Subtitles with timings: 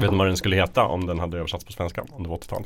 [0.00, 2.36] Vet du vad den skulle heta om den hade översatts på svenska om det var
[2.36, 2.64] 80-tal?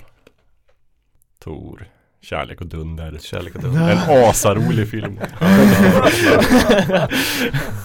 [1.44, 1.88] Tor,
[2.22, 3.18] kärlek och dunder.
[3.20, 3.90] Kärlek och dunder.
[3.90, 5.18] En asarolig film.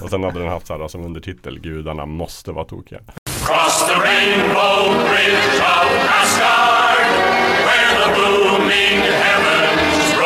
[0.01, 2.99] och sen hade den haft så här som undertitel Gudarna måste vara tokiga.
[3.45, 5.87] Cross the rainbow bridge of
[6.21, 7.07] Asgard,
[7.65, 10.18] where the booming heavens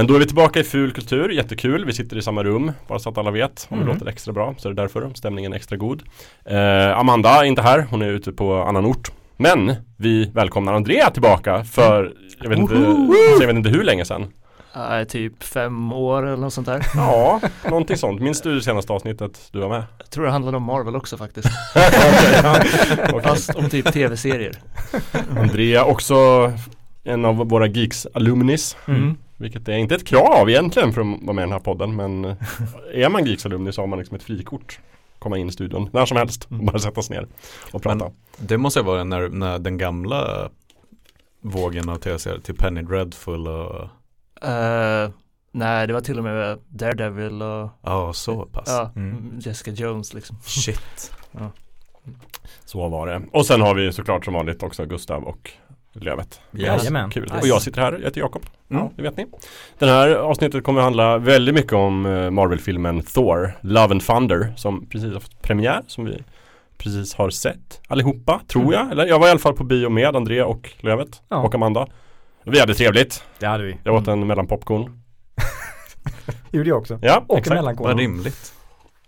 [0.00, 1.84] Men då är vi tillbaka i ful kultur, jättekul.
[1.84, 3.66] Vi sitter i samma rum, bara så att alla vet.
[3.70, 6.02] Om det låter extra bra så är det därför stämningen är extra god.
[6.44, 9.12] Eh, Amanda är inte här, hon är ute på annan ort.
[9.36, 12.74] Men vi välkomnar Andrea tillbaka för, jag vet inte,
[13.40, 14.26] jag vet inte hur länge sedan.
[14.76, 16.86] Nej, typ fem år eller något sånt där.
[16.94, 18.20] Ja, någonting sånt.
[18.20, 19.84] Minns du det senaste avsnittet du var med?
[19.98, 21.48] Jag tror det handlade om Marvel också faktiskt.
[23.12, 23.22] Okej.
[23.22, 24.52] Fast om typ tv-serier.
[25.36, 26.16] Andrea också
[27.04, 28.76] en av våra Geeks alumnis.
[28.88, 29.16] Mm.
[29.40, 32.24] Vilket är inte ett krav egentligen för att vara med i den här podden men
[32.24, 32.36] eh,
[32.94, 34.80] är man Geeks alumni så har man liksom ett frikort.
[35.18, 37.26] Komma in i studion när som helst och bara sätta sig ner
[37.72, 37.96] och prata.
[38.04, 40.48] Men det måste ju vara när, när den gamla
[41.40, 43.88] vågen av tv-serier, till Penny Dreadful och
[44.42, 45.10] Eh,
[45.52, 48.64] nej, det var till och med Daredevil och ja, så pass.
[48.68, 49.38] ja, Mm.
[49.40, 50.36] Jessica Jones liksom.
[50.42, 51.12] Shit.
[52.64, 53.22] Så var det.
[53.32, 55.50] Och sen har vi såklart som vanligt också Gustav och
[55.92, 56.40] Lövet.
[56.50, 57.10] Jajamän.
[57.10, 57.22] Kul.
[57.22, 57.36] Nice.
[57.36, 58.42] Och jag sitter här, jag heter Jakob.
[58.70, 58.82] Mm.
[58.82, 59.26] Ja, det vet ni.
[59.78, 64.86] Den här avsnittet kommer handla väldigt mycket om eh, Marvel-filmen Thor, Love and Thunder som
[64.86, 66.22] precis har fått premiär som vi
[66.78, 68.90] precis har sett allihopa, tror jag.
[68.92, 71.36] Eller jag var i alla fall på bio med Andrea och Lövet Ja.
[71.36, 71.86] och Amanda.
[72.44, 73.24] Vi hade trevligt.
[73.38, 73.76] Det hade vi.
[73.84, 75.00] Jag åt en mellanpopcorn.
[76.50, 76.98] Gjorde jag också.
[77.02, 77.54] Ja, Och exakt.
[77.54, 77.86] mellankorn.
[77.88, 78.54] Vad rimligt.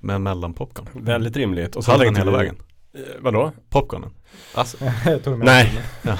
[0.01, 0.89] Med mellanpopcorn.
[0.93, 1.77] Väldigt rimligt.
[1.77, 2.57] Och så Hallen tänkte hela vägen.
[2.95, 3.53] Eh, vadå?
[3.71, 4.11] Popcornen.
[4.55, 4.77] Alltså,
[5.37, 5.73] Nej.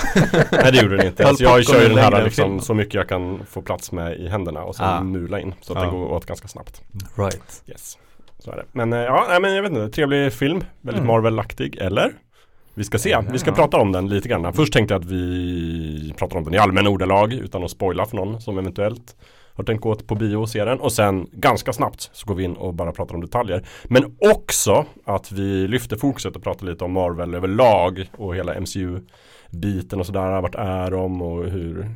[0.53, 1.27] Nej det gjorde den inte.
[1.29, 4.29] Alltså, jag kör ju den här liksom, så mycket jag kan få plats med i
[4.29, 5.03] händerna och sen Ah.
[5.03, 5.55] mula in.
[5.61, 5.83] Så att Ja.
[5.85, 6.83] den går åt ganska snabbt.
[7.17, 7.63] right.
[7.67, 7.99] Yes.
[8.39, 8.65] Så är det.
[8.73, 9.89] Men eh, ja, nej, men jag vet inte.
[9.89, 10.65] Trevlig film.
[10.81, 11.07] Väldigt Mm.
[11.07, 12.13] Marvel-aktig, eller?
[12.75, 13.11] Vi ska se.
[13.11, 13.25] Ja.
[13.33, 14.53] Vi ska prata om den lite grann.
[14.53, 18.17] Först tänkte jag att vi pratar om den i allmänna ordalag utan att spoila för
[18.17, 19.17] någon som eventuellt
[19.63, 20.81] har tänkt gå på bio och se den.
[20.81, 23.65] Och sen ganska snabbt så går vi in och bara pratar om detaljer.
[23.85, 30.01] Men också att vi lyfter fokuset och pratar lite om Marvel överlag och hela MCU-biten
[30.01, 30.41] och sådär.
[30.41, 31.91] Vart är de och hur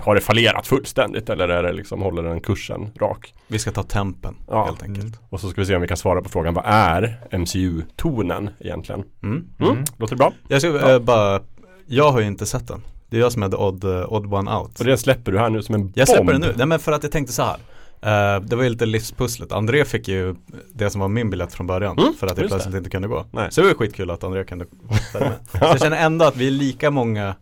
[0.00, 3.34] har det fallerat fullständigt eller är det liksom håller den kursen rak?
[3.46, 4.64] Vi ska ta tempen Ja.
[4.64, 5.20] helt enkelt.
[5.28, 9.04] Och så ska vi se om vi kan svara på frågan vad är MCU-tonen egentligen?
[9.22, 9.44] Mm.
[9.60, 9.84] Mm.
[9.96, 10.32] Låter det bra?
[10.48, 11.40] Jag ska eh, bara,
[11.86, 12.82] jag har ju inte sett den.
[13.10, 14.78] Det är jag som the odd, eh, odd one out.
[14.80, 16.16] Och det släpper du här nu som en Jag bomb.
[16.16, 17.56] släpper det nu, nej men för att jag tänkte så här.
[18.02, 19.52] Eh, det var ju lite livspusslet.
[19.52, 20.34] André fick ju
[20.74, 22.78] det som var min biljett från början Mm, för att jag plötsligt det.
[22.78, 23.24] inte kunde gå.
[23.30, 23.48] Nej.
[23.52, 24.66] Så det var skitkul att André kunde
[25.14, 25.32] med.
[25.52, 27.34] Så jag känner ändå att vi är lika många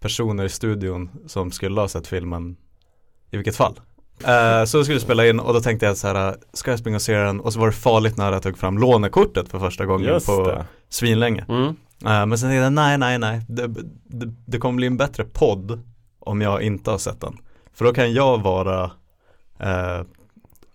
[0.00, 2.56] personer i studion som skulle ha sett filmen
[3.30, 3.80] i vilket fall.
[4.26, 7.02] Eh, så skulle spela in och då tänkte jag så här, ska jag springa och
[7.02, 7.40] se den?
[7.40, 10.48] Och så var det farligt när jag tog fram lånekortet för första gången Just på
[10.48, 10.64] det.
[10.88, 11.44] svinlänge.
[11.48, 11.76] Mm.
[12.04, 13.40] Eh, men sen tänkte jag, nej, nej, nej.
[13.48, 13.66] Det,
[14.04, 15.80] det, det kommer bli en bättre podd
[16.18, 17.36] om jag inte har sett den.
[17.74, 18.84] För då kan jag vara
[19.60, 20.00] eh,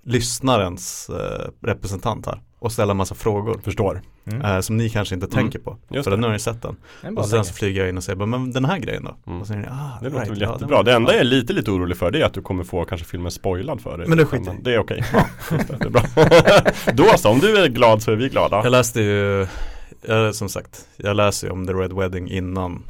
[0.04, 4.02] lyssnarens eh, representant här och ställa en massa frågor Förstår.
[4.32, 4.42] Mm.
[4.46, 5.36] eh, som ni kanske inte Mm.
[5.38, 5.78] tänker på.
[5.90, 6.18] Just för det.
[6.18, 6.76] nu har ni sett den.
[7.02, 9.16] En bra Och sen så flyger jag in och säger, men den här grejen då?
[9.32, 9.42] Mm.
[9.42, 10.78] Och ni, ah, Det låter right, väl ja, den jättebra.
[10.78, 11.16] var- Det enda ja.
[11.16, 13.82] jag är lite lite orolig för det är att du kommer få kanske filmen spoilad
[13.82, 14.08] för dig.
[14.08, 14.56] Men det skiter.
[14.62, 15.04] Det är okej.
[15.14, 16.04] Ja, just det, det är bra.
[16.94, 18.64] Då så, om du är glad så är vi glada.
[18.64, 19.48] Jag läste ju,
[20.02, 22.84] jag, som sagt, jag läser ju om The Red Wedding innan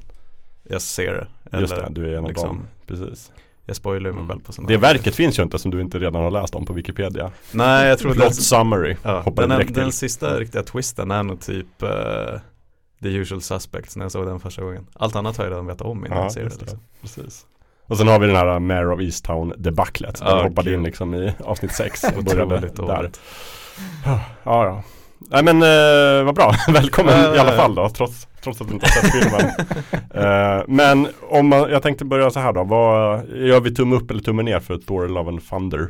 [0.63, 1.13] jag ser
[1.51, 1.57] det.
[1.59, 2.67] Just Eller det, du är en av liksom, dem.
[2.87, 3.31] Precis.
[3.65, 4.27] Jag spoilar mig Mm.
[4.29, 4.93] själv på sådana Det här.
[4.93, 7.31] verket finns ju inte som du inte redan har läst om på Wikipedia.
[7.51, 8.95] Nej, jag tror Plot det summary.
[9.03, 9.93] Ja, Hoppar den, direkt den till.
[9.93, 11.89] sista riktiga twisten är nog typ eh,
[13.01, 14.87] The usual suspects när jag såg den första gången.
[14.93, 16.45] Allt annat har jag redan vetat om innan Ja, jag ser det.
[16.45, 16.63] just det.
[16.65, 16.79] Liksom.
[17.01, 17.45] Precis.
[17.85, 20.19] Och sen har vi den här uh, Mayor of Easttown debaclet.
[20.19, 23.11] Den Ja, hoppade in liksom i avsnitt 6 och började där.
[24.05, 24.83] Ja, ja.
[25.19, 28.85] Nej men eh, vad bra, välkommen i alla fall då, trots, trots att du inte
[28.85, 29.51] har sett filmen.
[30.13, 34.11] Eh, men om man, jag tänkte börja så här då, vad, gör vi tumme upp
[34.11, 35.87] eller tumme ner för Thor Love and Thunder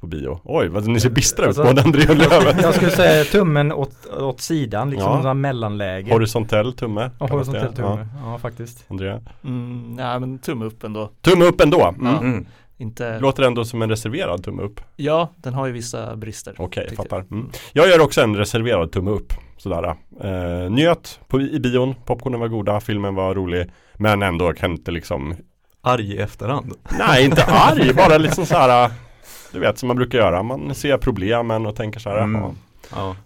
[0.00, 0.40] på bio?
[0.44, 2.62] Oj, vad ni ser bistra ut, Alltså, både André och Lövet.
[2.62, 5.30] Jag skulle säga tummen åt, åt sidan, liksom Ja.
[5.30, 6.12] en mellanläge.
[6.12, 7.10] Horisontell tumme.
[7.20, 8.08] Ja, horisontell tumme.
[8.24, 8.84] Ja, Ja, faktiskt.
[8.88, 9.20] André.
[9.44, 11.10] Mm, nej men tumme upp ändå.
[11.22, 11.82] Tumme upp ändå.
[11.98, 12.06] Mm.
[12.12, 12.18] Ja.
[12.20, 12.46] Mm.
[12.80, 14.80] Inte, Låter ändå som en reserverad tumme upp.
[14.96, 16.54] ja den har ju vissa brister.
[16.58, 17.20] Okej, jag tycker fattar.
[17.30, 17.50] Mm.
[17.72, 19.32] Jag gör också en reserverad tumme upp.
[19.56, 19.94] Sådär.
[20.20, 23.70] Eh, njöt på, i bion, popcornen var goda, filmen var rolig.
[23.94, 25.36] Men ändå kan inte liksom
[25.80, 26.72] Arg i efterhand.
[26.98, 28.90] Nej, inte arg, bara liksom så här
[29.52, 32.40] Du vet som man brukar göra, man ser problemen och tänker så här Mm.
[32.40, 32.54] jaha.
[32.94, 33.16] Ja.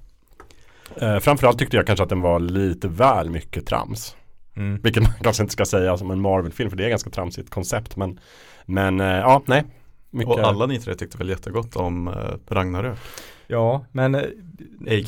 [1.06, 4.16] eh, Framförallt tyckte jag kanske att den var lite väl mycket trams
[4.56, 4.80] Mm.
[4.82, 7.96] Vilket man kanske inte ska säga som en Marvel-film för det är ganska tramsigt koncept
[7.96, 8.20] men
[8.66, 9.64] Men eh, ja, nej
[10.10, 12.14] mycket, Och alla ni tre tyckte väl jättegott om eh,
[12.48, 12.98] Ragnarök?
[13.46, 14.22] Ja, men eh,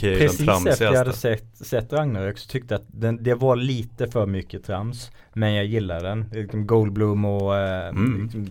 [0.01, 4.11] precis efter jag hade sett, sett Ragnarök så tyckte jag att den, det var lite
[4.11, 5.11] för mycket trams.
[5.33, 6.25] Men jag gillar den.
[6.33, 8.23] Liksom Goldblum och eh, Mm.
[8.23, 8.47] liksom,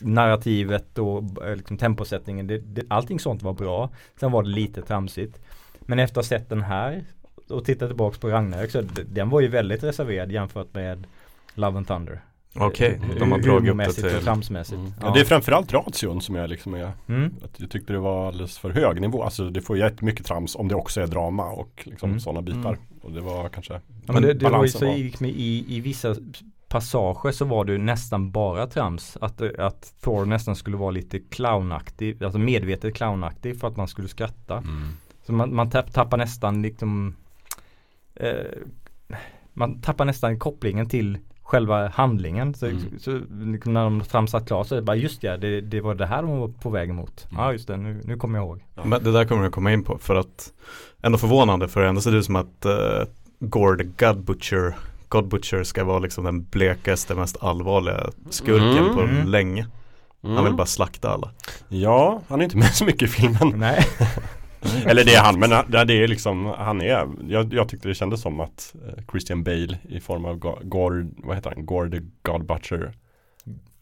[0.00, 1.24] narrativet och
[1.56, 2.46] liksom, temposättningen.
[2.46, 3.90] Det, det, allting sånt var bra.
[4.20, 5.40] Sen var det lite tramsigt.
[5.80, 7.04] Men efter att ha sett den här
[7.48, 11.06] och tittat tillbaks på Ragnarök så den var ju väldigt reserverad jämfört med
[11.54, 12.20] Love and Thunder.
[12.54, 14.78] Okej, Eh, de har dragit upp det och till tramsmässigt.
[14.78, 14.92] mm.
[15.00, 15.10] ja.
[15.14, 17.34] Det är framförallt ration som jag liksom är Mm.
[17.44, 20.68] att Jag tyckte det var alldeles för hög nivå Alltså det får jättemycket trams om
[20.68, 22.20] det också är drama och liksom Mm.
[22.20, 22.78] sådana bitar Mm.
[23.02, 23.72] Och det var kanske
[24.06, 26.16] Ja, men det, det var ju så i, liksom i, i vissa
[26.68, 29.16] passager så var det ju nästan bara trams.
[29.20, 34.08] Att, att Thor nästan skulle vara lite clownaktig, alltså medvetet clownaktig för att man skulle
[34.08, 34.56] skratta.
[34.58, 34.88] mm.
[35.26, 37.16] Så man, man tapp, tappar nästan liksom
[38.14, 38.30] eh,
[39.52, 41.18] Man tappar nästan kopplingen till
[41.52, 42.54] själva handlingen.
[42.54, 42.98] Så, Mm.
[42.98, 43.10] så
[43.70, 46.22] när de tramsat klart så är det bara just ja, det, det var det här
[46.22, 47.26] de var på väg emot.
[47.30, 47.42] Mm.
[47.44, 48.60] Ja just det, nu, nu kommer jag ihåg.
[48.84, 50.52] Men det där kommer jag komma in på för att
[51.02, 52.72] ändå förvånande för ändå ser det ut som att uh,
[53.40, 54.74] Gord God Butcher
[55.08, 58.94] God Butcher ska vara liksom den blekaste, mest allvarliga skurken Mm.
[58.94, 59.26] på Mm.
[59.28, 59.66] länge.
[60.22, 60.56] Han vill Mm.
[60.56, 61.30] bara slakta alla.
[61.68, 63.84] Ja, han är inte med så mycket i filmen Nej.
[64.86, 67.94] Eller det är han, men han- det är liksom, han är Jag, jag tyckte det
[67.94, 71.66] kändes som att eh, Christian Bale i form av Go- Gord, vad heter han?
[71.66, 72.92] Gord the God Butcher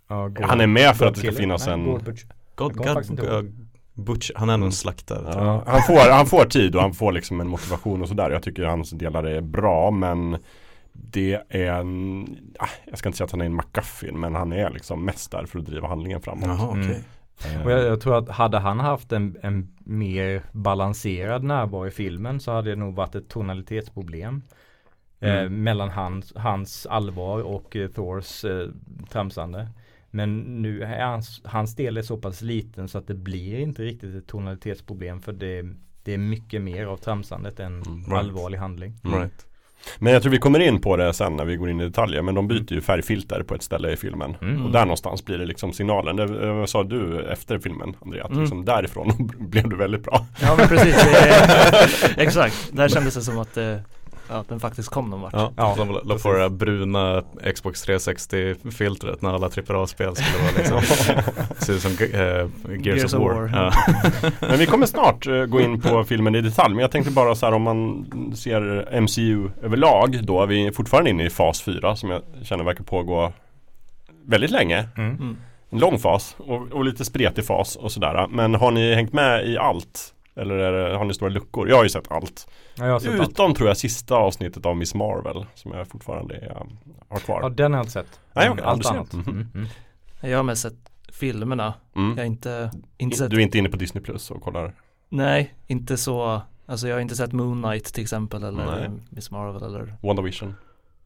[0.08, 2.28] Ja, Gord- Han är med för att det ska finnas Nej, en Gord Butcher.
[2.54, 3.54] God, God
[3.94, 5.32] Butcher, han är nog en slaktare.
[5.34, 8.30] Ja, han, får, han får tid och han får liksom en motivation och sådär.
[8.30, 10.36] Jag tycker hans delar är bra men
[10.92, 12.22] det är en,
[12.58, 15.30] ah, jag ska inte säga att han är en McGuffin men han är liksom mest
[15.32, 16.44] där för att driva handlingen framåt.
[16.46, 17.00] Jaha, okej.
[17.64, 22.40] Och jag, jag tror att hade han haft en, en mer balanserad närvaro i filmen
[22.40, 24.42] så hade det nog varit ett tonalitetsproblem.
[25.20, 25.62] Eh, Mm.
[25.62, 28.68] mellan hans, hans allvar och eh, Thors eh,
[29.10, 29.68] tramsande.
[30.10, 33.82] Men nu är hans, hans del är så pass liten så att det blir inte
[33.82, 35.62] riktigt ett tonalitetsproblem för det,
[36.04, 38.12] det är mycket mer av tramsandet än Mm, right.
[38.12, 38.94] allvarlig handling.
[39.02, 39.46] Right.
[39.98, 42.22] Men jag tror vi kommer in på det sen när vi går in i detaljer.
[42.22, 44.36] Men de byter ju färgfilter på ett ställe i filmen.
[44.42, 44.64] Mm.
[44.66, 46.16] Och där någonstans blir det liksom signalen.
[46.16, 48.24] Det eh, vad sa du efter filmen Andrea?
[48.24, 48.42] Att Mm.
[48.42, 50.26] liksom därifrån blev du väldigt bra.
[50.42, 51.90] Ja men precis, är,
[52.20, 52.70] exakt.
[52.72, 53.76] Där kändes det som att eh,
[54.30, 55.32] ja, den faktiskt kom någon vart.
[55.32, 57.22] Ja, Ja, de la- på det där bruna
[57.54, 60.80] Xbox 360-filtret när alla AAA-spel skulle vara liksom
[61.58, 63.50] Se ut som eh, Gears, of War.
[63.54, 63.72] Ja.
[64.48, 66.74] Men vi kommer snart eh, gå in på filmen i detalj.
[66.74, 68.06] Men jag tänkte bara så här om man
[68.36, 70.42] ser MCU överlag då.
[70.42, 73.32] är Vi fortfarande inne i fas 4 som jag känner verkar pågå
[74.26, 74.88] väldigt länge.
[74.96, 75.10] Mm.
[75.16, 75.36] Mm.
[75.70, 78.26] En lång fas och, och lite spretig fas och sådär.
[78.30, 80.14] Men har ni hängt med i allt?
[80.34, 81.68] Eller är det, har ni stora luckor?
[81.68, 82.48] Jag har ju sett allt.
[82.74, 83.30] Ja, jag har sett allt.
[83.30, 86.66] Utom tror jag sista avsnittet av Miss Marvel som jag fortfarande är,
[87.08, 87.40] har kvar.
[87.42, 88.20] Ja, den har jag inte sett.
[88.32, 89.12] Nej, Men okej, allt annat.
[89.12, 89.28] Mhm.
[89.28, 89.48] Mm.
[89.54, 89.66] Mm.
[90.20, 90.74] Jag har mest sett
[91.12, 91.74] filmerna.
[91.94, 92.24] Jag har Mm.
[92.26, 94.74] inte, inte sett, Du är inte inne på Disney Plus och kollar?
[95.08, 98.90] nej, inte så, alltså jag har inte sett Moon Knight till exempel eller Nej.
[99.10, 100.54] Miss Marvel eller, WandaVision?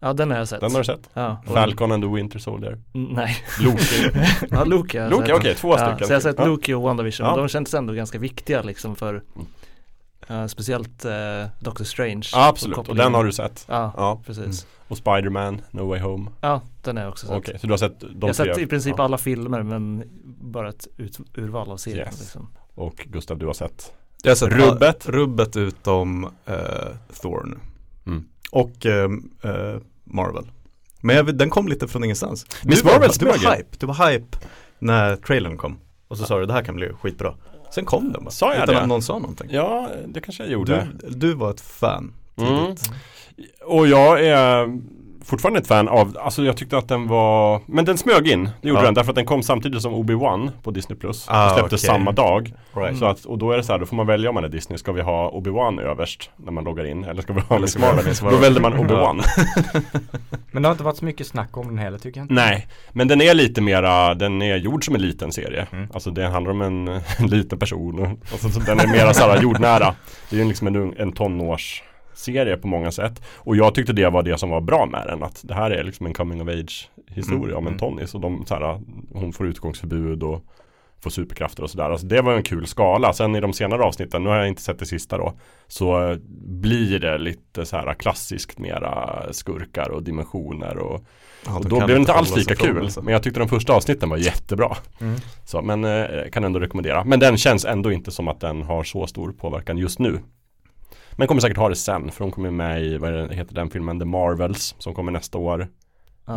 [0.05, 0.61] Ja den har jag sett.
[0.61, 1.11] Den har du sett?
[1.15, 1.43] Ja.
[1.47, 2.79] och- Falcon and the Winter Soldier?
[2.95, 4.11] Mm, Nej, Loki?
[4.51, 6.06] ja Loki har jag Loki, okej, två Ja, stycken.
[6.06, 6.45] så jag har sett Ja.
[6.47, 7.33] Loki och WandaVision, Ja.
[7.33, 9.47] och de känns ändå ganska viktiga liksom för Mm.
[10.43, 11.12] eh, Speciellt uh,
[11.61, 13.05] Doctor Strange Ja, absolut, och kopplingen.
[13.05, 13.65] den har du sett?
[13.69, 14.23] Ja, Ja.
[14.27, 16.31] precis Och Spider-Man, No Way Home?
[16.41, 18.59] Ja, den har jag också sett Okej, så du har sett de Jag har sett
[18.59, 19.05] i princip ja.
[19.05, 20.05] alla filmer men
[20.41, 22.20] bara ett ut, urval av serien Yes.
[22.20, 22.49] liksom.
[22.75, 23.93] Och Gustav, du har sett?
[24.23, 25.08] Jag har sett Rubbet.
[25.08, 26.55] rubbet utom eh,
[27.23, 27.56] Thor nu.
[28.13, 28.25] Mm.
[28.51, 29.08] Och eh,
[30.05, 30.51] Marvel.
[31.01, 32.46] Men jag, den kom lite från ingenstans.
[32.63, 34.39] Miss du var, Marvel du var hype, du var hype
[34.79, 35.79] när trailern kom.
[36.08, 37.34] Och så sa du det här kan bli skitbra.
[37.75, 38.31] Sen kom den bara.
[38.31, 38.81] Sa jag utan det?
[38.81, 39.49] att någon sa någonting.
[39.51, 40.89] Ja, det kanske jag gjorde.
[41.01, 42.75] Du, du var ett fan Mm.
[43.65, 44.81] Och jag är
[45.25, 48.69] fortfarande ett fan av, alltså jag tyckte att den var, men den smög in, det
[48.69, 48.85] gjorde Ja.
[48.85, 51.27] den därför att den kom samtidigt som Obi-Wan på Disney Plus.
[51.29, 51.95] Ah, det släpptes okej.
[51.97, 52.55] samma dag.
[52.75, 52.99] Right.
[52.99, 54.49] Så att, och då är det så här, då får man välja om man är
[54.49, 57.05] Disney, ska vi ha Obi-Wan överst när man loggar in?
[57.05, 57.79] Eller ska vi ha Eller Miss
[58.23, 58.35] Marvel?
[58.35, 59.23] Då väljer man Obi-Wan.
[60.53, 62.35] Men det har inte varit så mycket snack om den heller tycker jag inte.
[62.35, 65.67] Nej, men den är lite mera, den är gjord som en liten serie.
[65.73, 65.89] Mm.
[65.95, 66.89] Alltså det handlar om en,
[67.19, 69.95] en liten person och, alltså, så den är mera så här jordnära.
[70.31, 71.13] Det är ju liksom en, en
[72.15, 73.23] tonårsserie på många sätt.
[73.37, 75.23] Och jag tyckte det var det som var bra med den.
[75.23, 77.79] Att det här är liksom en coming of age historia Mm, om en mm.
[77.79, 78.15] tonnis.
[78.15, 78.81] Och de, så här,
[79.13, 80.43] hon får utgångsförbud och
[81.03, 81.91] får superkrafter och sådär.
[81.91, 83.13] Alltså det var en kul skala.
[83.13, 85.33] Sen i de senare avsnitten, nu har jag inte sett det sista då,
[85.69, 86.17] så
[86.61, 91.01] blir det lite så här klassiskt mera skurkar och dimensioner och
[91.47, 92.83] Ja, och då blev det inte alls lika kul.
[92.83, 93.03] alltså.
[93.03, 94.77] Men jag tyckte de första avsnitten var jättebra.
[95.01, 95.17] Mm.
[95.44, 97.05] Så, men eh, kan ändå rekommendera.
[97.05, 100.19] Men den känns ändå inte som att den har så stor påverkan just nu.
[101.17, 103.99] Men kommer säkert ha det sen för hon kommer med i, vad heter den filmen,
[103.99, 105.69] The Marvels som kommer nästa år.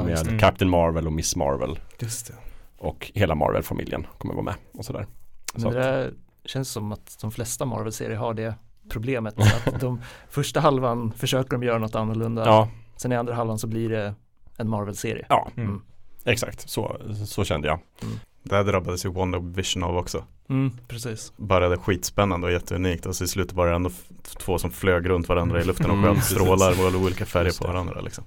[0.09, 0.39] Just med det.
[0.39, 1.79] Captain Marvel och Miss Marvel.
[1.99, 2.33] Just det.
[2.77, 5.05] Och hela Marvel-familjen kommer vara med och sådär.
[5.53, 6.13] Men Så det där
[6.45, 8.53] känns som att de flesta Marvel-serier har det
[8.89, 9.35] problemet.
[9.39, 12.45] att de första halvan försöker de göra något annorlunda.
[12.45, 14.13] Ja, Sen i andra halvan så blir det
[14.57, 15.25] en Marvel-serie.
[15.29, 15.81] ja Mm.
[16.25, 16.69] exakt.
[16.69, 17.79] Så, så kände jag.
[18.49, 20.23] Det här drabbades ju WandaVision av också.
[20.49, 21.33] Mm, precis.
[21.37, 23.89] Började skitspännande och jätteunikt och så i slutet var det ändå
[24.37, 27.67] två som flög runt varandra i luften och Mm, sköt strålar med olika färger på
[27.67, 27.73] det.
[27.73, 28.23] varandra liksom.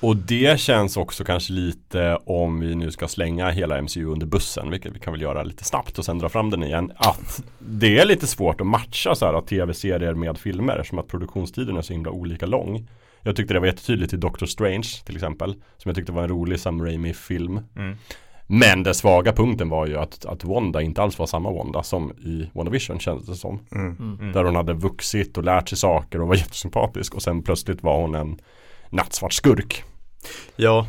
[0.00, 4.70] Och det känns också kanske lite om vi nu ska slänga hela MCU under bussen,
[4.70, 7.98] vilket vi kan väl göra lite snabbt och sen dra fram den igen, att det
[7.98, 11.92] är lite svårt att matcha så här tv-serier med filmer som att produktionstiden är så
[11.92, 12.88] himla olika lång.
[13.22, 16.28] Jag tyckte det var jättetydligt i Doctor Strange till exempel, som jag tyckte var en
[16.28, 17.60] rolig Sam Raimi-film.
[17.76, 17.96] Mm.
[18.46, 22.10] Men den svaga punkten var ju att, att Wanda inte alls var samma Wanda som
[22.12, 23.58] i WandaVision kändes det som.
[23.72, 23.96] Mm.
[24.20, 24.32] Mm.
[24.32, 28.00] Där hon hade vuxit och lärt sig saker och var jättesympatisk och sen plötsligt var
[28.00, 28.38] hon en
[28.90, 29.84] nattsvart skurk.
[30.56, 30.86] Ja,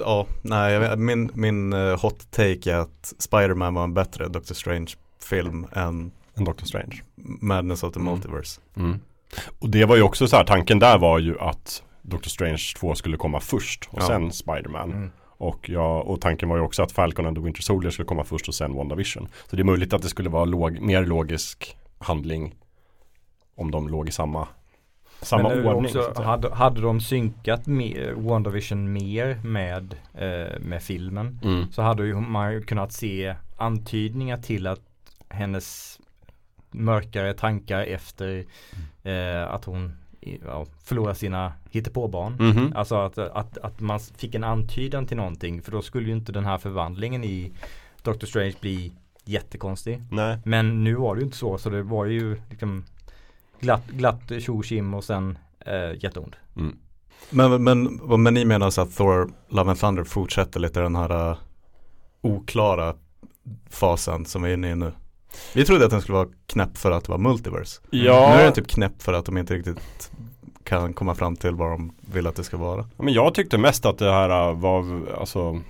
[0.00, 5.66] ja, nej, min, min eh, hot take är att Spider-Man var en bättre Doctor Strange-film
[5.72, 7.02] än En Doctor Strange.
[7.40, 8.12] Madness of the Mm.
[8.12, 8.60] Multiverse.
[8.76, 9.00] Mm.
[9.58, 12.94] Och det var ju också så här, tanken där var ju att Doctor Strange 2
[12.94, 14.06] skulle komma först och Ja.
[14.06, 14.90] sen Spider-Man.
[14.92, 15.10] Mm.
[15.40, 18.24] Och, ja, och tanken var ju också att Falcon and the Winter Soldier skulle komma
[18.24, 19.28] först och sen WandaVision.
[19.50, 22.54] Så det är möjligt att det skulle vara låg, mer logisk handling
[23.54, 24.48] om de låg i samma,
[25.22, 25.92] samma Men ordning.
[25.92, 31.72] så också, hade, hade de synkat med WandaVision mer med, eh, med filmen Mm.
[31.72, 34.80] så hade ju man ju kunnat se antydningar till att
[35.28, 36.00] hennes
[36.70, 38.44] mörkare tankar efter
[39.02, 42.36] eh, att hon ja, förlorar sina hittepåbarn.
[42.40, 42.72] Mhm.
[42.76, 46.32] Alltså att, att, att man fick en antydan till någonting för då skulle ju inte
[46.32, 47.52] den här förvandlingen i
[48.02, 48.92] Doctor Strange bli
[49.24, 50.02] jättekonstig.
[50.10, 50.38] Nej.
[50.44, 52.84] Men nu var det ju inte så så det var ju liksom
[53.60, 54.62] glatt, glatt tjo
[54.96, 56.36] och sen eh, jätteond.
[56.56, 56.76] Mm.
[57.30, 61.30] Men, men, men ni menar så att Thor Love and Thunder fortsätter lite den här
[61.30, 61.38] uh,
[62.20, 62.94] oklara
[63.70, 64.92] fasen som vi är inne i nu?
[65.54, 67.80] Vi trodde att den skulle vara knäpp för att det var multiverse.
[67.90, 70.10] Ja, Nu är den typ knäpp för att de inte riktigt
[70.64, 72.88] kan komma fram till vad de vill att det ska vara.
[72.96, 75.60] men jag tyckte mest att det här äh, var alltså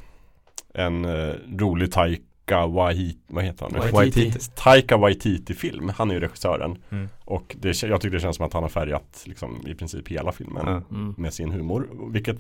[0.75, 3.91] en uh, rolig Taika Waititi, vad heter han nu?
[3.91, 4.39] Waititi.
[4.55, 6.79] Taika Waititi-film, han är ju regissören.
[6.91, 7.09] Mm.
[7.25, 10.33] Och det, jag tycker det känns som att han har färgat liksom, i princip hela
[10.33, 10.83] filmen.
[10.91, 11.15] Mm.
[11.19, 11.89] med sin humor.
[12.13, 12.39] Vilket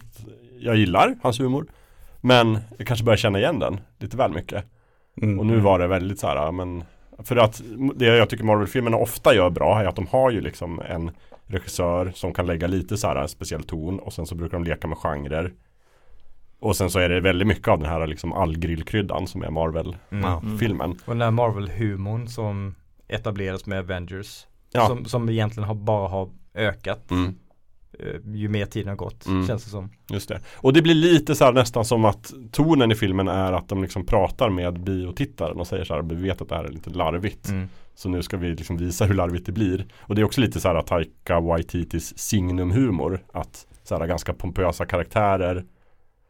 [0.58, 1.66] jag gillar, hans humor.
[2.20, 4.64] Men jag kanske börjar känna igen den lite väl mycket.
[5.22, 5.38] Mm.
[5.38, 6.84] Och nu var det väldigt så här, men
[7.24, 7.62] För att
[7.94, 11.10] det jag tycker Marvel-filmerna ofta gör bra är att de har ju liksom en
[11.46, 14.88] regissör som kan lägga lite så här speciell ton och sen så brukar de leka
[14.88, 15.52] med genrer.
[16.60, 20.90] Och sen så är det väldigt mycket av den här liksom allgrillkryddan som är Marvel-filmen.
[20.90, 20.98] Mm.
[21.04, 22.74] Och den här Marvel-humorn som
[23.08, 24.46] etablerades med Avengers.
[24.72, 24.86] Ja.
[24.86, 27.34] Som, som egentligen har, bara har ökat Mm.
[28.02, 29.26] Eh, ju mer tiden har gått.
[29.26, 29.46] Mm.
[29.46, 29.90] Känns det som.
[30.10, 30.40] Just det.
[30.56, 33.82] Och det blir lite så här nästan som att tonen i filmen är att de
[33.82, 36.90] liksom pratar med biotittaren och säger så här, vi vet att det här är lite
[36.90, 37.48] larvigt.
[37.48, 37.68] Mm.
[37.94, 39.86] Så nu ska vi liksom visa hur larvigt det blir.
[40.00, 43.20] Och det är också lite så här Taika Waititis signumhumor.
[43.32, 45.64] Att så här ganska pompösa karaktärer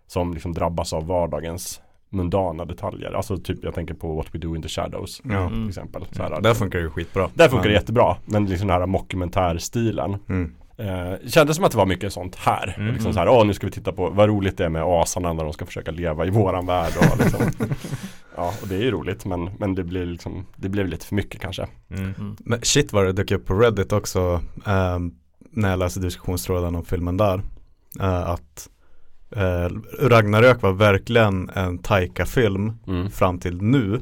[0.06, 1.80] som liksom drabbas av vardagens
[2.12, 3.12] mundana detaljer.
[3.12, 5.30] Alltså typ jag tänker på What We Do In The Shadows Ja.
[5.48, 5.68] till Mm.
[5.68, 6.04] exempel.
[6.12, 7.28] Så här, Där funkar det ju skitbra.
[7.34, 8.16] där funkar det jättebra.
[8.24, 10.16] Men liksom den här mockumentärstilen.
[10.28, 10.54] Mm.
[10.80, 12.74] Eh, kändes som att det var mycket sånt här.
[12.78, 12.94] Mm.
[12.94, 15.32] Liksom så här, åh nu ska vi titta på vad roligt det är med asarna
[15.32, 16.92] när de ska försöka leva i våran värld.
[16.98, 17.40] Och liksom.
[18.36, 21.14] ja, och det är ju roligt men, men det blir liksom, det blev lite för
[21.14, 21.66] mycket kanske.
[21.90, 22.14] Mm.
[22.18, 22.36] Mm.
[22.38, 25.12] Men shit vad det dök upp på Reddit också ehm,
[25.50, 27.42] när jag läste diskussionstråden om filmen där.
[28.00, 28.68] eh, att
[29.36, 29.68] eh,
[30.00, 33.10] Ragnarök var verkligen en Taika-film Mm.
[33.10, 34.00] fram till nu.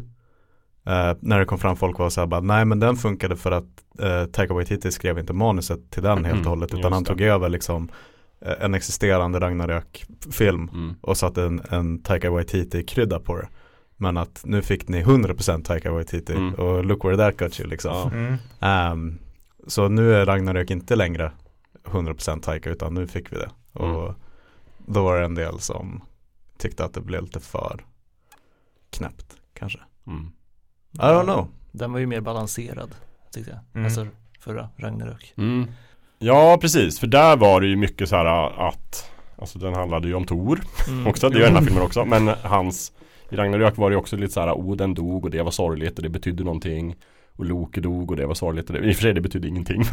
[0.88, 3.50] Eh, när det kom fram folk var så här bara, nej men den funkade för
[3.52, 3.64] att
[4.02, 7.02] uh, Taika Waititi skrev inte manuset till den helt Mm, och hållet utan just han
[7.02, 7.08] det.
[7.08, 7.88] tog över liksom
[8.40, 10.94] eh, en existerande Ragnarök-film Mm.
[11.00, 13.48] och satte en, en Taika Waititi-krydda på det.
[13.96, 16.54] Men att nu fick ni 100% Taika Waititi Mm.
[16.54, 18.10] och look where that got you liksom.
[18.12, 18.34] Mm.
[18.60, 19.18] Ehm,
[19.66, 21.32] så nu är Ragnarök inte längre
[21.84, 23.50] 100% Taika utan nu fick vi det.
[23.72, 24.14] Och Mm.
[24.86, 26.02] då var det en del som
[26.58, 27.80] tyckte att det blev lite för
[28.90, 29.78] knäppt kanske.
[30.06, 30.30] Mm.
[30.98, 31.48] I don't know.
[31.72, 32.94] Den var ju mer balanserad
[33.34, 33.60] tyckte jag.
[33.74, 33.84] Mm.
[33.84, 34.06] Alltså
[34.40, 35.34] förra Ragnarök.
[35.36, 35.66] Mm.
[36.18, 38.26] Ja precis, för där var det ju mycket så här
[38.68, 41.06] att Alltså den handlade ju om Tor Mm.
[41.06, 42.92] också, det gör den här filmen också Men hans
[43.30, 45.96] I Ragnarök var det ju också lite så här Oden dog och det var sorgligt
[45.96, 46.96] och det betydde någonting
[47.36, 49.48] Och Loke dog och det var sorgligt och det, I och för sig det betydde
[49.48, 49.84] ingenting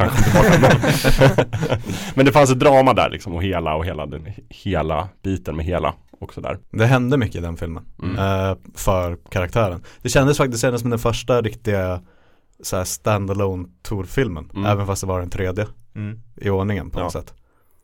[2.14, 5.64] men det fanns ett drama där liksom och hela och hela den Hela biten med
[5.64, 7.84] hela också där Det hände mycket i den filmen.
[8.02, 8.16] Mm.
[8.18, 9.82] eh, för karaktären.
[10.02, 12.00] Det kändes faktiskt det kändes som den första riktiga
[12.62, 14.50] så här standalone Tor-filmen.
[14.54, 14.66] Mm.
[14.66, 16.20] Även fast det var den tredje Mm.
[16.36, 17.02] i ordningen på Ja.
[17.02, 17.34] något sätt.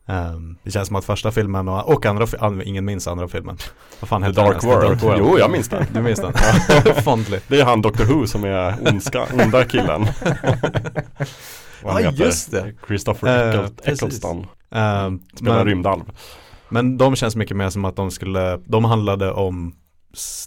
[0.07, 2.27] Ehm, det känns som att första filmen och, och andra,
[2.63, 3.57] ingen minns andra filmen.
[3.99, 4.69] Vad fan heter Dark den?
[4.69, 4.99] World.
[5.19, 5.85] Jo, jag minns den.
[5.93, 6.33] Du minns den?
[7.03, 7.39] Fondly.
[7.47, 10.05] Det är han Doctor Who som är ondska, onda killen.
[11.83, 12.73] Ja, just det.
[12.87, 14.03] Christopher Eh, Eccles- precis.
[14.03, 14.45] Eccleston.
[14.71, 16.01] Ehm, Spelar men, rymdalv.
[16.73, 19.75] Men de känns mycket mer som att de skulle, de handlade om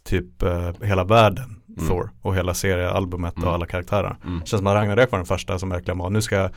[0.05, 1.89] typ eh, hela världen, Mm.
[1.89, 3.49] Thor, och hela seriealbumet Mm.
[3.49, 4.17] och alla karaktärer.
[4.25, 4.39] Mm.
[4.39, 6.51] Känns som att Ragnarök var den första som verkligen var, nu ska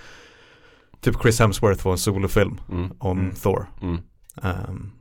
[1.01, 2.91] typ Chris Hemsworth få en solofilm Mm.
[2.99, 3.35] om Mm.
[3.35, 3.65] Thor.
[3.81, 3.97] Mm.
[4.43, 4.91] Ehm,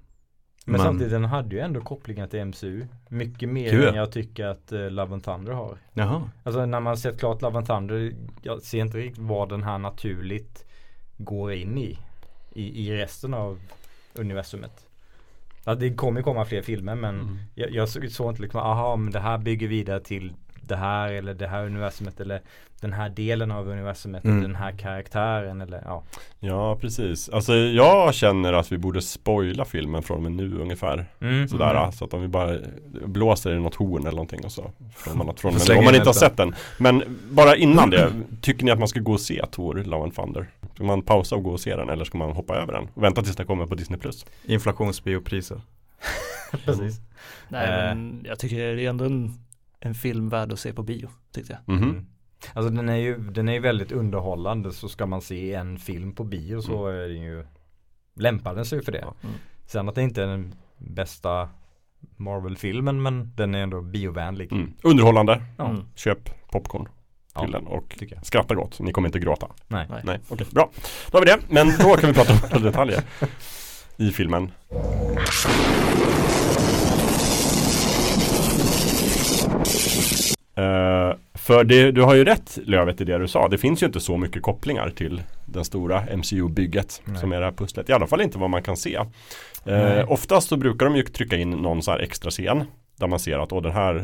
[0.66, 2.86] Men, samtidigt den hade ju ändå kopplingar till MCU.
[3.08, 3.84] Mycket mer Kul.
[3.88, 5.78] än jag tycker att uh, Love and Thunder har.
[5.92, 6.22] Jaha.
[6.42, 9.78] Alltså när man sett klart Love and Thunder, jag ser inte riktigt vad den här
[9.78, 10.64] naturligt
[11.18, 11.98] går in i.
[12.52, 13.58] I, i resten av
[14.18, 14.86] universumet.
[15.64, 17.38] Ja, det kommer komma fler filmer men Mm.
[17.54, 20.32] jag, jag såg inte liksom, aha men det här bygger vidare till
[20.68, 22.40] det här eller det här universumet eller
[22.80, 24.36] den här delen av universumet Mm.
[24.38, 26.02] eller den här karaktären eller ja.
[26.40, 27.28] Ja, precis.
[27.28, 31.06] Alltså jag känner att vi borde spoila filmen från och med nu ungefär.
[31.20, 31.48] Mm.
[31.48, 32.56] Sådär, så att om vi bara
[33.06, 35.94] blåser i något horn eller någonting och så får man att från men om man
[35.94, 36.54] in inte har ett sett den.
[36.78, 40.14] Men bara innan det, tycker ni att man ska gå och se Tor, Love and
[40.16, 40.46] Thunder?
[40.74, 42.88] Ska man pausa och gå och se den eller ska man hoppa över den?
[42.94, 43.98] Och vänta tills den kommer på Disney+.
[43.98, 44.26] Plus?
[44.44, 45.60] Inflationsbiopriser.
[46.64, 47.00] Precis.
[47.48, 47.74] Nej Eh.
[47.94, 49.34] men jag tycker det är ändå en,
[49.80, 51.74] en film värd att se på bio tyckte jag.
[51.74, 51.90] Mhm.
[51.90, 52.06] Mm.
[52.54, 56.24] Alltså den är ju den är väldigt underhållande så ska man se en film på
[56.24, 57.46] bio så är den ju
[58.14, 58.98] lämpar den sig för det.
[58.98, 59.14] Ja.
[59.22, 59.34] Mm.
[59.66, 61.48] Sen att det inte är den bästa
[62.16, 64.52] Marvel-filmen men den är ändå biovänlig.
[64.52, 64.72] Mm.
[64.82, 65.68] Underhållande, Ja.
[65.70, 65.82] Mm.
[65.94, 66.88] köp popcorn
[67.34, 68.80] Ja, till den och skratta gott.
[68.80, 69.48] Ni kommer inte gråta.
[69.68, 69.86] Nej.
[69.90, 70.00] Nej.
[70.04, 70.70] Nej, okej, bra.
[71.10, 71.38] Då har vi det.
[71.48, 73.02] Men då kan vi prata om detaljer
[73.96, 74.50] i filmen.
[80.58, 83.48] Eh, för det, du har ju rätt Lövet i det du sa.
[83.48, 87.52] Det finns ju inte så mycket kopplingar till den stora MCU-bygget som är det här
[87.52, 87.88] pusslet.
[87.88, 88.98] I alla fall inte vad man kan se.
[89.68, 92.64] Uh, oftast så brukar de ju trycka in någon så här extra scen
[92.98, 93.94] där man ser att åh, den här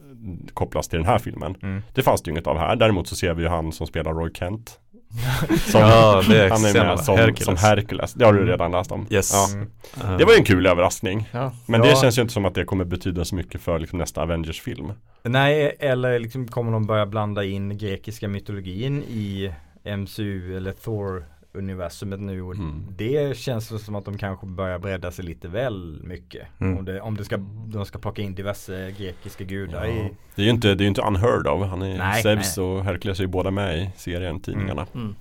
[0.00, 1.54] mm, kopplas till den här filmen.
[1.62, 1.82] Mm.
[1.94, 2.76] Det fanns det ju inget av här.
[2.76, 4.80] Däremot så ser vi ju han som spelar Roy Kent.
[5.66, 7.44] Som, Ja, det är han är med som Hercules.
[7.44, 8.12] som Hercules.
[8.14, 9.06] Det har du redan läst om.
[9.10, 9.32] Yes.
[9.32, 9.48] Ja.
[10.06, 10.18] Mm.
[10.18, 11.28] Det var ju en kul överraskning.
[11.32, 11.52] Ja.
[11.66, 11.90] Men Ja.
[11.90, 14.92] det känns ju inte som att det kommer betyda så mycket för liksom nästa Avengers-film.
[15.22, 19.52] Nej, eller liksom kommer de börja blanda in grekiska mytologin i
[19.96, 20.72] MCU eller
[21.58, 22.84] Thor-universumet nu och Mm.
[22.96, 26.46] det känns som att de kanske börjar bredda sig lite väl mycket.
[26.60, 26.78] Mm.
[26.78, 30.44] Om, det, om det ska, de ska plocka in diverse grekiska gudar i Det är
[30.44, 31.68] ju inte, det är inte unheard of.
[31.68, 32.66] Han är, Nej, Zeus nej.
[32.66, 34.86] och Hercules är ju båda med i serien, tidningarna.
[34.94, 35.14] Mm.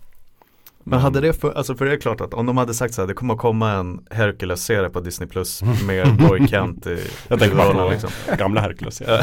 [0.84, 3.02] Men hade det, för, alltså för det är klart att om de hade sagt så
[3.02, 7.40] här, det kommer att komma en Hercules-serie på Disney Plus med Roy Kent i Jag
[7.40, 8.10] tänker bara på liksom.
[8.38, 9.02] gamla Hercules.
[9.08, 9.22] Ja.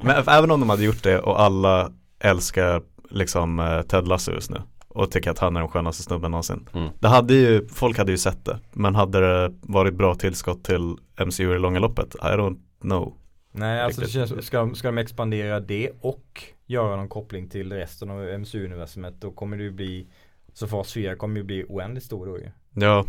[0.02, 4.50] Men även om de hade gjort det och alla älskar liksom eh, Ted Lasso just
[4.50, 4.62] nu
[4.94, 6.68] och tycker att han är den skönaste snubben någonsin.
[6.74, 6.88] Mm.
[7.00, 8.58] Det hade ju, folk hade ju sett det.
[8.72, 12.14] Men hade det varit bra tillskott till MCU i långa loppet?
[12.14, 13.14] I don't know.
[13.52, 17.72] Nej, alltså det känns, ska, de- ska de expandera det och göra någon koppling till
[17.72, 20.06] resten av MCU-universumet då kommer det ju bli
[20.52, 22.50] så fas 4 kommer ju bli oändligt stor då ju.
[22.74, 23.04] Ja,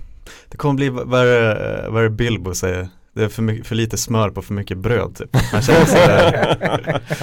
[0.50, 2.88] det kommer bli, vad är det, vad är det Bilbo säger?
[3.14, 5.30] Det är för, mycket, för lite smör på för mycket bröd typ.
[5.52, 7.02] Han känner sig där.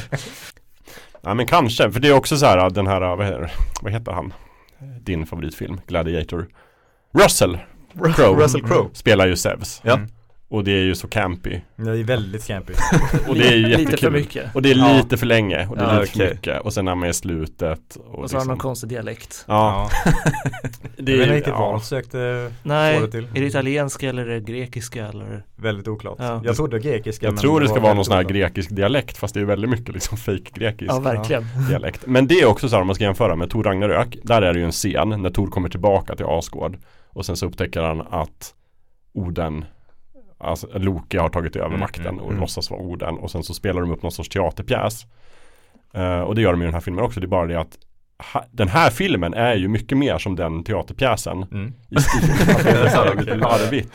[1.23, 4.13] Ja men kanske, för det är också så här den här, vad heter, vad heter
[4.13, 4.33] han?
[5.01, 6.47] Din favoritfilm, Gladiator.
[7.15, 7.59] Russell
[8.15, 8.43] Crowe.
[8.43, 8.91] Russell Crowe.
[8.93, 9.81] spelar ju Zeus.
[9.85, 9.95] Ja.
[9.95, 10.09] Mm.
[10.51, 11.61] Och det är ju så campy.
[11.77, 12.73] Det är väldigt campy.
[13.29, 13.99] Och det är ju Lite jättekul.
[13.99, 14.55] för mycket.
[14.55, 14.93] Och det är Ja.
[14.97, 16.35] lite för länge och det är Ja, lite för okej.
[16.35, 16.61] mycket.
[16.61, 17.97] Och sen är man i slutet.
[17.97, 19.45] Och, Och så har han någon liksom, konstig dialekt.
[19.49, 19.91] ja,
[20.97, 23.25] Det är är inte riktigt vad de försökte Nej, få det till.
[23.35, 25.45] är det italienska eller är det grekiska eller?
[25.57, 26.17] Väldigt oklart.
[26.19, 26.41] Ja.
[26.45, 29.35] Jag trodde grekiska Jag men tror det ska vara någon sån här grekisk dialekt fast
[29.35, 31.45] det är väldigt mycket liksom fake grekisk Ja, verkligen.
[31.69, 32.07] dialekt.
[32.07, 34.19] Men det är också så här om man ska jämföra med Tor Ragnarök.
[34.23, 36.77] Där är det ju en scen när Tor kommer tillbaka till Asgård.
[37.09, 38.55] Och sen så upptäcker han att
[39.13, 39.65] Oden
[40.41, 42.41] Alltså Loke har tagit över Mm, makten mm, och mm.
[42.41, 43.19] låtsas vara Oden.
[43.19, 45.07] Och sen så spelar de upp någon sorts teaterpjäs.
[45.95, 47.21] Eh, och det gör de i den här filmen också.
[47.21, 47.79] Det är bara det att
[48.33, 51.73] ha, den här filmen är ju mycket mer som den teaterpjäsen Mm.
[51.89, 51.95] i
[53.37, 53.95] larvigt.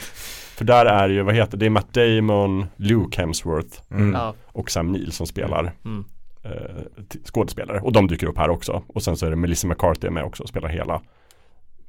[0.57, 4.33] För där är ju, vad heter det, är Matt Damon, Luke Hemsworth Mm.
[4.51, 6.05] Och Sam Neill som spelar Mm.
[6.43, 6.51] eh,
[7.09, 7.79] t- skådespelare.
[7.81, 8.83] Och de dyker upp här också.
[8.87, 11.01] Och sen så är det Melissa McCarthy med också och spelar hela.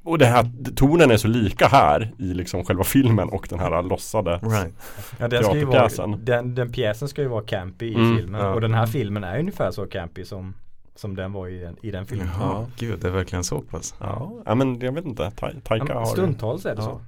[0.07, 3.83] Och det här, tonen är så lika här i liksom själva filmen och den här
[3.83, 4.31] lossade.
[4.43, 4.73] Right.
[5.19, 6.25] Ja, den, ska ju vara, Teaterpjäsen.
[6.25, 8.53] den, den pjäsen ska ju vara campy i Mm, filmen ja.
[8.53, 10.53] och den här filmen är ungefär så campy som,
[10.95, 12.29] som den var i den, i den filmen.
[12.39, 13.95] Jaha, gud det är verkligen så pass.
[13.99, 15.31] Ja, ja men jag vet inte.
[15.31, 16.85] Ta- Ja, Taika men har Stundtals är det Ja.
[16.85, 17.01] så.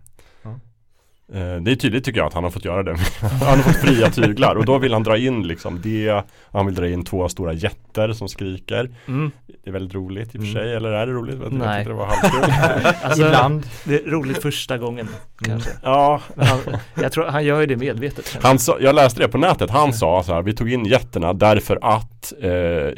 [1.34, 2.92] Eh, Det är tydligt tycker jag att han har fått göra det.
[3.22, 6.24] han har fått fria tyglar och då vill han dra in liksom det.
[6.52, 8.90] Han vill dra in två stora jätter som skriker.
[9.08, 9.32] Mm.
[9.64, 10.54] Det är väldigt roligt i och för Mm.
[10.54, 11.38] sig, eller är det roligt?
[11.44, 11.86] Jag Nej.
[11.86, 12.54] det var halvkul.
[13.04, 13.64] Alltså, Ibland.
[13.84, 15.08] Det är roligt första gången
[15.46, 15.70] kanske.
[15.84, 16.60] ja, han,
[17.02, 18.38] jag tror han gör ju det medvetet.
[18.42, 21.34] han sa, jag läste det på nätet, han sa så här, vi tog in jätterna
[21.34, 22.50] därför att eh,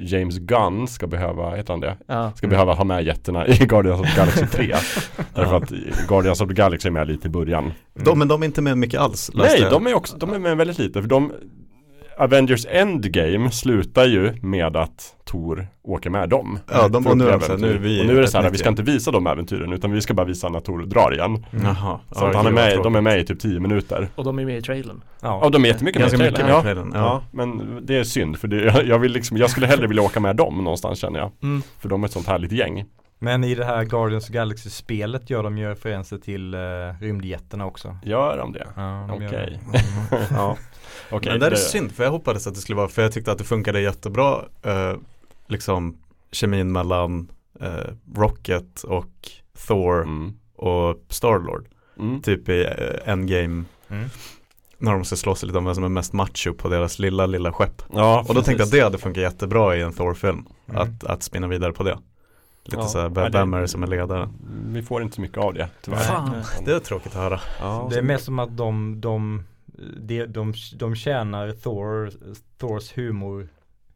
[0.05, 1.95] James Gunn ska behöva, heter han det?
[2.07, 2.31] Ja.
[2.35, 4.75] Ska behöva ha med jätterna i Guardians of the Galaxy 3
[5.33, 5.69] Därför att
[6.07, 8.77] Guardians of the Galaxy är med lite i början De, men de är inte med
[8.77, 9.31] mycket alls.
[9.33, 11.31] Nej, de är också, de är med väldigt lite för de
[12.17, 17.39] Avengers Endgame slutar ju med att Thor åker med dem Ja, de- och nu är
[17.39, 19.11] så här, nu är vi Och nu är det så här, vi ska inte visa
[19.11, 21.99] de äventyren utan vi ska bara visa när Thor drar igen Jaha.
[22.11, 24.45] Så att han är med, de är med i typ 10 minuter Och de är
[24.45, 25.01] med i trailern.
[25.21, 25.39] Ja.
[25.43, 26.91] Ja, de är jättemycket Ganska med i mycket trailern med i ja.
[26.91, 27.23] trailern, ja.
[27.31, 27.45] ja.
[27.45, 30.19] men det är synd för det, jag, jag vill liksom, jag skulle hellre vilja åka
[30.19, 31.61] med dem någonstans känner jag Mm.
[31.79, 32.85] För de är ett sånt härligt gäng
[33.23, 37.97] Men i det här Guardians of Galaxy-spelet gör de ju referenser till uh, rymdjätterna också.
[38.03, 38.67] Gör de det?
[38.75, 39.83] Ja, de Okej det.
[40.31, 40.57] Ja
[41.11, 43.11] Okej, Men det är det- synd för jag hoppades att det skulle vara, för jag
[43.11, 44.93] tyckte att det funkade jättebra eh,
[45.47, 45.97] liksom
[46.31, 49.29] kemin mellan eh, Rocket och
[49.67, 50.33] Thor mm.
[50.55, 51.67] och Starlord.
[51.99, 52.21] Mm.
[52.21, 54.09] Typ i eh, Endgame Mm.
[54.77, 57.53] när de ska slåss lite om vem som är mest macho på deras lilla, lilla
[57.53, 57.81] skepp.
[57.93, 60.45] Ja, Och då tänkte jag att det hade funkat jättebra i en Thor-film.
[60.69, 60.81] Mm.
[60.81, 61.97] Att, att spinna vidare på det.
[62.63, 62.87] Lite Ja.
[62.87, 64.29] såhär, Ja, det- vem är det som är ledaren?
[64.65, 67.39] Vi får inte så mycket av det tyvärr Fan, det är tråkigt att höra.
[67.59, 69.43] Ja, Det är mest som att de, de,
[69.97, 72.11] de, de, de tjänar Thor,
[72.57, 73.47] Thors humor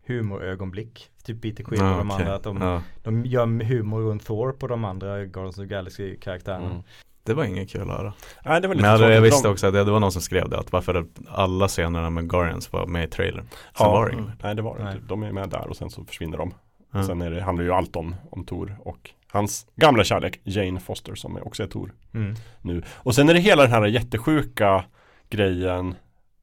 [0.07, 1.09] humorögonblick.
[1.23, 2.21] Typ Peter Quill och de okej.
[2.23, 2.35] andra.
[2.35, 2.81] Att de, Ja.
[3.03, 6.65] de gör humor runt Thor på de andra Guardians of Galaxy karaktärerna.
[6.65, 6.83] Mm.
[7.23, 8.13] Det var inget kul att höra.
[8.45, 9.33] Nej det var Men lite jag, hade, jag tråkigt.
[9.33, 12.09] visste De- också att det, det var någon som skrev det, att varför alla scenerna
[12.09, 13.45] med Guardians var med i trailern.
[13.51, 14.31] Sen Ja, var det mm.
[14.43, 14.95] Nej det var det Nej.
[14.95, 15.07] inte.
[15.07, 16.53] De är med där och sen så försvinner de.
[16.99, 20.79] Och sen är det, handlar ju allt om, om Tor och hans gamla kärlek Jane
[20.79, 22.35] Foster som också är Tor Mm.
[22.61, 22.83] nu.
[22.89, 24.83] Och sen är det hela den här jättesjuka
[25.29, 25.95] grejen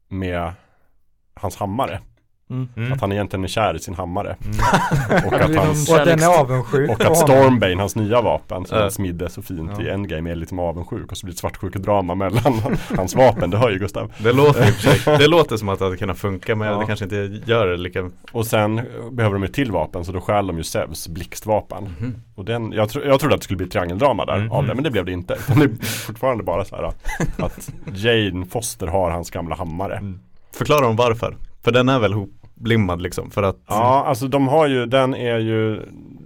[0.08, 0.52] med
[1.34, 2.00] hans hammare.
[2.52, 2.68] Mm.
[2.76, 2.92] Mm.
[2.92, 4.36] Att han egentligen är kär i sin hammare.
[4.44, 5.26] Mm.
[5.26, 7.16] Och att, hans, Och att den är avundsjuk och att.
[7.18, 9.82] Stormbane, hans nya vapen som han smidde så fint Ja.
[9.84, 12.60] i Endgame är liksom avundsjuk och så blir det ett svartsjukedrama mellan
[12.96, 14.12] hans vapen, det hör ju Gustav.
[14.18, 16.78] Det låter, det låter som att det hade kunnat funka men Ja.
[16.78, 20.20] det kanske inte gör det lika Och sen behöver de ett till vapen så då
[20.20, 21.84] stjäl de ju Zeus blixtvapen.
[22.00, 22.14] Mhm.
[22.34, 24.52] Och den, jag, tro, jag trodde att det skulle bli triangeldrama där Mm.
[24.52, 25.34] av det men det blev det inte.
[25.34, 29.96] Utan det är fortfarande bara så här att Jane Foster har hans gamla hammare.
[29.96, 30.18] Mm.
[30.54, 31.36] Förklara om varför.
[31.64, 32.12] För den är väl
[32.62, 35.80] hoplimmad liksom för att Ja, alltså de har ju, den är ju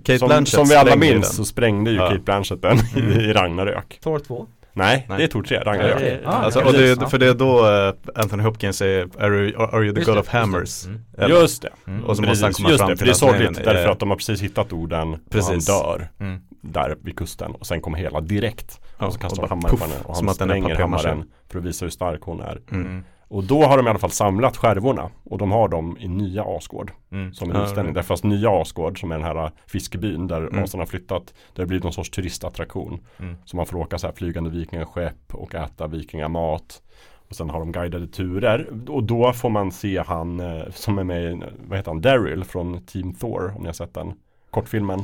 [0.04, 2.06] Kate som, Blanchett som vi alla minns så sprängde ju Ja.
[2.08, 3.98] Kate Blanchett den i, i Ragnarök.
[4.02, 4.46] Thor 2.
[4.72, 5.18] Nej, Nej.
[5.18, 5.94] det är Tor 3, Ragnarök.
[5.96, 7.02] Ja, det- Ah, Alltså, och det, precis.
[7.02, 10.06] är- för det är då eh, Anthony Hopkins säger Are you, are you the Just
[10.06, 10.28] God det, of.
[10.28, 10.86] Hammers?
[10.86, 11.30] Mm.
[11.30, 11.68] Just det.
[11.86, 12.04] Mm.
[12.04, 13.88] Och så måste han Precis, komma just fram det, till för det är sorgligt därför
[13.88, 15.66] att de har precis hittat orden och han Precis.
[15.66, 16.40] dör Mm.
[16.60, 19.84] där vid kusten och sen kommer hela direkt Ja, och så kastar bara hammaren på
[19.84, 22.58] henne och som han är spränger hammaren för att visa hur stark hon är.
[22.72, 23.04] Mm.
[23.28, 26.44] Och då har de i alla fall samlat skärvorna och de har dem i nya
[26.46, 27.32] Asgård Mm.
[27.34, 27.94] som en utställning.
[27.94, 30.64] Därför att nya Asgård som är den här äh, fiskebyn där Mm.
[30.64, 31.34] asarna har flyttat.
[31.54, 32.98] Det har blivit någon sorts turistattraktion.
[33.18, 33.36] Mm.
[33.44, 36.82] Så man får åka så här flygande vikingaskepp och äta vikingamat.
[37.28, 41.04] Och sen har de guidade turer och då får man se han eh, som är
[41.04, 44.12] med i, vad heter han, Daryl från Team Thor om ni har sett den.
[44.50, 45.02] Kortfilmen.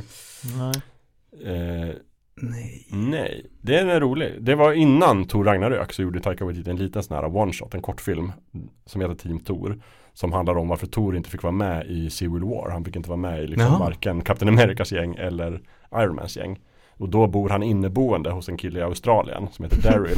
[0.57, 0.73] Nej.
[1.55, 1.95] Eh,
[2.49, 2.87] Nej.
[2.89, 4.33] nej, det är rolig.
[4.39, 7.73] Det var innan Tor Ragnarök så gjorde Taika Waititi en liten sån här one shot,
[7.73, 8.31] en kortfilm
[8.85, 9.81] som heter Team Tor.
[10.13, 12.69] Som handlar om varför Tor inte fick vara med i Civil War.
[12.69, 13.79] Han fick inte vara med i liksom Jaha.
[13.79, 15.61] varken Captain Americas gäng eller
[15.95, 16.59] Iron Mans gäng.
[16.97, 20.17] Och då bor han inneboende hos en kille i Australien som heter Daryl.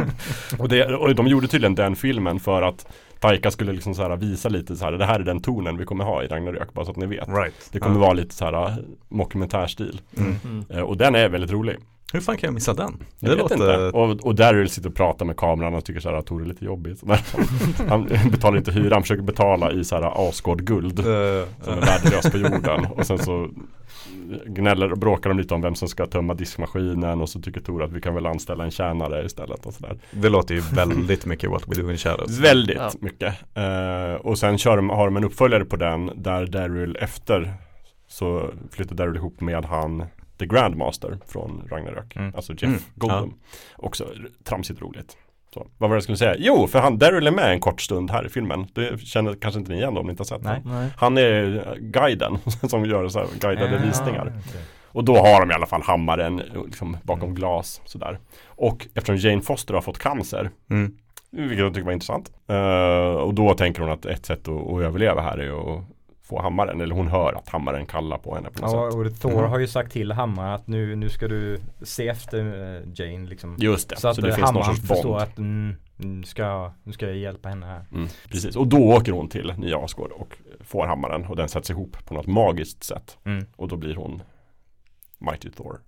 [0.58, 2.86] och, det, och de gjorde tydligen den filmen för att
[3.20, 5.84] Taika skulle liksom så här visa lite så här, det här är den tonen vi
[5.84, 7.28] kommer ha i Ragnarök, bara så att ni vet.
[7.28, 7.68] Right.
[7.72, 8.00] Det kommer Ja.
[8.00, 8.74] vara lite så här äh,
[9.08, 10.00] mockumentärstil.
[10.18, 10.34] Mm.
[10.44, 10.64] Mm.
[10.70, 11.76] Eh, och den är väldigt rolig.
[12.12, 13.04] Hur fan kan jag missa den?
[13.20, 13.76] Jag vet inte.
[13.90, 16.46] Och, och Daryl sitter och pratar med kameran och tycker så här att Tor är
[16.46, 16.98] lite jobbig.
[16.98, 17.20] Så där.
[17.88, 20.98] Han betalar inte hyra, han försöker betala i så här Asgård guld.
[20.98, 22.86] Eh, Som är värdelös på jorden.
[22.86, 23.48] Och sen så
[24.46, 27.20] gnäller och bråkar de lite om vem som ska tömma diskmaskinen.
[27.20, 29.66] Och så tycker Tor att vi kan väl anställa en tjänare istället.
[29.66, 29.98] Och så där.
[30.10, 32.38] det låter ju väldigt mycket What We Do In Shadows.
[32.38, 32.90] Väldigt Ja.
[33.00, 33.34] mycket.
[33.54, 37.54] Eh, och sen kör de, har de en uppföljare på den där Daryl efter
[38.08, 40.04] så flyttar Daryl ihop med han
[40.38, 42.16] The Grandmaster från Ragnarök.
[42.16, 42.32] Mm.
[42.36, 43.34] Alltså Jeff Mm, Goldblum.
[43.76, 45.16] Också r- tramsigt roligt.
[45.54, 46.34] Så, vad var det jag skulle säga?
[46.38, 48.66] Jo, för han Daryl är med en kort stund här i filmen.
[48.74, 50.62] Det känner kanske inte ni igen om ni inte har sett Nej.
[50.64, 50.88] Nej.
[50.96, 54.32] Han är eh, guiden som gör så här guidade Ah, visningar.
[54.48, 54.60] okej.
[54.86, 58.18] Och då har de i alla fall hammaren eh, liksom, bakom glas sådär.
[58.46, 60.96] Och eftersom Jane Foster har fått cancer Mm.
[61.30, 62.30] vilket jag tycker var intressant.
[62.48, 65.84] Eh, och då tänker hon att ett sätt att, att överleva här är att
[66.28, 66.80] få hammaren.
[66.80, 68.98] Eller hon hör att hammaren kallar på henne på något Ja, sätt.
[69.14, 69.50] och Thor Mm.
[69.50, 72.38] har ju sagt till Hammar att nu, nu ska du se efter
[72.76, 73.56] eh, Jane liksom.
[73.58, 76.72] Just det, Så att så det eh, finns någon sorts förstår att mm, Nu ska,
[76.82, 77.84] nu ska jag hjälpa henne här.
[77.92, 81.70] Mm, precis, och då åker hon till Nya Asgård och får hammaren och den sätts
[81.70, 83.18] ihop på något magiskt sätt.
[83.24, 83.46] Mm.
[83.56, 84.22] Och då blir hon
[85.18, 85.80] Mighty Thor.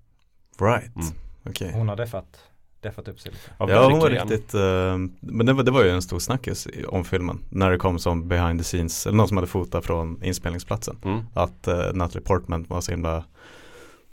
[0.60, 1.08] Right, Mm.
[1.48, 1.72] okej.
[1.72, 2.44] Hon har deffat,
[2.80, 3.50] deffat upp sig lite.
[3.58, 7.04] Ja hon var riktigt, eh, men det var, det var ju en stor snackis om
[7.04, 10.96] filmen När det kom som behind the scenes, eller någon som hade fotat från inspelningsplatsen
[11.04, 13.24] Mm, Att uh, Natalie Portman var så himla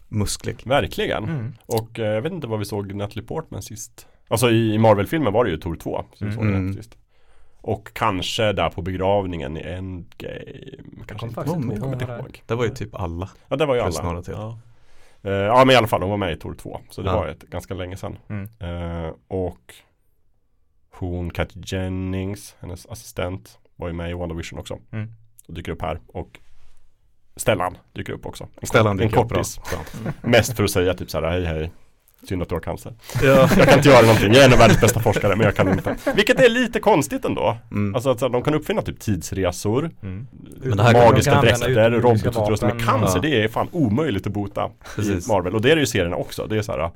[0.07, 1.23] musklig verkligen.
[1.23, 1.53] Mm.
[1.65, 4.07] Och eh, jag vet inte vad vi såg Natalie Portman sist.
[4.27, 6.05] Alltså i i Marvel-filmen var det ju Tor 2.
[6.13, 6.53] Så vi såg Mm.
[6.65, 6.97] den sist.
[7.61, 10.05] Och kanske där på begravningen i Endgame.
[11.07, 11.35] Kanske kom inte.
[11.35, 12.19] faktiskt inte Jag kommer ihåg inte det.
[12.19, 12.41] ihåg.
[12.45, 14.21] Det var ju typ alla Ja det var ju alla.
[14.21, 14.33] till.
[14.33, 14.59] Ja.
[15.25, 16.81] Eh, ja men i alla fall hon var med i Tor 2.
[16.89, 17.15] Så det Ja.
[17.17, 18.17] var ett ganska länge sedan.
[18.29, 18.49] Mm.
[18.59, 19.73] Eh, och
[20.91, 24.79] hon, Kathy Jennings, hennes assistent, var ju med i WandaVision också.
[24.91, 25.11] Mm.
[25.47, 25.99] Och dyker upp här.
[26.07, 26.39] Och
[27.35, 28.47] Stellan dyker upp också.
[28.61, 29.43] En Stellan dyker upp bra.
[30.21, 31.71] Mest för att säga typ så här, hej hej.
[32.27, 32.93] Synd att du har cancer.
[33.23, 35.55] Ja, Jag kan inte göra någonting, jag är en av världens bästa forskare men jag
[35.55, 35.95] kan inte.
[36.15, 37.57] Vilket är lite konstigt ändå.
[37.71, 37.95] mm.
[37.95, 40.27] Alltså att de kan uppfinna typ tidsresor, Mm.
[40.93, 42.71] Magiska dräkter, robotutrustning.
[42.75, 43.21] Men cancer Ja.
[43.21, 45.27] det är fan omöjligt att bota Precis.
[45.27, 45.55] i Marvel.
[45.55, 46.47] Och det är det ju serierna också.
[46.47, 46.91] Det är så här,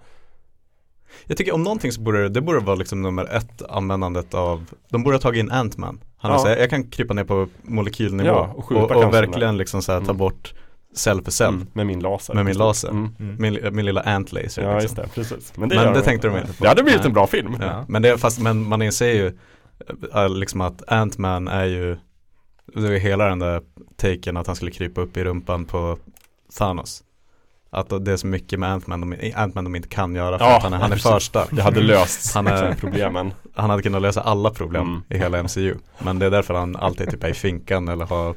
[1.26, 5.04] Jag tycker om någonting så borde det, borde vara liksom nummer ett användandet av De
[5.04, 6.40] borde ha tagit in Ant-Man Han Ja.
[6.44, 10.00] säger, jag kan krypa ner på molekylnivå Ja, och och, och, verkligen liksom så här,
[10.00, 10.18] ta Mm.
[10.96, 12.34] Cell för cell mm, med min laser.
[12.34, 12.90] Med min laser.
[12.90, 13.16] Mm.
[13.20, 13.36] Mm.
[13.40, 14.82] min, min lilla ant-laser Ja liksom.
[14.82, 15.54] just det, precis.
[15.58, 16.64] Men Men gör det tänkte de inte på.
[16.64, 17.08] Det hade blivit Nej.
[17.08, 17.56] en bra film.
[17.62, 17.86] Ja.
[17.88, 19.38] Men, det, fast, men man inser ju
[20.16, 21.98] äh, liksom att Ant-Man är ju
[22.76, 23.62] Det är ju hela den där
[23.98, 25.98] taken att han skulle krypa upp i rumpan på
[26.58, 27.04] Thanos
[27.70, 30.58] Att det är så mycket med Ant-Man de, Ant-Man de inte kan göra för Ja,
[30.58, 33.34] att han är, han är för stark Det hade löst Han är- problemen.
[33.56, 35.02] Han hade kunnat lösa alla problem Mm.
[35.10, 38.36] i hela MCU Men det är därför han alltid typ är i finkan eller har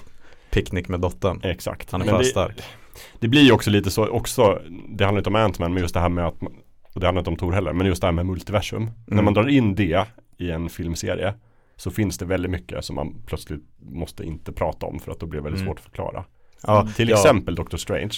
[0.52, 1.90] picknick med dottern Exakt.
[1.92, 2.62] Han är Men för det, stark
[3.20, 6.00] det blir ju också lite så också, det handlar inte om Ant-Man men just det
[6.00, 6.34] här med att,
[6.94, 8.90] och det handlar inte om Tor heller, men just det här med multiversum.
[9.06, 9.24] När Mm.
[9.24, 10.06] man drar in det
[10.38, 11.34] i en filmserie
[11.76, 15.26] så finns det väldigt mycket som man plötsligt måste inte prata om för att då
[15.26, 15.68] blir det väldigt Mm.
[15.70, 16.24] svårt att förklara.
[16.66, 18.14] Ja, Till ja, exempel Doctor Strange.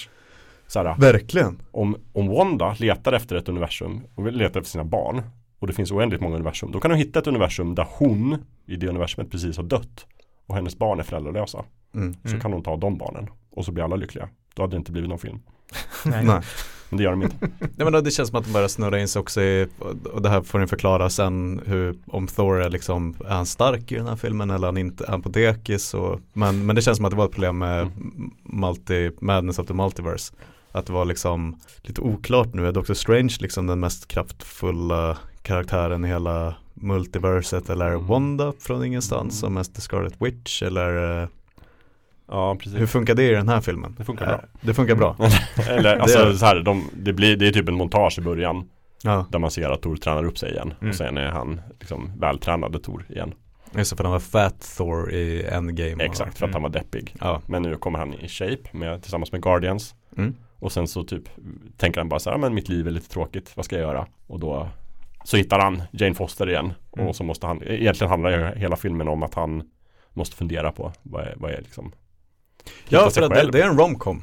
[0.67, 4.83] Så här, Verkligen om, om Wanda letar efter ett universum och vill leta efter sina
[4.85, 5.21] barn
[5.59, 8.75] och det finns oändligt många universum, då kan hon hitta ett universum där hon i
[8.75, 10.05] det universumet precis har dött
[10.47, 11.65] och hennes barn är föräldralösa.
[11.95, 12.13] Mm.
[12.23, 12.39] Så Mm.
[12.41, 14.29] kan hon ta de barnen och så blir alla lyckliga.
[14.53, 15.39] Då hade det inte blivit någon film.
[16.05, 16.25] Nej.
[16.25, 16.41] Nej
[16.89, 17.35] Men det gör de inte.
[17.59, 19.67] Nej men då, det känns som att de börjar snurra in sig också i,
[20.13, 23.91] och det här får ni förklara sen hur, om Thor är liksom, är han stark
[23.91, 26.75] i den här filmen eller är han inte, är han på dekis och, men, men
[26.75, 28.31] det känns som att det var ett problem med Mm.
[28.43, 30.33] multi, Madness of the Multiverse
[30.71, 36.05] Att det var liksom lite oklart nu, är Doctor Strange liksom den mest kraftfulla karaktären
[36.05, 38.07] i hela multiverset eller är Mm.
[38.07, 39.31] Wanda från ingenstans Mm.
[39.31, 41.27] som mest Scarlet Witch eller eh,
[42.27, 42.79] Ja, precis.
[42.79, 43.95] hur funkar det i den här filmen?
[43.97, 44.41] Det funkar Eh, bra.
[44.61, 45.15] Det funkar bra,
[45.69, 48.69] Eller alltså Det- så här, de, det, blir, det är typ en montage i början
[49.03, 50.89] ja där man ser att Tor tränar upp sig igen Mm.
[50.89, 53.33] och sen är han liksom vältränade Tor igen.
[53.77, 56.69] Just det, för han var Fat Thor i Endgame och- Exakt, för att han var
[56.69, 57.15] deppig.
[57.19, 59.95] Ja, Men nu kommer han i shape med, tillsammans med Guardians.
[60.17, 60.35] mm.
[60.59, 61.23] Och sen så typ
[61.77, 63.83] tänker han bara så här, "Ja, men mitt liv är lite tråkigt, vad ska jag
[63.83, 64.07] göra?
[64.27, 64.67] Och då
[65.23, 66.73] så hittar han Jane Foster igen.
[66.97, 67.07] Mm.
[67.07, 69.63] Och så måste han, egentligen handlar ju hela filmen om att han
[70.13, 71.91] måste fundera på vad är, vad är liksom
[72.89, 74.21] Ja, för att det, det är en romcom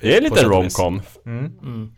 [0.00, 1.44] Det är lite en romcom Mm.
[1.62, 1.92] Mm.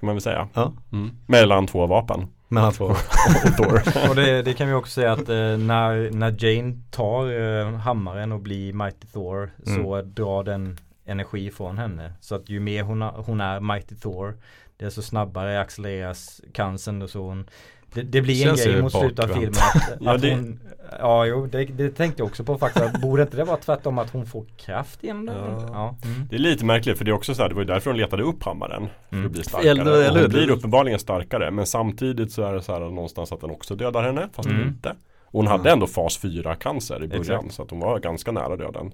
[0.00, 0.48] kan man väl säga.
[0.54, 1.10] Ja, Mm.
[1.26, 2.26] Mellan två vapen.
[2.48, 2.84] mellan två
[4.08, 8.32] Och det, det kan vi också säga att eh, när, när Jane tar eh, hammaren
[8.32, 12.12] och blir Mighty Thor så drar den energi från henne.
[12.20, 14.36] Så att ju mer hon, hon är Mighty Thor
[14.76, 17.48] desto snabbare accelereras cancern och så hon
[17.94, 20.60] det, det blir en grej mot slutet av filmen att, Ja, att det- hon
[21.00, 24.10] Ja jo det, det tänkte jag också på faktiskt Borde inte det vara tvärtom att
[24.10, 25.32] hon får kraft genom det?
[25.32, 25.68] Ja.
[25.72, 25.96] Ja.
[26.04, 26.26] Mm.
[26.30, 27.96] Det är lite märkligt för det är också så här, det var ju därför de
[27.98, 28.88] letade upp hammaren.
[29.08, 29.26] För Mm.
[29.26, 29.70] att bli starkare.
[29.70, 31.50] Eller- eller hon blir uppenbarligen starkare.
[31.50, 34.28] Men samtidigt så är det så här någonstans att den också dödar henne.
[34.32, 34.68] Fast Mm.
[34.68, 34.88] inte.
[35.24, 37.20] Och hon hade ändå fas 4 cancer i början.
[37.22, 37.52] Exakt.
[37.54, 38.92] Så att hon var ganska nära döden.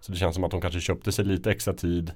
[0.00, 2.10] Så det känns som att hon kanske köpte sig lite extra tid.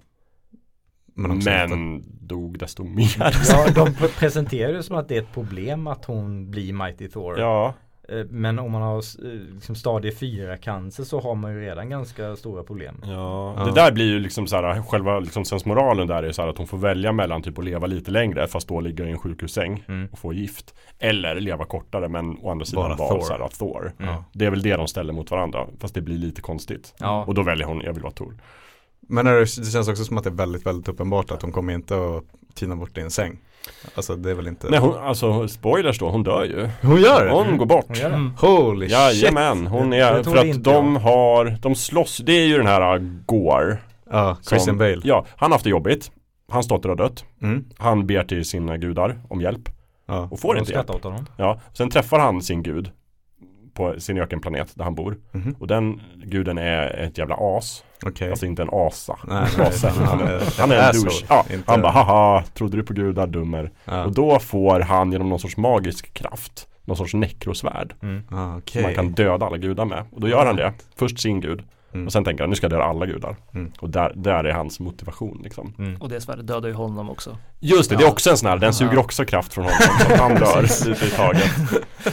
[1.15, 2.09] Men, Men, inte.
[2.21, 3.17] dog desto mer.
[3.51, 7.09] Ja de pre- presenterar det som att det är ett problem att hon blir Mighty
[7.09, 7.75] Thor ja,
[8.09, 11.91] Eh, Men om man har eh, liksom stadie 4 cancer så har man ju redan
[11.91, 12.95] ganska stora problem.
[13.05, 13.55] ja.
[13.59, 13.65] Ja.
[13.65, 16.59] Det där blir ju liksom så här, själva liksom sensmoralen där är så här att
[16.59, 19.85] hon får välja mellan typ att leva lite längre fast då ligga i en sjukhussäng
[19.89, 20.09] Mm.
[20.13, 20.75] och få gift.
[20.99, 23.21] Eller leva kortare men å andra sidan Bara vara Thor.
[23.21, 23.93] så här, Thor.
[23.99, 24.15] Mm.
[24.33, 25.67] Det är väl det de ställer mot varandra.
[25.81, 26.95] Fast det blir lite konstigt.
[26.99, 27.25] Ja.
[27.25, 28.35] Och då väljer hon, jag vill vara Tor.
[29.13, 31.75] Men det, det känns också som att det är väldigt, väldigt uppenbart att hon kommer
[31.75, 33.39] inte att tina bort en säng.
[33.95, 36.69] Alltså det är väl inte Nej hon, alltså spoilers då, hon dör ju.
[36.83, 37.33] Hon gör det?
[37.33, 37.85] Hon går bort.
[37.89, 38.15] Hon gör det.
[38.15, 38.33] Mm.
[38.39, 38.99] Holy shit!
[38.99, 41.01] Jajamän, hon är, för att de jag.
[41.01, 43.79] har, de slåss, det är ju den här uh, Gore.
[44.11, 45.01] Ja, Christian Bale.
[45.05, 46.11] Ja, han har haft det jobbigt.
[46.49, 47.25] Hans dotter har dött.
[47.43, 47.65] Mm.
[47.79, 49.69] Han ber till sina gudar om hjälp
[50.07, 50.29] Ja.
[50.31, 50.91] och får inte hjälp.
[50.91, 51.27] åt honom.
[51.37, 52.91] Ja, sen träffar han sin gud.
[53.75, 55.17] på sin ökenplanet där han bor.
[55.33, 55.57] Mhm.
[55.59, 57.85] Och den guden är ett jävla as.
[58.07, 58.31] Okej.
[58.31, 59.19] Alltså inte en asa.
[59.29, 59.89] Nej, nej, Ase.
[59.89, 61.25] utan han, är, han är en douche.
[61.29, 63.71] Ja, inte- Han bara haha, trodde du på gudar, dummer.
[63.85, 64.05] Ja.
[64.05, 67.95] Och då får han genom någon sorts magisk kraft någon sorts nekrosvärd.
[68.03, 68.23] Mm.
[68.31, 68.83] Ah, Som Okej.
[68.83, 70.05] man kan döda alla gudar med.
[70.13, 70.73] Och då gör han det.
[70.97, 71.63] Först sin gud.
[71.95, 72.07] Mm.
[72.07, 73.37] Och sen tänker han nu ska jag döda alla gudar.
[73.55, 73.73] Mm.
[73.81, 75.75] Och där, där är hans motivation liksom.
[75.79, 75.97] Mm.
[76.03, 77.37] Och det svärdet dödar ju honom också.
[77.61, 78.11] Just det, det är Ja.
[78.13, 79.79] också en sån här, den suger också kraft från honom
[80.09, 81.51] så han dör lite i taget.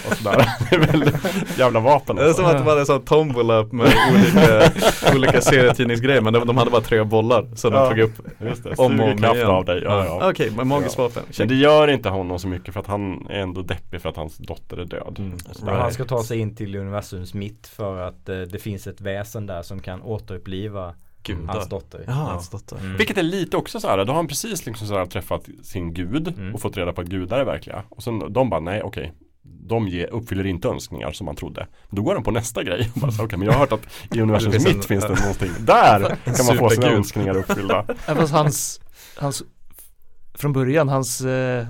[0.09, 0.45] Och sådär.
[0.69, 1.15] Det är väldigt
[1.57, 2.57] jävla vapen Det är som alltså.
[2.57, 4.71] att de hade en sån tombola med olika,
[5.15, 7.79] olika serietidningsgrejer men de, de hade bara tre bollar som Ja.
[7.83, 9.47] de tog upp Just det, om och suger om kraft igen.
[9.47, 9.81] av dig.
[9.83, 10.29] Ja, ja.
[10.29, 11.03] Okej, men magiskt Ja.
[11.03, 11.23] vapen.
[11.39, 14.15] Men det gör inte honom så mycket för att han är ändå deppig för att
[14.17, 15.15] hans dotter är död.
[15.19, 15.37] Mm.
[15.79, 19.45] Han ska ta sig in till universums mitt för att eh, det finns ett väsen
[19.45, 21.53] där som kan återuppliva Gudar.
[21.53, 22.03] hans dotter.
[22.07, 22.77] Jaha, hans dotter.
[22.77, 22.97] Mm.
[22.97, 25.93] Vilket är lite också så här, då har han precis liksom så här träffat sin
[25.93, 26.53] gud Mm.
[26.55, 27.83] och fått reda på att gudar är verkliga.
[27.89, 29.13] Och sen de bara, nej okej.
[29.41, 31.67] De ge, uppfyller inte önskningar som man trodde.
[31.89, 32.91] Då går de på nästa grej.
[33.19, 35.51] Okej, men jag har hört att i universums mitt finns det någonting.
[35.65, 37.85] Där kan man få sina önskningar uppfyllda.
[38.05, 38.81] Fast hans,
[39.17, 39.43] hans
[40.33, 41.65] från början, hans eh,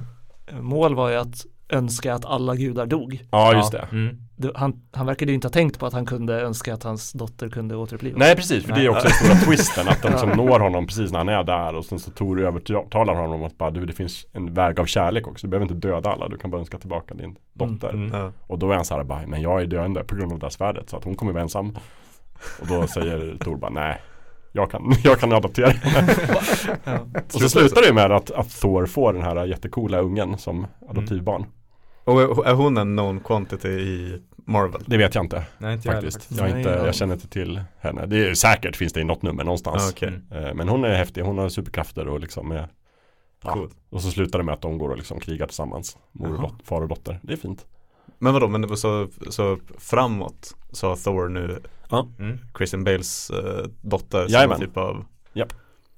[0.62, 3.26] mål var ju att önska att alla gudar dog.
[3.32, 3.88] Ja, just det.
[3.92, 4.18] Mm.
[4.56, 7.50] Han, han verkade ju inte ha tänkt på att han kunde önska att hans dotter
[7.50, 8.20] kunde återupplivas.
[8.20, 10.36] Nej precis, för det är också den stora twisten att de som Ja.
[10.36, 13.58] når honom precis när han är där och sen så Tor övertalar honom om att
[13.58, 15.48] bara du det finns en väg av kärlek också.
[15.48, 17.90] Du behöver inte döda alla, du kan bara önska tillbaka din dotter.
[17.90, 18.20] Mm.
[18.20, 18.32] Ja.
[18.48, 20.46] Och då är han så här bara, men jag är döende på grund av det
[20.46, 21.78] här svärdet så att hon kommer vara ensam.
[22.62, 24.02] Och då säger Tor bara, nej
[24.52, 26.14] jag kan, jag kan adoptera henne.
[27.34, 31.46] Och så slutar det med att, att Thor får den här jättecoola ungen som adoptivbarn.
[32.04, 34.82] Och är- är hon en known quantity i Marvel?
[34.86, 36.32] Det vet jag inte Nej, inte jag faktiskt.
[36.32, 36.86] Jag, Nej, inte, ja.
[36.86, 38.06] jag känner inte till henne.
[38.06, 39.94] Det är säkert finns det i något nummer någonstans.
[40.02, 40.22] Ah, Mm.
[40.32, 42.68] Eh, Men hon är häftig, hon har superkrafter och liksom är
[43.44, 43.54] ja.
[43.54, 43.76] Coolt.
[43.90, 46.42] Och så slutar det med att de går och liksom krigar tillsammans Mor och Jaha.
[46.42, 47.66] dot- far och dotter, det är fint
[48.20, 51.60] Men vadå, men det var så, så framåt sa Thor nu
[52.20, 52.38] Mm.
[52.58, 54.60] Christian Bales eh, dotter som Jajamän.
[54.60, 55.54] typ av Japp.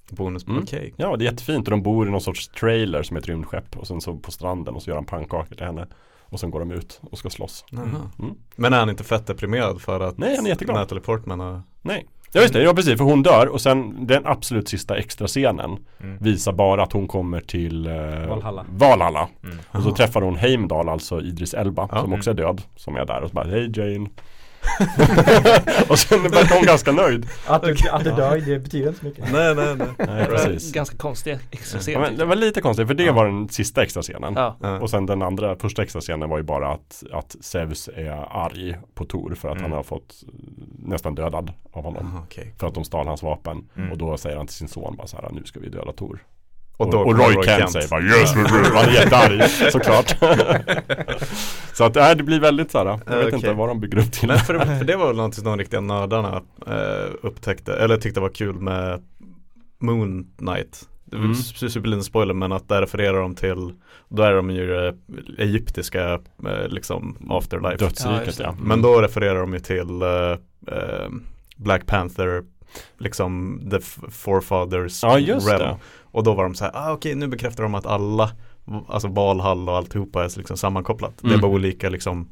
[0.09, 0.47] bonus.
[0.47, 0.63] Mm.
[0.63, 0.93] Okej.
[0.97, 3.77] Ja det är jättefint och de bor i någon sorts trailer som är ett rymdskepp
[3.77, 5.87] och sen så på stranden och så gör han pannkakor till henne
[6.31, 7.83] Och sen går de ut och ska slåss Jaha.
[8.19, 8.35] Mm.
[8.55, 10.77] Men är han inte fett deprimerad för att Nej, han är jätteglad.
[10.77, 14.25] Natalie Portman har Nej Ja just det, ja precis för hon dör och sen den
[14.25, 16.17] absolut sista extra scenen Mm.
[16.17, 17.93] Visar bara att hon kommer till eh,
[18.27, 18.65] Valhalla.
[18.69, 19.27] Valhalla.
[19.43, 19.57] Mm.
[19.71, 22.01] Och så träffar hon Heimdall, alltså Idris Elba, Ja.
[22.01, 24.09] som också är död, som är där och så bara Hej Jane
[25.89, 29.05] Och sen verkar hon ganska nöjd Att du, att du dör, det betyder inte så
[29.05, 29.31] mycket.
[29.31, 30.71] Nej nej nej Nej, precis.
[30.71, 32.01] Ganska konstig extra Ja, scen.
[32.01, 33.13] men det var lite konstigt för det Ja.
[33.13, 34.79] var den sista extra scenen Ja.
[34.81, 38.11] Och sen den andra, första extra scenen var ju bara att, att Zeus är
[38.45, 39.63] arg på Tor för att Mm.
[39.71, 40.15] han har fått
[40.79, 42.53] nästan dödad av honom Aha, okej.
[42.59, 43.91] För att de stal hans vapen Mm.
[43.91, 46.19] Och då säger han till sin son bara så här, nu ska vi döda Tor
[46.81, 48.41] Och, Och, då och kommer Roy, Kent, säger bara yes, Ja.
[48.75, 50.15] han är jättearg såklart
[51.73, 53.33] Så att äh, det blir väldigt så här, jag vet Okej.
[53.35, 55.57] inte vad de bygger upp till Men för, för det var väl någonting som de
[55.57, 59.01] riktiga nördarna eh, upptäckte, eller tyckte var kul med
[59.79, 61.31] Moon Knight Det Mm.
[61.33, 63.73] su- superliten spoiler men att där refererar de till
[64.09, 64.95] Då är de ju det
[65.37, 68.43] egyptiska eh, liksom afterlife Ja, Dödsriket det.
[68.43, 68.63] ja, Mm.
[68.67, 70.31] Men då refererar de ju till eh,
[70.77, 71.09] eh,
[71.57, 72.43] Black Panther
[72.97, 73.79] Liksom the
[74.11, 75.59] forefathers Ja just realm.
[75.59, 75.77] det
[76.11, 78.31] Och då var de så här, ah, okej nu bekräftar de att alla
[78.87, 81.41] Alltså Valhall och alltihopa är liksom sammankopplat Det är Mm.
[81.41, 82.29] bara olika liksom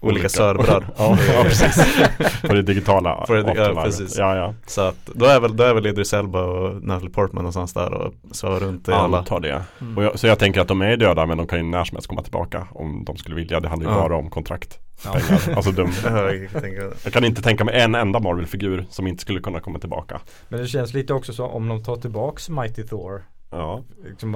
[0.00, 0.28] Olika, Olika.
[0.28, 1.86] servrar Ja, ja precis
[2.42, 4.18] På det digitala På det- ja, precis.
[4.18, 7.42] Ja ja Så att då är väl, då är väl Idris Elba och Natalie Portman
[7.42, 10.04] någonstans där och svävar runt i alla Antar det Mm.
[10.04, 12.08] jag, Så jag tänker att de är döda men de kan ju när som helst
[12.08, 14.02] komma tillbaka Om de skulle vilja, det handlar ju Ja.
[14.02, 14.78] bara om kontrakt.
[15.02, 15.56] Pengar.
[15.56, 15.92] Alltså de,
[17.04, 20.60] jag kan inte tänka mig en enda Marvel-figur som inte skulle kunna komma tillbaka Men
[20.60, 23.24] det känns lite också så om de tar tillbaks Mighty Thor.
[23.50, 24.32] Ja Liksom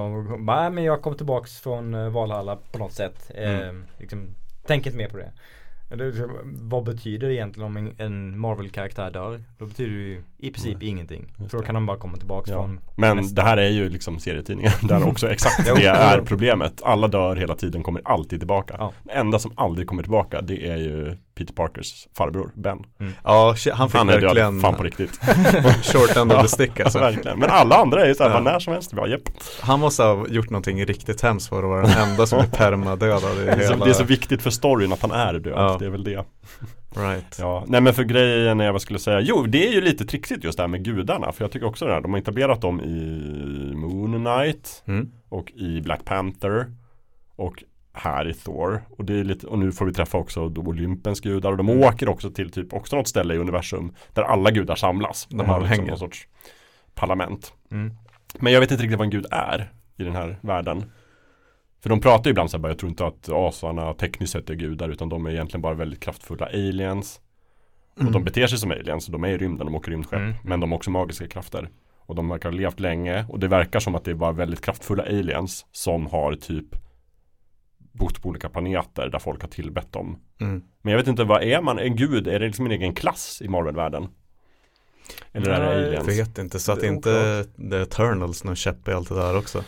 [0.47, 3.31] bara, men jag kom tillbaks från eh, Valhalla på något sätt.
[3.35, 3.69] Mm.
[3.69, 4.35] Eh, liksom,
[4.67, 5.33] tänk inte mer på det.
[6.45, 9.41] Vad betyder det egentligen om en, en Marvel-karaktär dör?
[9.59, 10.89] Då betyder det ju i princip Nej.
[10.89, 11.33] ingenting.
[11.51, 12.57] För då kan de bara komma tillbaks Ja.
[12.57, 13.35] från Men nästa.
[13.43, 17.55] det här är ju liksom serietidningar där också exakt det är problemet Alla dör hela
[17.55, 18.93] tiden, kommer alltid tillbaka Ja.
[19.05, 22.79] Det enda som aldrig kommer tillbaka det är ju Peter Parkers farbror Ben.
[23.25, 25.11] Ja, shit, han fick Han är verkligen död, fan på riktigt.
[25.83, 26.99] short end of the stick Alltså.
[26.99, 27.39] verkligen.
[27.39, 28.41] Men alla andra är ju såhär, Ja.
[28.41, 29.21] när som helst, bara, japp
[29.61, 33.39] Han måste ha gjort någonting riktigt hemskt för att vara den enda som är permadödad
[33.39, 33.85] i det är, så, hela.
[33.85, 35.77] det är så viktigt för storyn att han är död, Ja.
[35.79, 36.25] det är väl det.
[36.97, 37.37] Right.
[37.39, 39.21] Ja, nej men för grejen är vad jag skulle säga?
[39.21, 41.87] Jo, det är ju lite trixigt just det här med gudarna För jag tycker också
[41.87, 45.11] det här, de har etablerat dem i Moon Knight mm.
[45.29, 46.67] Och i Black Panther
[47.37, 50.61] Och här i Thor och, det är lite, och nu får vi träffa också då
[50.61, 51.83] Olympens gudar och de Mm.
[51.83, 55.61] åker också till typ också något ställe i universum Där alla gudar samlas De har
[55.61, 56.29] liksom någon sorts
[56.95, 57.93] parlament Mm.
[58.39, 60.85] Men jag vet inte riktigt vad en gud är i den här världen
[61.83, 64.51] För de pratar ju ibland så här, bara, jag tror inte att asarna tekniskt sett
[64.51, 67.21] är gudar utan de är egentligen bara väldigt kraftfulla aliens.
[67.99, 70.19] Och de beter sig som aliens, de är i rymden, de åker rymdskepp.
[70.21, 70.35] Mm.
[70.45, 71.69] Men de har också magiska krafter.
[71.99, 75.03] Och de verkar ha levt länge och det verkar som att det var väldigt kraftfulla
[75.03, 76.67] aliens som har typ
[77.93, 80.19] bott på olika planeter där folk har tillbett dem.
[80.41, 80.63] Mm.
[80.83, 81.79] Men jag vet inte, vad är man?
[81.79, 82.29] En gud?
[82.29, 84.09] Är det liksom en egen klass i Marvel-världen?
[85.33, 86.09] Eller är det Nej, aliens?
[86.09, 89.65] Vet inte, så att Det inte The Eternals någon käpp i allt det där också.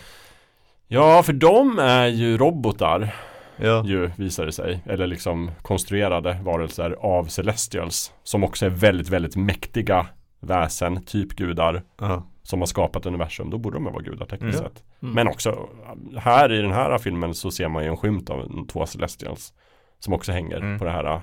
[0.88, 3.14] Ja, för de är ju robotar
[3.56, 4.82] Ja, ju visar det sig.
[4.86, 8.12] Eller liksom konstruerade varelser av Celestials.
[8.22, 10.06] Som också är väldigt, väldigt mäktiga
[10.40, 11.82] väsen, typ gudar.
[12.00, 12.26] ja.
[12.42, 13.50] Som har skapat universum.
[13.50, 14.70] Då borde de vara gudar tekniskt Mm.
[14.72, 14.84] sett.
[15.02, 15.14] Mm.
[15.14, 15.68] Men också
[16.16, 19.52] här i den här filmen så ser man ju en skymt av två Celestials.
[19.98, 20.78] Som också hänger Mm.
[20.78, 21.20] på det här eh,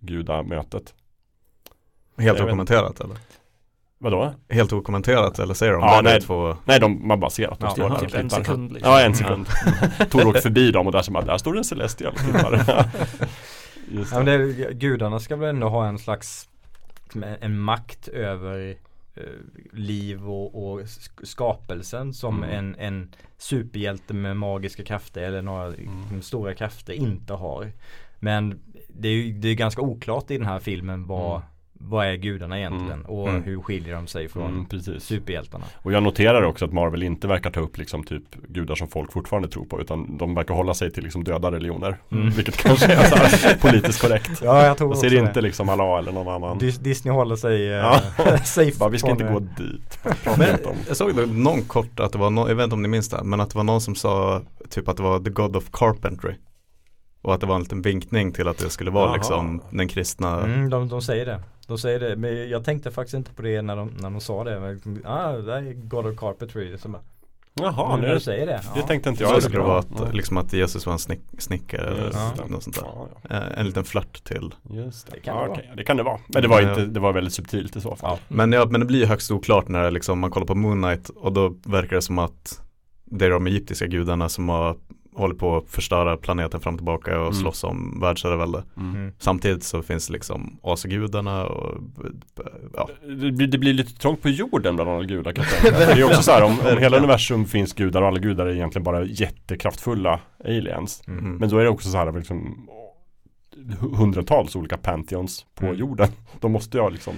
[0.00, 0.94] gudamötet.
[2.18, 3.16] Helt okommenterat eller?
[3.98, 4.34] Vadå?
[4.48, 6.20] Helt okommenterat eller säger de Ja, nej.
[6.20, 8.72] två Nej, de, man bara ser att de Ja, står där och typ en sekund
[8.72, 8.92] liksom.
[8.92, 9.46] Ja, en sekund.
[10.10, 12.12] Tor åker förbi dem och där, så bara, där står det en Celestial.
[13.90, 14.72] Just Ja, men det.
[14.74, 16.48] gudarna ska väl ändå ha en slags
[17.40, 18.76] en, makt över
[19.72, 22.50] liv och, och sk- skapelsen som Mm.
[22.58, 25.78] en, en superhjälte med magiska krafter eller några Mm.
[26.00, 27.72] liksom, stora krafter inte har.
[28.18, 31.48] Men det är det är ganska oklart i den här filmen vad, Mm.
[31.82, 33.06] Vad är gudarna egentligen Mm.
[33.06, 33.42] och Mm.
[33.42, 35.64] hur skiljer de sig från Mm, superhjältarna.
[35.76, 39.12] Och jag noterar också att Marvel inte verkar ta upp liksom typ gudar som folk
[39.12, 41.96] fortfarande tror på utan de verkar hålla sig till liksom döda religioner.
[42.12, 42.30] Mm.
[42.30, 44.30] Vilket kanske är så här politiskt korrekt.
[44.42, 45.16] Ja jag tror Jag ser det.
[45.16, 46.58] inte liksom Allah eller någon annan.
[46.58, 48.00] Dis- Disney håller sig eh, Ja.
[48.44, 48.78] safe.
[48.78, 49.98] Bara, vi ska inte gå dit.
[50.38, 50.48] Men
[50.88, 53.08] jag såg det någon kort att det var någon, jag vet inte om ni minns
[53.08, 55.64] det, men att det var någon som sa typ att det var the God of
[55.72, 56.34] Carpentry.
[57.22, 59.16] Och att det var en liten vinkning till att det skulle vara Jaha.
[59.16, 61.40] liksom den kristna Mm, de, de säger det.
[61.66, 62.16] De säger det.
[62.16, 64.60] Men jag tänkte faktiskt inte på det när de, när de sa det.
[64.60, 66.78] Men, ah, det är God of Carpentry.
[66.78, 67.02] Så bara,
[67.54, 68.52] Jaha, nu du säger det.
[68.52, 68.86] det ja.
[68.86, 69.42] tänkte inte Så jag.
[69.42, 69.68] skulle det Ja.
[69.68, 72.48] vara att, liksom att Jesus var en snick, snickare eller Just det.
[72.48, 72.82] något sånt där.
[72.84, 73.36] Ja, ja.
[73.36, 74.54] Eh, En liten flört till.
[74.70, 75.12] Just det.
[75.16, 75.58] Det kan ja, det vara.
[75.58, 76.18] okej, det kan det vara.
[76.28, 76.68] Men det var, Ja.
[76.70, 78.18] inte, det var väldigt subtilt i så fall.
[78.28, 81.08] Men, ja, men det blir ju högst oklart när liksom, man kollar på Moon Knight
[81.08, 82.60] och då verkar det som att
[83.04, 84.76] det är de egyptiska gudarna som har
[85.20, 87.34] håller på att förstöra planeten fram och tillbaka och Mm.
[87.34, 88.62] slåss om världsherravälde.
[88.76, 88.94] Mm.
[88.96, 89.12] Mm.
[89.18, 91.78] Samtidigt så finns liksom asgudarna och
[92.76, 95.78] ja, Det, blir, det blir lite trångt på jorden bland alla gudar kan jag tänka.
[95.94, 98.54] Det är också så här om, om hela universum finns gudar och alla gudar är
[98.54, 101.02] egentligen bara jättekraftfulla aliens.
[101.08, 101.36] mm.
[101.36, 102.68] Men då är det också så här liksom
[103.56, 105.78] hu- hundratals olika pantheons på Mm.
[105.78, 106.08] jorden.
[106.40, 107.14] De måste ju ha liksom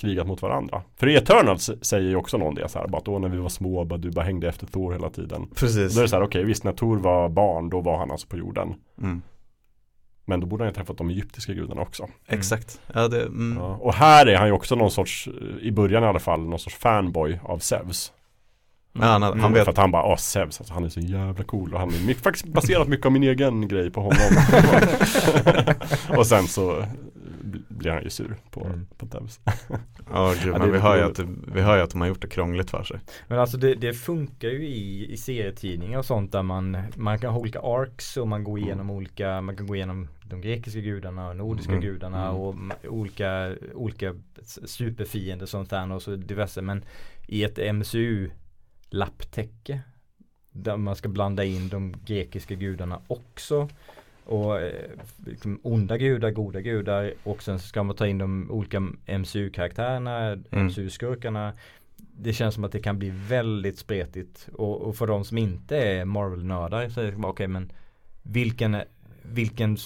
[0.00, 0.82] krigat mot varandra.
[0.96, 3.38] För i Eternals säger ju också någon det så här, bara att då när vi
[3.38, 5.48] var små, bara, du bara hängde efter Thor hela tiden.
[5.54, 5.94] precis.
[5.94, 8.26] Då är det så här, okej visst när Thor var barn, då var han alltså
[8.26, 8.74] på jorden.
[9.02, 9.22] Mm.
[10.24, 12.08] Men då borde han ju träffat de egyptiska gudarna också.
[12.26, 12.80] Exakt.
[12.94, 13.58] Ja, det, mm.
[13.58, 13.76] Ja.
[13.80, 15.28] Och här är han ju också någon sorts,
[15.62, 18.12] i början i alla fall, någon sorts fanboy av Zeus.
[18.92, 21.00] Ja, han, han Mm, vet För att han bara, åh Zeus, alltså, han är så
[21.00, 24.18] jävla cool och han är mycket, faktiskt baserat mycket av min egen grej på honom.
[26.18, 26.84] och sen så
[27.68, 28.86] blir han ju sur på, Mm.
[28.96, 29.40] på Zeus.
[30.12, 32.22] Ja, gud, men vi hör, ju att, det- vi hör ju att de har gjort
[32.22, 33.00] det krångligt för sig.
[33.28, 37.32] Men alltså det, det funkar ju i, i serietidningar och sånt där man, man kan
[37.32, 41.28] ha olika arcs och man går igenom olika, man kan gå igenom de grekiska gudarna
[41.28, 41.84] och nordiska Mm.
[41.84, 42.36] gudarna Mm.
[42.40, 42.54] och
[42.88, 44.14] olika, olika
[44.64, 46.62] superfiender som Thanos och diverse.
[46.62, 46.84] Men
[47.28, 48.30] i ett MCU
[48.90, 49.80] lapptäcke
[50.52, 53.68] där man ska blanda in de grekiska gudarna också.
[54.30, 54.90] Och eh,
[55.26, 61.52] liksom onda gudar, goda gudar och sen ska man ta in de olika MCU-karaktärerna, MCU-skurkarna.
[61.96, 65.76] Det känns som att det kan bli väldigt spretigt och, och för de som inte
[65.76, 67.72] är Marvel-nördar så är det okej men
[68.22, 68.76] vilken,
[69.22, 69.76] vilken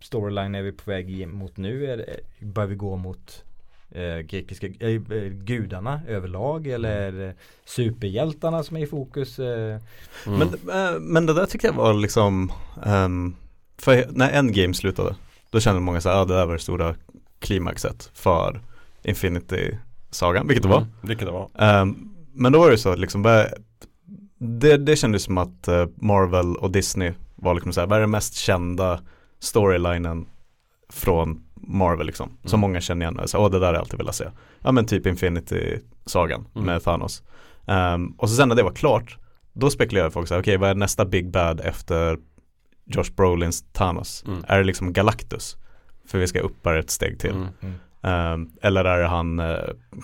[0.00, 1.86] storyline är vi på väg mot nu?
[1.86, 3.44] Är det, bör vi gå mot
[3.90, 5.00] eh, grekiska eh,
[5.30, 9.38] gudarna överlag eller är det superhjältarna som är i fokus?
[9.38, 9.80] Eh,
[10.26, 10.38] Mm.
[10.38, 12.52] Men, eh, men det där tycker jag var liksom
[12.86, 13.34] ehm,
[13.82, 15.14] För när Endgame slutade
[15.50, 16.94] Då kände många så här, ja det där var det stora
[17.38, 18.60] klimaxet för
[19.02, 21.48] Infinity-sagan, vilket det var Mm, vilket det var.
[21.58, 23.22] Ehm, Men då var det så att liksom
[24.38, 28.00] det, det kändes som att eh, Marvel och Disney var liksom så här, vad är
[28.00, 29.00] den mest kända
[29.40, 30.26] storylinen
[30.88, 32.60] från Marvel liksom, som Mm.
[32.60, 33.28] många känner igen.
[33.28, 34.24] Så, Åh, det där har jag alltid velat se.
[34.60, 36.66] Ja men typ Infinity-sagan Mm.
[36.66, 37.22] med Thanos.
[37.66, 39.18] Ehm, och så sen när det var klart,
[39.52, 42.18] då spekulerade folk så här, okej vad är nästa Big Bad efter
[42.84, 44.24] Josh Brolins Thanos?
[44.26, 44.44] Mm.
[44.48, 45.56] Är det liksom Galactus?
[46.06, 47.30] För vi ska upp bara ett steg till.
[47.30, 47.74] Mm.
[48.02, 49.56] Ehm, eller är det han eh,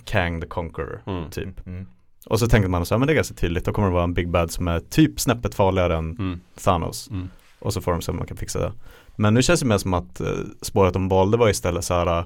[0.05, 1.03] Kang the Conqueror?
[1.07, 1.31] Mm.
[1.31, 1.66] Typ.
[1.66, 1.87] mm.
[2.26, 4.05] Och så tänkte man så här, men det är ganska tydligt, då kommer det vara
[4.05, 6.41] en Big Bad som är typ snäppet farligare än Mm.
[6.64, 7.11] Thanos.
[7.11, 7.29] Mm.
[7.59, 8.72] Och så får de se om man kan fixa det.
[9.16, 12.18] Men nu känns det mer som att eh, spåret de valde var istället så här
[12.18, 12.24] eh,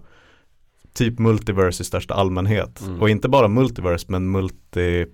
[0.95, 2.81] typ multiverse i största allmänhet.
[2.81, 3.01] Mm.
[3.01, 5.07] Och inte bara multiverse men multi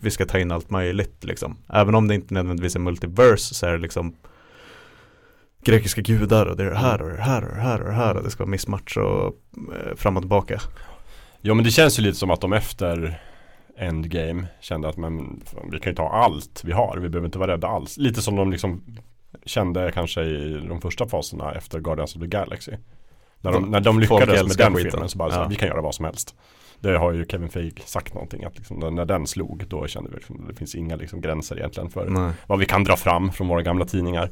[0.00, 1.56] vi ska ta in allt möjligt liksom.
[1.68, 4.14] Även om det inte nödvändigtvis är multiverse så är det liksom
[5.64, 7.92] grekiska gudar och det är det här och det här och det här och det
[7.94, 10.60] här och det ska vara missmatch och eh, fram och tillbaka.
[11.40, 13.20] Ja men det känns ju lite som att de efter
[13.78, 15.42] Endgame kände att men,
[15.72, 17.96] vi kan ju ta allt vi har, vi behöver inte vara rädda alls.
[17.98, 18.82] Lite som de liksom
[19.46, 22.72] kände kanske i de första faserna efter Guardians of the Galaxy.
[23.40, 24.90] När de, De- när de lyckades med den skiten.
[24.90, 25.46] filmen så bara så, Ja.
[25.48, 26.34] vi kan göra vad som helst.
[26.80, 30.16] Det har ju Kevin Feige sagt någonting att liksom, när- den slog då kände vi
[30.16, 32.32] liksom, det finns inga liksom, gränser egentligen för Nej.
[32.46, 34.30] vad vi kan dra fram från våra gamla tidningar.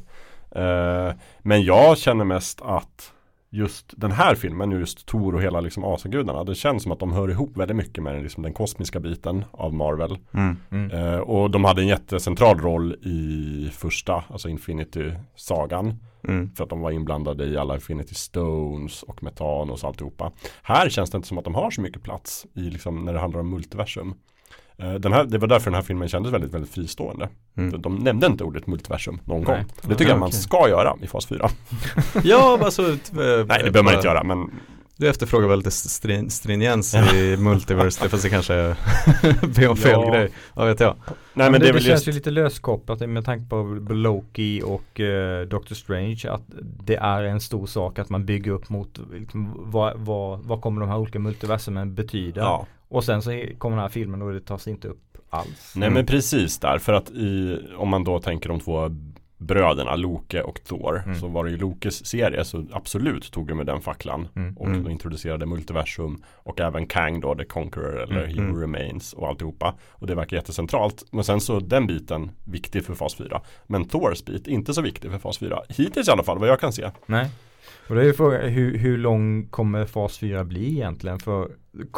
[0.55, 3.13] Eh, men jag känner mest att
[3.49, 7.13] just den här filmen, just Tor och hela liksom asagudarna, det känns som att de
[7.13, 10.17] hör ihop väldigt mycket med den, liksom den kosmiska biten av Marvel.
[10.33, 10.57] Mm.
[10.71, 10.91] Mm.
[10.91, 15.99] Eh, och de hade en jättecentral roll i första, alltså Infinity-sagan.
[16.27, 16.55] Mm.
[16.55, 20.31] För att de var inblandade i alla Infinity Stones och Metanos och alltihopa.
[20.63, 23.19] Här känns det inte som att de har så mycket plats i liksom när det
[23.19, 24.13] handlar om multiversum.
[24.77, 27.29] Eh, Den här, det var därför den här filmen kändes väldigt, väldigt fristående.
[27.57, 27.81] Mm.
[27.81, 29.45] De nämnde inte ordet multiversum någon Nej.
[29.47, 29.65] gång.
[29.81, 31.49] Det tycker Ja, jag man ska göra i fas 4.
[32.23, 34.49] Ja, alltså Nej, Nej, det behöver man inte göra, men
[34.97, 38.53] Du efterfrågar väl lite strin- stringens i multiverse, det fast det kanske
[39.57, 40.11] är om fel Ja.
[40.11, 40.29] grej.
[40.55, 40.95] Ja, vet jag.
[41.07, 43.63] Nej men men det, det det känns just ju lite löskopplat med tanke på
[43.93, 46.41] Loki och eh, Doctor Strange att
[46.85, 50.81] det är en stor sak att man bygger upp mot liksom, vad, vad, vad kommer
[50.81, 52.41] de här olika multiversumen betyda.
[52.41, 55.73] Ja, Och sen så kommer den här filmen och det tas inte upp alls.
[55.75, 55.93] nej Mm.
[55.93, 56.77] men precis där.
[56.79, 58.89] För att i, om man då tänker de två
[59.37, 61.03] bröderna Loke och Thor.
[61.05, 61.19] Mm.
[61.19, 64.27] Så var det ju Lokes serie så absolut tog de med den facklan.
[64.35, 64.57] Mm.
[64.57, 64.89] Och Mm.
[64.89, 68.35] introducerade multiversum och även Kang då, The Conqueror eller Mm.
[68.35, 68.61] He Mm.
[68.61, 69.75] Remains och alltihopa.
[69.89, 71.03] Och det verkar jättecentralt.
[71.11, 73.41] Men sen så den biten viktig för fas 4.
[73.67, 75.59] Men Thors bit inte så viktig för fas 4.
[75.69, 76.89] Hittills i alla fall vad jag kan se.
[77.05, 77.29] Nej.
[77.87, 81.19] Och det är ju frågan hur, hur lång kommer fas 4 bli egentligen?
[81.19, 81.47] För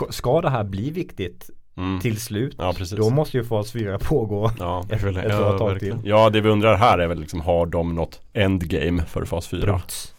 [0.09, 1.99] ska det här bli viktigt Mm.
[1.99, 2.55] till slut?
[2.57, 2.73] Ja.
[2.97, 4.85] Då måste ju fas 4 pågå Ja.
[4.89, 5.95] ett, ett Ja, tag till.
[6.03, 9.61] ja, det vi undrar här är väl liksom har de något endgame för fas 4
[9.61, 10.13] Bruts.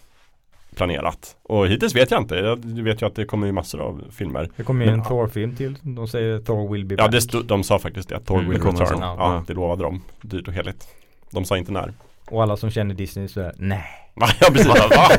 [0.74, 1.36] planerat?
[1.42, 2.34] Och hittills vet jag inte.
[2.34, 4.51] Jag vet ju att det kommer ju massor av filmer.
[4.57, 5.74] Det kommer ju en Thor-film till.
[5.82, 7.12] De säger Thor will be Ja, back.
[7.12, 8.20] det stod, de sa faktiskt det.
[8.20, 8.99] Thor Mm, will return.
[9.01, 9.44] Ja, Ja.
[9.47, 10.03] det lovade de.
[10.22, 10.88] Dyrt och heligt.
[11.30, 11.92] De sa inte när.
[12.31, 13.85] Och alla som känner Disney så är nej.
[14.41, 15.11] Ja precis, va?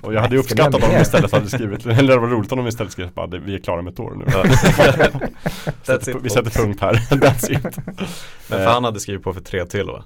[0.00, 2.28] Och jag hade ju Ska uppskattat vi om de istället hade skrivit, eller det var
[2.28, 4.24] roligt om de istället skrev bara "Det- vi är klara med Tor nu.
[4.24, 7.76] That's Sätter- it, vi sätter punkt här, that's it.
[8.48, 10.04] Men för han hade skrivit på för tre till va?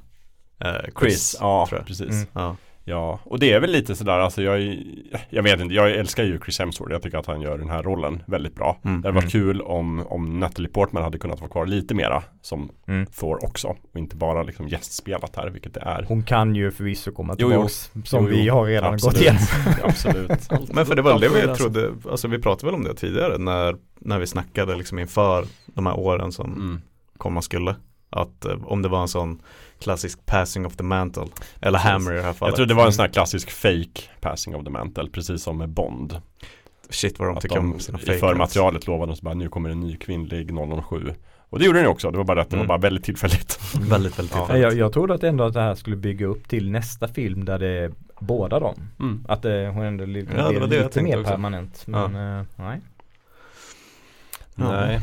[0.64, 1.86] Eh, Chris, ja tror jag.
[1.86, 2.10] precis.
[2.10, 2.26] Mm.
[2.32, 2.56] Ja.
[2.90, 4.76] Ja, och det är väl lite sådär, alltså jag,
[5.30, 6.92] jag vet inte, jag älskar ju Chris Hemsworth.
[6.92, 8.78] Jag tycker att han gör den här rollen väldigt bra.
[8.84, 9.00] Mm.
[9.02, 12.70] Det hade varit kul om, om Natalie Portman hade kunnat vara kvar lite mera som
[12.88, 13.06] Mm.
[13.06, 13.68] Thor också.
[13.68, 16.04] Och inte bara liksom gästspelat här, vilket det är.
[16.08, 17.50] Hon kan ju förvisso komma Jo, jo.
[17.50, 17.90] tillbaks.
[18.04, 18.36] Som Jo, jo.
[18.36, 19.14] vi har redan Absolut.
[19.14, 19.40] gått igenom.
[19.84, 20.70] Absolut.
[20.74, 21.64] Men för det var väl det vi Alltså.
[21.70, 25.86] trodde, alltså vi pratade väl om det tidigare när, när vi snackade liksom inför de
[25.86, 26.80] här åren som Mm.
[27.18, 27.74] komma skulle.
[28.10, 29.42] Att eh, om det var en sån
[29.80, 31.22] klassisk passing of the mantle,
[31.60, 31.90] eller Precis.
[31.90, 32.50] hammer i det här fallet.
[32.52, 35.58] Jag tror det var en sån här klassisk fake passing of the mantle, precis som
[35.58, 36.20] med Bond.
[36.90, 39.48] Shit vad de Att tycker de om sina i fake förmaterialet lovade oss bara nu
[39.48, 40.50] kommer en ny kvinnlig
[40.88, 41.12] 007.
[41.50, 42.66] Och det gjorde den ju också, det var bara att det Mm.
[42.68, 43.60] var bara väldigt tillfälligt.
[43.90, 44.40] Väldigt, väldigt Ja.
[44.40, 44.62] Ja, tillfälligt.
[44.62, 47.58] jag, jag trodde att ändå att det här skulle bygga upp till nästa film där
[47.58, 48.74] det är båda dem.
[49.00, 49.24] Mm.
[49.28, 51.30] Att det, hon ändå li- Ja, det blir var det lite mer också.
[51.30, 51.86] permanent.
[51.86, 52.04] Men
[52.38, 52.80] eh, nej.
[54.54, 54.70] Ja.
[54.70, 55.00] Nej.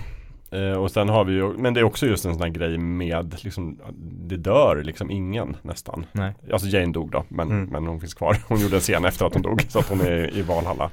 [0.52, 2.78] Eh, och sen har vi ju, men det är också just en sån här grej
[2.78, 6.06] med, liksom, det dör liksom ingen nästan.
[6.12, 6.34] Nej.
[6.54, 7.66] Alltså Jane dog då, men, Mm.
[7.70, 8.38] men hon finns kvar.
[8.48, 10.90] Hon gjorde en scen efter att hon dog, så att hon är i Valhalla.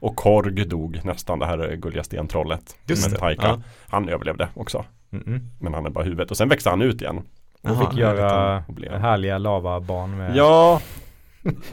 [0.00, 2.76] Och Korg dog nästan, det här gulliga stentrollet.
[2.86, 3.18] Just med det.
[3.20, 3.46] Taika.
[3.46, 3.60] Ja.
[3.88, 5.40] Han överlevde också, Mm-mm.
[5.60, 6.30] men han är bara huvudet.
[6.30, 7.16] Och sen växte han ut igen.
[7.62, 8.56] Hon Jaha, fick göra.
[8.68, 10.80] Och härliga lavabarn med Ja,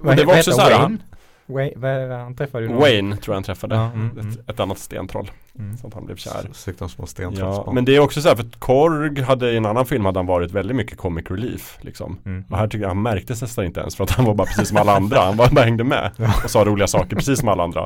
[0.02, 0.98] Vad det var också så här, Wayne?
[1.46, 2.80] Wayne, vad, han träffade ju någon.
[2.82, 3.76] Wayne tror jag han träffade.
[3.76, 4.30] Ja, mm, mm.
[4.30, 5.78] Ett, ett annat stentroll, Mm.
[5.78, 6.50] så att han blev kär.
[6.80, 7.76] De små Ja, stentrollsbarn.
[7.76, 10.20] men det är också så här för att Korg hade i en annan film hade
[10.20, 12.18] han varit väldigt mycket comic relief liksom.
[12.26, 12.44] Mm.
[12.50, 14.68] Och här tycker jag han märktes nästan inte ens för att han var bara precis
[14.68, 15.20] som alla andra.
[15.22, 16.12] Han bara, bara hängde med
[16.44, 17.82] och sa roliga saker precis som alla andra.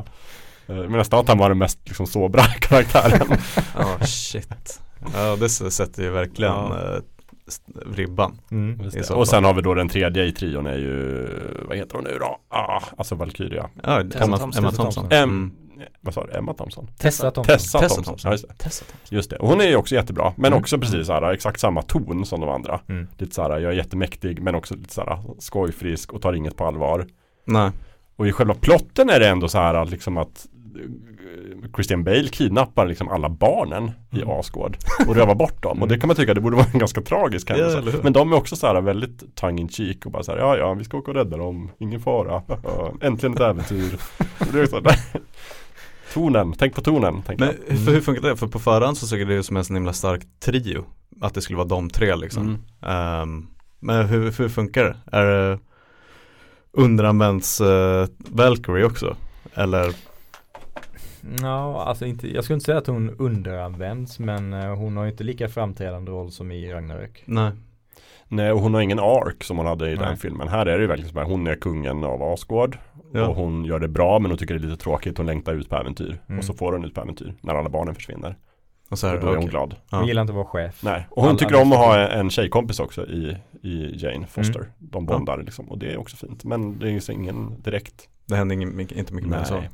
[0.66, 3.38] Eh, Men nästan att han var den mest liksom sobra karaktären.
[3.78, 4.80] Ja, shit.
[5.14, 6.94] Ja, det sätter ju verkligen Ja.
[6.94, 7.00] eh,
[7.94, 8.38] ribban.
[8.50, 8.80] Mm.
[9.14, 11.28] Och sen har vi då den tredje i trion är ju,
[11.68, 12.38] vad heter hon nu då?
[12.48, 13.68] Ah, alltså Valkyria.
[13.82, 14.64] Ja, Emma, Thompson.
[14.64, 15.06] Emma Thompson.
[15.12, 15.52] Em, Mm.
[16.00, 16.32] Vad sa du?
[16.32, 16.86] Emma Thompson?
[16.98, 17.56] Tessa Thompson.
[17.56, 18.04] Tessa, Tessa Thompson.
[18.04, 18.28] Thompson.
[18.28, 18.54] Ja, just, det.
[18.64, 19.16] Tessa Thompson.
[19.16, 19.36] just det.
[19.36, 20.32] Och hon är ju också jättebra.
[20.36, 20.58] Men Mm.
[20.58, 22.80] också precis så här, exakt samma ton som de andra.
[22.88, 23.06] Mm.
[23.18, 26.56] Lite så här, jag är jättemäktig men också lite så här skojfrisk och tar inget
[26.56, 27.06] på allvar.
[27.44, 27.70] Nej.
[28.16, 32.86] Och i själva plotten är det ändå så här liksom att eh, Christian Bale kidnappar
[32.86, 34.30] liksom alla barnen i Mm.
[34.30, 34.76] Asgård
[35.08, 35.82] och rövar bort dem.
[35.82, 37.80] Och det kan man tycka det borde vara en ganska tragisk händelse.
[37.90, 38.02] hur?
[38.02, 40.56] Men de är också så här väldigt tongue in cheek och bara så här, ja
[40.56, 42.42] ja vi ska åka och rädda dem, ingen fara,
[43.02, 43.98] äntligen ett äventyr.
[46.12, 47.22] Tonen, tänk på tonen.
[47.26, 47.78] Tänk Men jag.
[47.78, 48.36] för hur funkar det?
[48.36, 50.84] För på förhand så såg det ut som en sån himla stark trio
[51.20, 52.42] att det skulle vara de tre liksom.
[52.42, 52.60] Mm.
[52.82, 53.46] Ehm,
[53.80, 54.96] men hur, hur funkar det?
[55.16, 55.58] Är det
[56.72, 59.16] underanvänds uh, Valkyrie också?
[59.54, 59.94] Eller?
[61.42, 65.10] Ja, alltså inte, jag skulle inte säga att hon underanvänds men eh, hon har ju
[65.10, 67.22] inte lika framträdande roll som i Ragnarök.
[67.26, 67.52] Nej.
[68.28, 70.16] Nej, och hon har ingen ark som hon hade i den Nej.
[70.16, 70.48] filmen.
[70.48, 72.78] Här är det ju verkligen så här, hon är kungen av Asgård.
[73.12, 73.28] Ja.
[73.28, 75.16] Och hon gör det bra men hon tycker det är lite tråkigt.
[75.18, 76.20] Hon längtar ut på äventyr.
[76.26, 76.38] Mm.
[76.38, 78.36] Och så får hon ut på äventyr när alla barnen försvinner.
[78.90, 79.50] Och så här, och då är hon okej.
[79.50, 79.74] glad.
[79.90, 79.98] Ja.
[79.98, 80.82] Hon gillar inte att vara chef.
[80.82, 84.26] Nej, och hon Alla- tycker alla om att ha en tjejkompis också i, i Jane
[84.26, 84.60] Foster.
[84.60, 84.70] Mm.
[84.78, 86.44] De bondar liksom och det är också fint.
[86.44, 89.54] Men det är ingen direkt Det händer ingen, inte mycket mer än så.
[89.54, 89.70] Nej.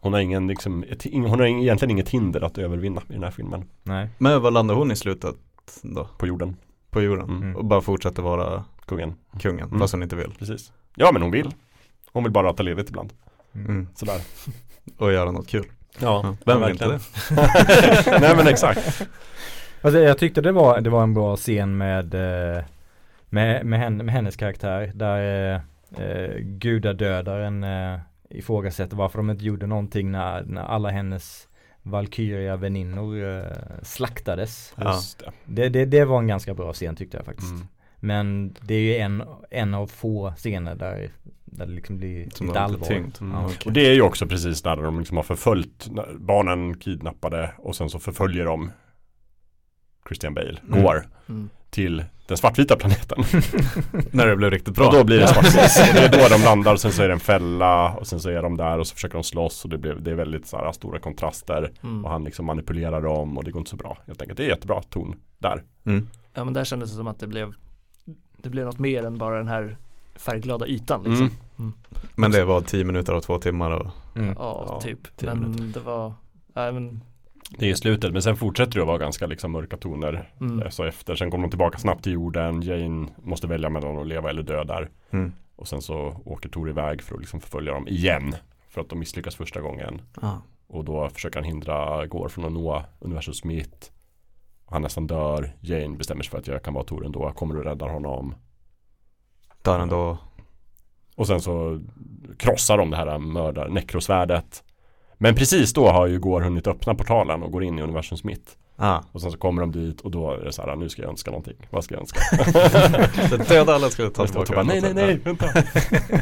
[0.00, 3.30] Hon har ingen liksom, ett, hon har egentligen inget hinder att övervinna i den här
[3.30, 3.64] filmen.
[3.82, 4.08] Nej.
[4.18, 5.34] Men vad landar hon i slutet
[5.82, 6.08] då?
[6.18, 6.56] På jorden,
[6.90, 7.28] På jorden?
[7.30, 7.56] Mm.
[7.56, 9.14] Och bara fortsätter vara kungen.
[9.40, 9.78] kungen, Mm.
[9.80, 10.30] fast hon inte vill.
[10.38, 10.72] Precis.
[10.94, 11.50] Ja men hon vill.
[12.12, 13.12] Hon vill bara ta ledigt ibland.
[13.54, 13.88] Mm.
[13.94, 14.20] Sådär.
[14.98, 15.64] Och göra något kul.
[15.98, 17.00] Ja, Vem vill inte det?
[18.20, 19.08] Nej men exakt.
[19.82, 22.64] Alltså jag tyckte det var, det var en bra scen med, eh,
[23.28, 25.60] med, med, henne, med hennes karaktär där eh,
[26.04, 27.98] eh, gudadödaren eh,
[28.30, 31.48] ifrågasätter varför de inte gjorde någonting när, när alla hennes
[31.82, 33.42] Valkyria väninnor eh,
[33.82, 34.74] slaktades.
[34.76, 34.94] Ja.
[34.94, 35.32] Just det.
[35.44, 37.52] Det, det, det var en ganska bra scen tyckte jag faktiskt.
[37.52, 37.66] Mm.
[37.96, 41.10] Men det är ju en, en av få scener där,
[41.52, 42.90] där det liksom blir Som lite allvar.
[42.92, 43.10] Mm.
[43.20, 43.50] Ja.
[43.66, 47.76] Och det är ju också precis där de liksom har förföljt när barnen kidnappade och
[47.76, 48.70] sen så förföljer de
[50.08, 50.82] Christian Bale, Mm.
[50.82, 51.48] går Mm.
[51.70, 53.18] till den svartvita planeten.
[54.10, 54.86] När det blev riktigt bra.
[54.86, 55.54] Och då blir det svartvitt.
[55.94, 58.30] Det är då de landar och sen så är det en fälla och sen så
[58.30, 60.56] är de där och så försöker de slåss och det, blir, det är väldigt så
[60.56, 61.72] här, stora kontraster.
[61.82, 62.04] Mm.
[62.04, 63.98] Och han liksom manipulerar dem och det går inte så bra.
[64.06, 65.62] Jag tänker att det är jättebra ton där.
[65.86, 66.08] Mm.
[66.34, 67.52] Ja men där kändes det som att det blev
[68.36, 69.76] Det blev något mer än bara den här
[70.18, 71.30] färgglada ytan liksom.
[71.58, 71.72] Mm.
[72.14, 74.34] Men det var tio minuter och två timmar och Mm.
[74.38, 75.22] Ja, Ja, typ.
[75.22, 75.64] Men minuter.
[75.80, 76.12] det var
[76.54, 77.00] Nej men
[77.58, 80.32] Det är slutet men sen fortsätter det att vara ganska liksom mörka toner.
[80.40, 80.70] mm.
[80.70, 82.62] Så efter, sen kommer de tillbaka snabbt till jorden.
[82.62, 84.88] Jane måste välja mellan att leva eller dö där.
[85.10, 85.32] mm.
[85.56, 88.34] Och sen så åker Tor iväg för att liksom förfölja dem igen.
[88.68, 90.00] För att de misslyckas första gången.
[90.22, 90.42] ja.
[90.66, 93.92] Och då försöker han hindra Gore från att nå universums mitt.
[94.66, 95.52] Han nästan dör.
[95.60, 97.32] Jane bestämmer sig för att jag kan vara Tor ändå.
[97.32, 98.34] Kommer du rädda honom?
[99.72, 100.18] Där ändå
[101.16, 101.80] Och sen så
[102.38, 104.62] krossar de det här mördar nekrosvärdet.
[105.18, 108.56] Men precis då har ju Gore hunnit öppna portalen och går in i universums mitt.
[108.76, 109.00] ah.
[109.12, 111.10] Och sen så kommer de dit och då är det så här, nu ska jag
[111.10, 111.56] önska någonting.
[111.70, 112.20] Vad ska jag önska?
[113.48, 115.46] Döda alla skulle ta tillbaka bara, nej, nej, nej, vänta.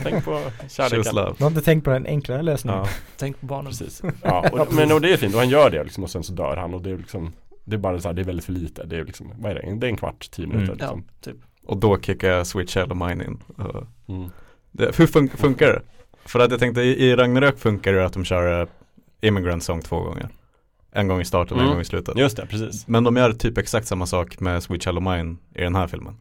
[0.03, 1.15] Tänk på kärleken.
[1.39, 2.79] Du har inte tänkt på den enklare lösningen?
[2.79, 4.03] Ja, Tänk på barnen precis.
[4.23, 6.33] Ja, och, men och det är fint och han gör det liksom och sen så
[6.33, 7.33] dör han och det är liksom
[7.65, 8.85] Det är bara så här, det är väldigt för lite.
[8.87, 9.75] Det är liksom, vad är det?
[9.75, 10.79] Det är en kvart, tio minuter Mm.
[10.81, 11.05] Ja, liksom.
[11.21, 11.37] typ
[11.67, 13.43] Och då kickar jag Switch Hell of Mine in.
[13.61, 14.31] Uh, Mm.
[14.73, 15.83] det, hur fun- funkar det?
[16.25, 18.69] För att jag tänkte i, Ragnarök funkar det att de kör uh,
[19.21, 20.29] Immigrant Song två gånger.
[20.93, 21.75] En gång i starten och en Mm.
[21.75, 22.19] gång i slutet.
[22.19, 22.89] Just det, precis.
[22.89, 25.87] Men de gör typ exakt samma sak med Switch Hell of Mine i den här
[25.87, 26.17] filmen.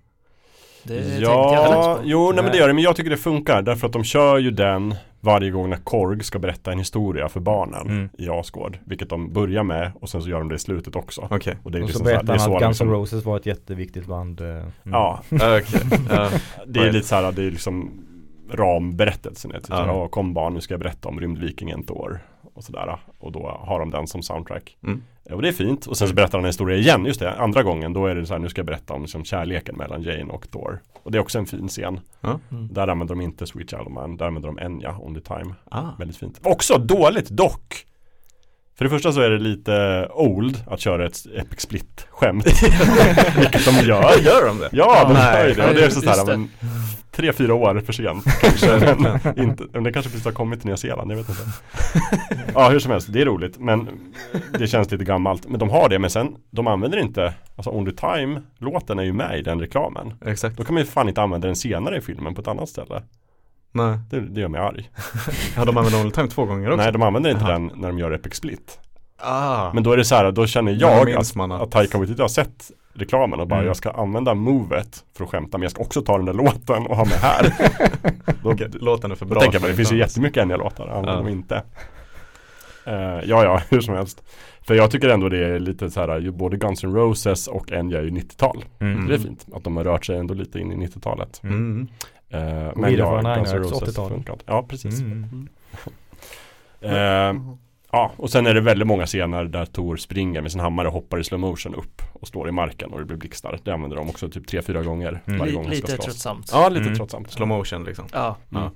[0.88, 3.94] Det Ja, jo nej men det gör det, men jag tycker det funkar därför att
[3.94, 8.10] de kör ju den varje gång när Korg ska berätta en historia för barnen Mm.
[8.18, 8.78] i Asgård.
[8.86, 11.28] Vilket de börjar med och sen så gör de det i slutet också.
[11.32, 11.58] Okej.
[11.64, 13.38] Och det är Och så liksom så berättar han att Guns N' liksom, Roses var
[13.38, 14.42] ett jätteviktigt band.
[14.42, 14.70] eh, mm.
[14.84, 15.82] Ja, Ah, Okej.
[16.10, 16.30] Ja.
[16.68, 18.02] det är lite så här, det är liksom
[18.52, 19.52] ramberättelsen.
[19.52, 22.20] är Typ här, "Ja, kom barn, nu ska jag berätta om rymdvikingen Thor.
[22.56, 23.00] Och sådär.
[23.20, 24.78] Och då har de den som soundtrack.
[24.84, 25.04] Mm.
[25.32, 25.86] Och det är fint.
[25.86, 27.94] Och sen så berättar han en historia igen, just det, andra gången.
[27.94, 30.52] Då är det så här, nu ska jag berätta om liksom, kärleken mellan Jane och
[30.52, 30.82] Thor.
[31.04, 32.00] Och det är också en fin scen.
[32.24, 32.68] Mm.
[32.72, 35.56] Där använder de inte Sweet Child of Man, där använder de Enya, On the Time.
[35.70, 35.90] Ah.
[36.00, 36.40] Väldigt fint.
[36.44, 37.86] Också dåligt dock.
[38.78, 42.46] För det första så är det lite old att köra ett Epic Split-skämt.
[43.38, 44.22] Vilket de gör.
[44.22, 44.70] Gör de det?
[44.72, 45.50] Ja, de Nej.
[45.50, 45.70] gör det.
[45.70, 46.50] Och det är så här, men,
[47.12, 48.96] tre, fyra år för sent kanske.
[49.00, 51.42] men, inte, men det kanske precis har kommit till Nya Zeeland, jag vet inte.
[52.54, 53.60] Ja, hur som helst, det är roligt.
[53.60, 53.90] Men
[54.60, 55.48] det känns lite gammalt.
[55.48, 59.14] Men de har det, men sen, de använder inte, alltså On the Time-låten är ju
[59.14, 60.14] med i den reklamen.
[60.26, 60.58] Exakt.
[60.58, 63.02] Då kan man ju fan inte använda den senare i filmen på ett annat ställe.
[63.76, 63.98] Nej.
[64.10, 64.90] Det, det gör mig arg.
[65.56, 66.78] Ja, de använder Only Time två gånger också.
[66.84, 67.52] Nej, de använder inte Jaha.
[67.52, 68.80] den när de gör Epic Split.
[69.18, 69.74] Ah.
[69.74, 72.22] Men då är det så här, då känner Då jag att, att- att Taika Waititi
[72.22, 73.68] har sett reklamen och bara Mm.
[73.68, 76.88] jag ska använda movet för att skämta men jag ska också ta den där låten
[76.88, 77.54] och ha med här.
[78.44, 79.42] då, Okej, låten är för då bra.
[79.42, 81.18] tänker jag det finns ju jättemycket Enya-låtar, använder Ja.
[81.18, 81.56] de inte.
[82.86, 82.94] Eh,
[83.30, 84.24] ja, ja, hur som helst.
[84.68, 87.98] För jag tycker ändå det är lite så här, både Guns N' Roses och Enya
[88.00, 88.66] är ju 90-tal.
[88.80, 89.08] Mm.
[89.08, 91.42] Det är fint att de har rört sig ändå lite in i 90-talet.
[91.44, 91.88] Mm.
[92.72, 94.10] Och men vidare ja, från Guns N' Roses 80-tal.
[94.10, 94.46] funkar inte.
[94.48, 95.02] Ja, precis.
[96.82, 97.36] Mm.
[97.38, 97.42] Eh,
[97.92, 100.94] ja, och sen är det väldigt många scener där Tor springer med sin hammare och
[100.94, 103.60] hoppar i slow motion upp och slår i marken och det blir blixtar.
[103.64, 105.40] Det använder de också typ tre fyra gånger Mm.
[105.40, 106.96] varje gång de ska Lite tröttsamt Ja, lite Mm.
[106.98, 107.32] tröttsamt.
[107.32, 108.06] Slow motion liksom.
[108.14, 108.64] Ja, Mm.
[108.64, 108.70] eh,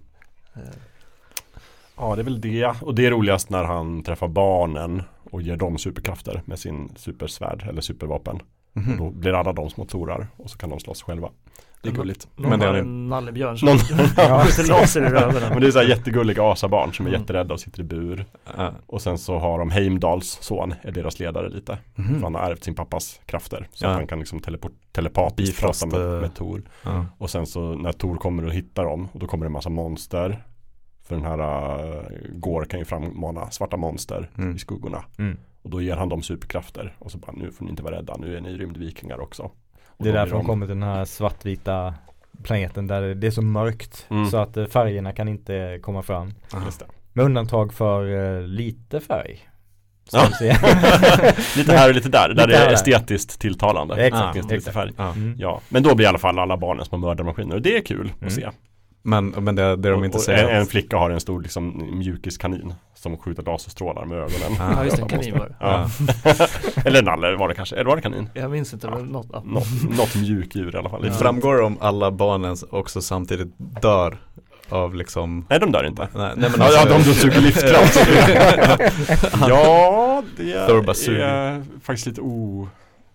[1.98, 2.74] Ja, det är väl det.
[2.82, 7.66] Och det är roligast när han träffar barnen och ger dem superkrafter med sin supersvärd
[7.70, 8.40] eller supervapen.
[8.76, 11.30] Och då blir alla de små torar och så kan de slåss själva.
[11.82, 12.28] Det är gulligt.
[12.36, 13.78] Någon Men det har är- en nallebjörn som Någon,
[14.46, 15.44] skjuter laser i röven.
[15.50, 17.22] men det är så här jättegulliga asabarn som är Mm.
[17.22, 18.26] jätterädda och sitter i bur.
[18.58, 18.74] Ja.
[18.88, 21.78] Och sen så har de Heimdals son, är deras ledare lite.
[21.96, 22.24] För Mhm.
[22.24, 23.68] han har ärvt sin pappas krafter.
[23.74, 23.90] Så Ja.
[23.90, 26.62] att han kan liksom teleport, telepatiskt prata med, eh, med Tor.
[26.84, 27.06] Ja.
[27.18, 29.70] Och sen så när Tor kommer och hittar dem och då kommer det en massa
[29.70, 30.44] monster.
[31.04, 31.40] För den här
[31.86, 32.02] uh,
[32.34, 34.56] Går kan ju frammana svarta monster Mm.
[34.56, 35.04] i skuggorna.
[35.18, 35.38] Mm.
[35.62, 36.96] Och då ger han dem superkrafter.
[37.00, 39.52] Och så bara nu får ni inte vara rädda, nu är ni rymdvikingar också.
[40.00, 41.94] Det är därför de kommer till den här svartvita
[42.44, 44.26] planeten där det är så mörkt Mm.
[44.30, 46.34] så att eh, färgerna kan inte komma fram.
[46.66, 46.86] Just det.
[47.14, 49.40] Med undantag för eh, lite färg.
[50.12, 50.28] Ja.
[51.58, 53.96] Lite här och lite där, där Lite det är estetiskt tilltalande.
[54.06, 54.74] Exakt, lite exakt.
[54.74, 54.92] färg.
[54.98, 55.12] Ja.
[55.12, 55.36] Mm.
[55.38, 58.00] Ja, men då blir i alla fall alla barnen små mördarmaskiner och det är kul
[58.16, 58.28] Mm.
[58.28, 58.50] att se.
[59.02, 61.42] Men, men det, det de Och- inte och säger en, en flicka har en stor
[61.42, 64.62] liksom, mjukiskanin som skjuter laserstrålar med ögonen.
[64.62, 64.72] Ah.
[64.78, 65.56] Ja just det, en kanin var det.
[65.60, 65.90] Ja.
[66.86, 68.30] eller nalle var det kanske, eller var det kanin?
[68.34, 69.28] Jag minns inte men något.
[69.34, 69.42] Ja.
[69.46, 71.02] Något, något mjukdjur i alla fall.
[71.02, 73.48] Det framgår om alla barnen också samtidigt
[73.82, 74.18] dör
[74.70, 76.08] av liksom Nej de dör inte.
[76.16, 78.00] Nej, nej men Ja, ja alltså- de suger livskraft.
[79.50, 81.20] ja, det suger.
[81.20, 82.68] är faktiskt lite o...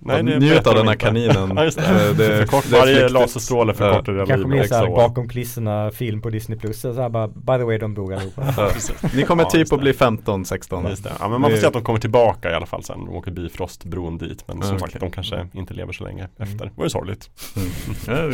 [0.06, 1.52] Nej, det Njut av de den här kaninen.
[1.56, 1.80] Ja, det.
[2.08, 4.96] Eh, det, Förkort, det är varje laserstråle förkortar deras Kanske liv blir så här år.
[4.96, 8.54] bakom kulisserna film på Disney Plus så här bara By the way de dog allihopa.
[8.56, 8.70] Ja.
[9.14, 11.12] Ni kommer Ja, typ att bli 15, 16 Just det.
[11.20, 13.04] Ja, men man får se att de kommer tillbaka i alla fall sen.
[13.04, 14.44] De åker Bifrostbron dit.
[14.48, 16.64] Men som Ja, sagt, de kanske inte lever så länge efter.
[16.64, 17.30] Det var ju sorgligt.
[17.56, 17.68] Mm.
[18.06, 18.32] Ja,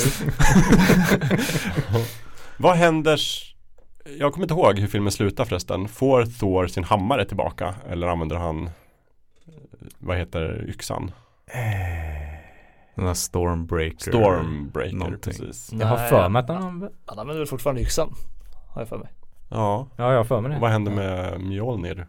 [2.56, 3.20] Vad händer?
[4.18, 5.88] Jag kommer inte ihåg hur filmen slutar förresten.
[5.88, 7.74] Får Thor sin hammare tillbaka?
[7.90, 8.70] Eller använder han eh,
[9.98, 11.10] Vad heter yxan?
[12.94, 15.32] Den här Stormbreaker Stormbreaker, någonting.
[15.32, 15.72] precis.
[15.72, 18.14] Jag har Nej, för mig att han använder Han använder väl fortfarande yxan.
[18.68, 19.08] Har jag för mig.
[19.50, 20.58] Ja, Ja jag har för mig det.
[20.60, 22.06] vad händer med Mjolnir?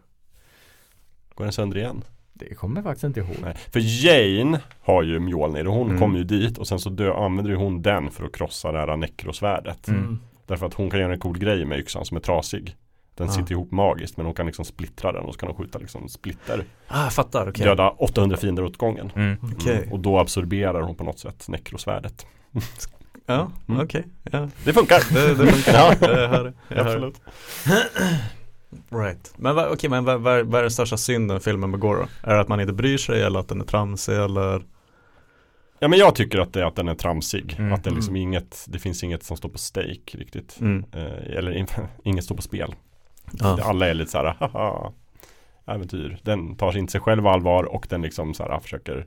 [1.34, 2.04] Går den sönder igen?
[2.32, 3.36] Det kommer jag faktiskt inte ihåg.
[3.42, 3.54] Nej.
[3.72, 5.98] För Jane har ju Mjolnir och hon Mm.
[6.00, 8.78] kommer ju dit och sen så dö, använder ju hon den för att krossa det
[8.78, 9.88] här nekrosvärdet.
[9.88, 10.18] Mm.
[10.46, 12.76] Därför att hon kan göra en cool grej med yxan som är trasig.
[13.14, 13.32] Den Ah.
[13.32, 16.08] sitter ihop magiskt men hon kan liksom splittra den och så kan hon skjuta liksom
[16.08, 16.64] splitter.
[16.88, 19.12] Ah, fattar, okej Döda 800 fiender åt gången.
[19.16, 19.36] Mm.
[19.66, 19.92] Mm.
[19.92, 22.26] Och då absorberar hon på något sätt nekrosvärdet.
[23.26, 23.80] Ja, Mm.
[23.80, 24.48] okej ja.
[24.64, 25.14] Det funkar!
[25.14, 25.94] Det, det funkar, Ja.
[26.00, 27.12] jag hör det jag hör det.
[27.20, 27.20] Absolut.
[28.90, 29.34] Right.
[29.36, 32.30] Men vad, okej, men vad, är den största synden filmen begår då?
[32.30, 34.62] Är det att man inte bryr sig eller att den är tramsig eller?
[35.78, 37.56] Ja men jag tycker att det att den är tramsig.
[37.58, 37.72] Mm.
[37.72, 40.58] Att det liksom inget, det finns inget som står på stake riktigt.
[40.60, 40.84] Mm.
[40.92, 41.66] Eh, eller in,
[42.04, 42.74] inget står på spel.
[43.38, 43.58] Ja.
[43.62, 44.92] Alla är lite så här, haha,
[45.66, 46.18] äventyr.
[46.22, 49.06] Den tar inte sig själv allvar och den liksom så här försöker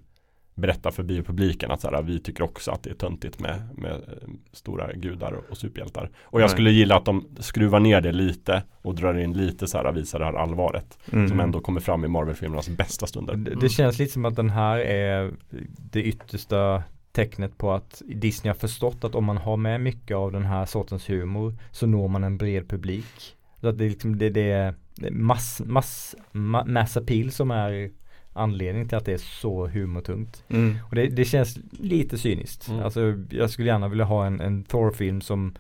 [0.56, 3.92] berätta för biopubliken att så här, vi tycker också att det är töntigt med, med
[3.92, 6.10] eh, stora gudar och, och superhjältar.
[6.24, 6.54] Och jag Nej.
[6.54, 10.20] skulle gilla att de skruvar ner det lite och drar in lite så här, visar
[10.20, 10.98] det här allvaret.
[11.12, 11.28] Mm.
[11.28, 13.36] Som ändå kommer fram i Marvel-filmernas bästa stunder.
[13.36, 15.34] Det, det känns lite som att den här är
[15.92, 20.32] det yttersta tecknet på att Disney har förstått att om man har med mycket av
[20.32, 23.36] den här sortens humor så når man en bred publik.
[23.66, 24.74] Så att det är liksom det, det
[25.12, 27.92] mass, mass, ma, mass appeal som är
[28.34, 30.44] anledningen till att det är så humortungt.
[30.50, 30.78] Mm.
[30.90, 32.68] Och det, det känns lite cyniskt.
[32.68, 32.84] Mm.
[32.84, 35.56] Alltså jag skulle gärna vilja ha en, en Thor-film som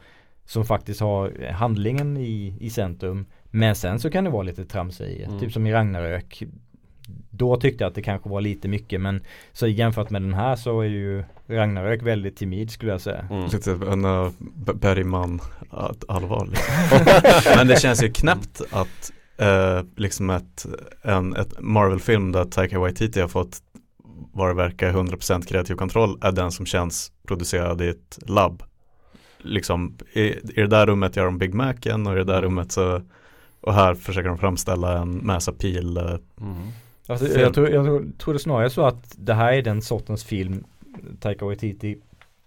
[0.45, 3.25] som faktiskt har handlingen i, i centrum.
[3.45, 5.39] Men sen så kan det vara lite trams i, Mm.
[5.39, 6.43] typ som i Ragnarök.
[7.37, 9.21] Då tyckte jag att det kanske var lite mycket men
[9.53, 13.27] så jämfört med den här så är ju Ragnarök väldigt timid skulle jag säga.
[13.31, 13.45] Mm.
[13.45, 14.29] Lite en uh,
[14.75, 16.57] Bergman att- allvarlig.
[17.57, 20.65] Men det känns ju knäppt att eh, liksom ett,
[21.01, 23.57] en ett Marvel-film där Taika Waititi har fått
[24.33, 28.63] vad det verkar 100% kreativ kontroll är den som känns producerad i ett labb.
[29.37, 32.71] Liksom i, i det där rummet gör de Big Macen och i det där rummet
[32.71, 33.01] så
[33.61, 36.03] och här försöker de framställa en Mass Appeal eh,
[36.41, 36.67] Mm.
[37.07, 37.85] Alltså, jag, tror, jag
[38.17, 40.63] tror, det snarare så att det här är den sortens film
[41.19, 41.97] Taika Waititi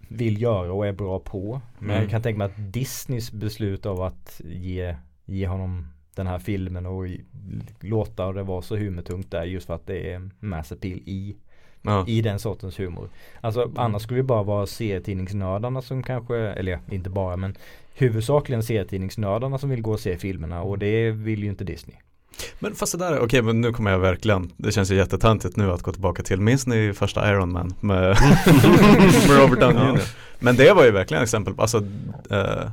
[0.09, 1.61] vill göra och är bra på.
[1.79, 2.03] Men Mm.
[2.03, 6.87] jag kan tänka mig att Disneys beslut av att ge, ge honom den här filmen
[6.87, 7.07] och
[7.81, 11.37] låta det vara så humortungt är just för att det är mass appeal i,
[11.83, 12.05] ja.
[12.07, 13.09] i den sortens humor.
[13.41, 17.55] Alltså annars skulle det bara vara serietidningsnördarna som kanske, eller inte bara men
[17.95, 21.97] huvudsakligen serietidningsnördarna som vill gå och se filmerna och det vill ju inte Disney.
[22.59, 25.57] Men fast det där, är- okej men nu kommer jag verkligen, det känns ju jättetöntigt
[25.57, 27.99] nu att gå tillbaka till, minns ni första Iron Man med,
[29.29, 29.93] med Robert Downey Ja.
[29.95, 30.01] Jr.
[30.39, 31.79] Men det var ju verkligen exempel på, alltså
[32.31, 32.71] eh,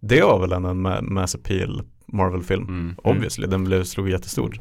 [0.00, 2.94] det var väl en, en ma- Mass Appeal Marvel-film, Mm.
[3.04, 4.60] obviously, den blev, slog jättestor.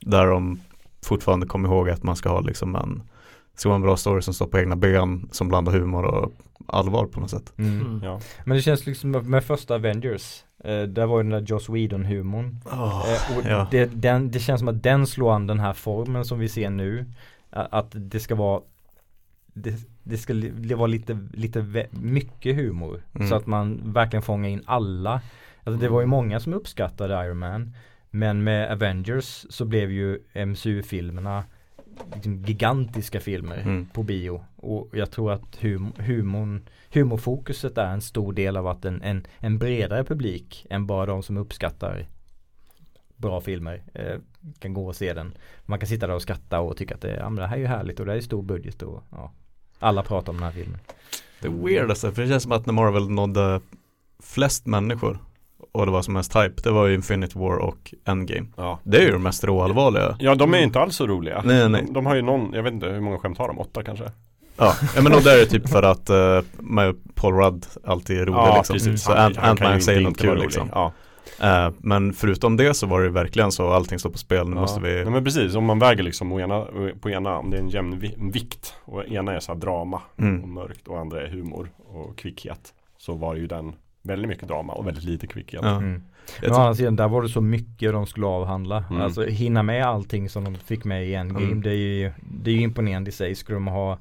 [0.00, 0.60] Där de
[1.02, 3.02] fortfarande kom ihåg att man ska ha liksom en,
[3.60, 6.32] ska vara en bra story som står på egna ben, som blandar humor och
[6.66, 7.52] allvar på något sätt.
[7.58, 8.00] Mm.
[8.04, 8.20] Ja.
[8.44, 12.04] Men det känns liksom med första Avengers eh, Där var ju den där Joss Whedon
[12.04, 13.68] humorn eh, och ja.
[13.70, 16.70] det, den, det känns som att den slår an den här formen som vi ser
[16.70, 17.06] nu
[17.50, 18.60] A- Att det ska vara
[19.54, 23.02] det, det skulle det var lite, lite mycket humor.
[23.14, 23.28] Mm.
[23.28, 25.20] Så att man verkligen fångar in alla.
[25.64, 27.74] Alltså det var ju många som uppskattade Iron Man.
[28.10, 31.44] Men med Avengers så blev ju MCU-filmerna
[32.14, 33.86] liksom gigantiska filmer Mm.
[33.86, 34.44] på bio.
[34.56, 39.26] Och jag tror att hum, humorn, humorfokuset är en stor del av att en, en,
[39.38, 42.06] en bredare publik än bara de som uppskattar
[43.16, 44.18] bra filmer eh,
[44.58, 45.34] kan gå och se den.
[45.66, 47.60] Man kan sitta där och skratta och tycka att det, ja, men det här är
[47.60, 49.32] ju härligt och det här är stor budget och ja,
[49.78, 50.78] alla pratar om den här filmen.
[51.40, 53.60] Det weirdaste, för det känns som att när Marvel nådde
[54.22, 55.18] flest människor
[55.72, 58.46] och det var som mest hype, det var ju Infinity War och Endgame.
[58.56, 58.78] Ja.
[58.82, 60.16] Det är ju de mest råallvarliga.
[60.18, 61.42] Ja de är ju inte alls så roliga.
[61.44, 61.82] Nej, nej.
[61.86, 63.58] De, de har ju någon, jag vet inte hur många skämt har de?
[63.58, 64.04] Åtta kanske?
[64.56, 68.26] Ja, ja men och där är det typ för att uh, Paul Rudd alltid är
[68.26, 68.74] rolig ja liksom.
[68.74, 69.02] precis.
[69.02, 70.68] Så Ant- Ant-Man inte säger något kul liksom.
[70.72, 70.92] Ja.
[71.42, 74.60] Eh, men förutom det så var det verkligen så allting står på spel, nu Ja.
[74.60, 76.66] måste vi Nej, men precis, om man väger liksom å ena,
[77.00, 80.00] på ena, om det är en jämn vi- vikt och ena är så här drama
[80.14, 80.54] och mm.
[80.54, 84.72] mörkt och andra är humor och kvickhet så var det ju den väldigt mycket drama
[84.72, 85.60] och väldigt lite kvickhet.
[85.64, 85.76] Ja.
[85.76, 85.92] Mm.
[85.92, 88.84] Jag Men å tror- andra sidan, där var det så mycket de skulle avhandla.
[88.90, 89.02] Mm.
[89.02, 91.46] Alltså hinna med allting som de fick med i Endgame.
[91.46, 91.62] Mm.
[91.62, 93.34] Det, är ju, det är ju imponerande i sig.
[93.34, 93.98] Skulle de ha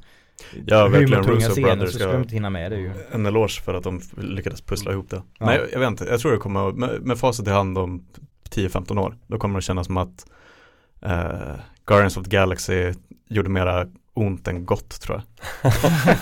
[0.66, 1.24] Ja, verkligen.
[1.24, 2.92] Russo scener Brothers så ska- inte hinna med det ju.
[3.12, 5.16] En eloge för att de lyckades pussla ihop det.
[5.40, 5.46] Ja.
[5.46, 8.06] Men jag, jag vet inte, jag tror det kommer, med, med facit i hand om
[8.50, 10.26] 10-15 år, då kommer det kännas som att
[11.02, 12.94] eh, Guardians of the Galaxy
[13.30, 15.18] gjorde mera ont än gott tror
[15.62, 15.72] jag.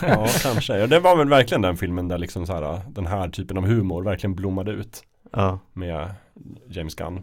[0.10, 0.78] Ja, kanske.
[0.78, 3.66] Ja, det var väl verkligen den filmen där liksom så här, den här typen av
[3.66, 6.10] humor verkligen blommade ut Ja, med
[6.70, 7.18] James Gunn.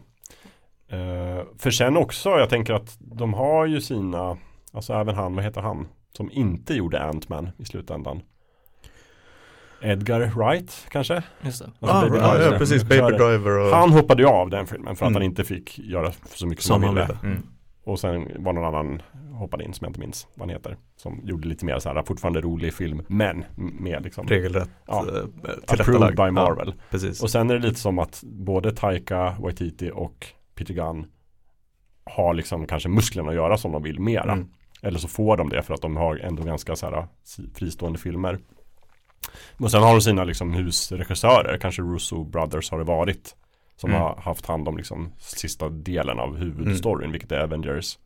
[0.88, 4.36] Eh, för sen också, jag tänker att de har ju sina,
[4.72, 8.20] alltså även han, vad heter han, som inte gjorde Ant-Man i slutändan.
[9.82, 11.22] Edgar Wright kanske?
[11.42, 11.70] Just det.
[11.80, 12.52] Alltså ah, Baby ja, Driver.
[12.52, 12.84] ja precis.
[12.84, 15.14] Baby Driver och Han hoppade ju av den filmen för att Mm.
[15.14, 17.06] han inte fick göra så mycket som han ville.
[17.06, 17.18] ville.
[17.22, 17.42] Mm.
[17.84, 20.76] Och sen var någon annan hoppade in som jag inte minns vad han heter.
[20.96, 25.06] Som gjorde lite mer så här, fortfarande rolig film, men med liksom Regelrätt Ja.
[25.08, 25.24] eh,
[25.80, 26.74] approved by Marvel.
[26.76, 27.22] Ja, precis.
[27.22, 31.06] Och sen är det lite som att både Taika Waititi och Peter Gunn
[32.04, 34.32] har liksom kanske musklerna att göra som de vill mera.
[34.32, 34.48] Mm.
[34.82, 37.06] Eller så får de det för att de har ändå ganska så här
[37.54, 38.38] fristående filmer.
[39.56, 43.36] Och sen har de sina liksom husregissörer, kanske Russo Brothers har det varit.
[43.76, 44.02] Som Mm.
[44.02, 47.98] har haft hand om liksom sista delen av huvudstoryn, vilket är Avengers.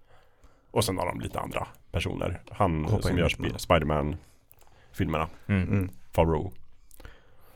[0.70, 2.40] Och sen har de lite andra personer.
[2.50, 3.58] Han Hoppa som gör Sp-.
[3.58, 5.62] Spiderman-filmerna, Mm.
[5.68, 5.90] Mm.
[6.12, 6.52] Favreau.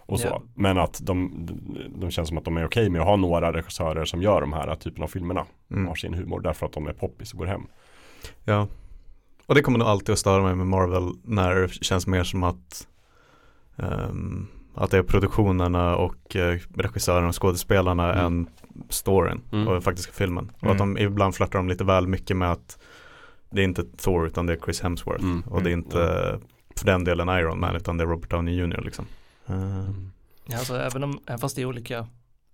[0.07, 0.27] Och så.
[0.27, 0.43] Ja.
[0.55, 1.47] Men att de,
[1.97, 4.53] de känns som att de är okej med att ha några regissörer som gör de
[4.53, 5.47] här typen av filmerna.
[5.71, 5.87] Mm.
[5.87, 7.63] Har sin humor därför att de är poppis och går hem.
[8.45, 8.69] Ja.
[9.47, 12.43] Och det kommer nog alltid att störa mig med Marvel när det känns mer som
[12.43, 12.89] att
[13.77, 18.25] ehm, att det är produktionerna och uh, regissörerna och skådespelarna Mm.
[18.27, 18.47] än
[18.89, 19.67] storyn Mm.
[19.69, 20.51] och den faktiska filmen.
[20.57, 20.73] Och Mm.
[20.73, 22.79] att de ibland flörtar de lite väl mycket med att
[23.51, 25.25] det är inte Thor utan det är Chris Hemsworth.
[25.25, 25.41] Mm.
[25.43, 26.39] Och det är inte
[26.77, 28.81] för den delen Iron Man utan det är Robert Downey Jr.
[28.85, 29.07] liksom.
[29.47, 29.55] Eh,
[30.47, 32.07] Ja, alltså, även, om, även fast det är olika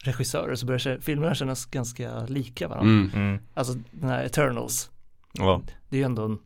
[0.05, 2.91] regissörer så börjar filmerna kännas ganska lika varandra.
[2.93, 3.11] Mm.
[3.14, 3.39] Mm.
[3.55, 4.91] Alltså den här Eternals,
[5.33, 6.39] ja, det är ju ändå en,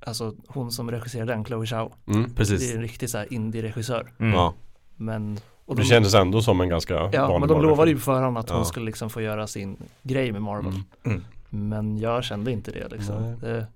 [0.00, 2.22] alltså hon som regisserar den, Chloe Zhao, Mm.
[2.22, 2.74] det är precis.
[2.74, 4.12] en riktig så här indie-regissör.
[4.18, 4.32] Mm.
[4.32, 4.54] Ja.
[4.96, 7.96] Men, och Det de, kändes ändå som en ganska ja, vanlig men de lovade ju
[7.96, 8.64] på förhand att hon Ja.
[8.64, 10.72] skulle liksom få göra sin grej med Marvel.
[10.72, 10.82] Mm.
[11.04, 11.24] Mm.
[11.68, 13.22] Men jag kände inte det liksom.
[13.22, 13.36] Nej.
[13.40, 13.66] Det,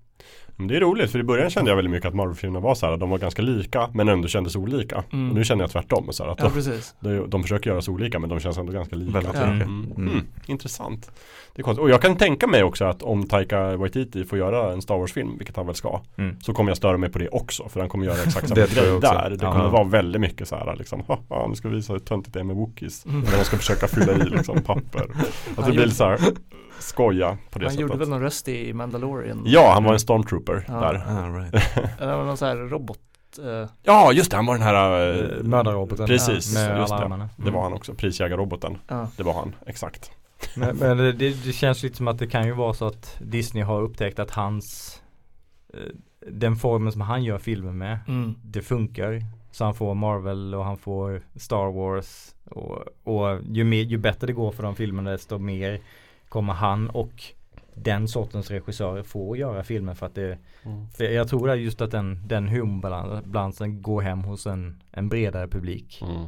[0.67, 2.97] det är roligt för i början kände jag väldigt mycket att Marvel-filmerna var så här,
[2.97, 5.05] de var ganska lika men ändå kändes olika.
[5.13, 5.29] Mm.
[5.31, 6.95] Och nu känner jag tvärtom så här, att ja, precis.
[7.01, 9.13] de, de försöker göra så olika men de känns ändå ganska lika.
[9.13, 9.35] Väldigt.
[9.35, 9.61] Mm.
[9.63, 9.93] Mm.
[9.97, 10.21] Mm.
[10.47, 11.11] Intressant.
[11.55, 11.83] Det är konstigt.
[11.83, 15.39] Och jag kan tänka mig också att om Taika Waititi får göra en Star Wars-film,
[15.39, 16.37] vilket han väl ska, Mm.
[16.41, 17.69] så kommer jag störa mig på det också.
[17.69, 19.31] För han kommer göra exakt samma grej där.
[19.31, 22.35] Det kommer vara väldigt mycket så här liksom, "Haha, nu ska vi visa hur töntigt
[22.35, 23.07] det är med Wookiees.
[23.07, 23.21] Mm.
[23.21, 25.07] När de ska försöka fylla i liksom papper.
[25.57, 26.19] Att det blir så här,
[26.79, 28.01] skoja på det Han gjorde sättet.
[28.01, 29.43] väl någon röst i Mandalorian.
[29.47, 30.75] Ja, han var en stormtrooper Ja.
[30.75, 30.95] där.
[31.09, 32.01] Ah, right.
[32.01, 32.99] Någon sån här robot.
[33.39, 37.05] eh, Ja, just det, han var den här uh, Mördarroboten Precis, med just alla det.
[37.05, 37.29] armarna.
[37.37, 38.79] Det var han också, prisjägarroboten.
[38.89, 39.09] ja.
[39.17, 40.11] Det var han, exakt.
[40.57, 43.65] Men, men det, det känns lite som att det kan ju vara så att Disney
[43.65, 45.01] har upptäckt att hans
[45.75, 45.81] eh,
[46.33, 48.35] Den formen som han gör filmer med Mm.
[48.43, 53.83] Det funkar Så han får Marvel och han får Star Wars Och, och ju, mer,
[53.83, 55.81] ju bättre det går för de filmerna desto mer
[56.29, 57.23] Kommer han och
[57.75, 60.39] den sortens regissörer få göra filmer för att det
[60.97, 65.09] för Jag tror det är just att den, den humorbalansen går hem hos en, en
[65.09, 66.27] bredare publik Mm.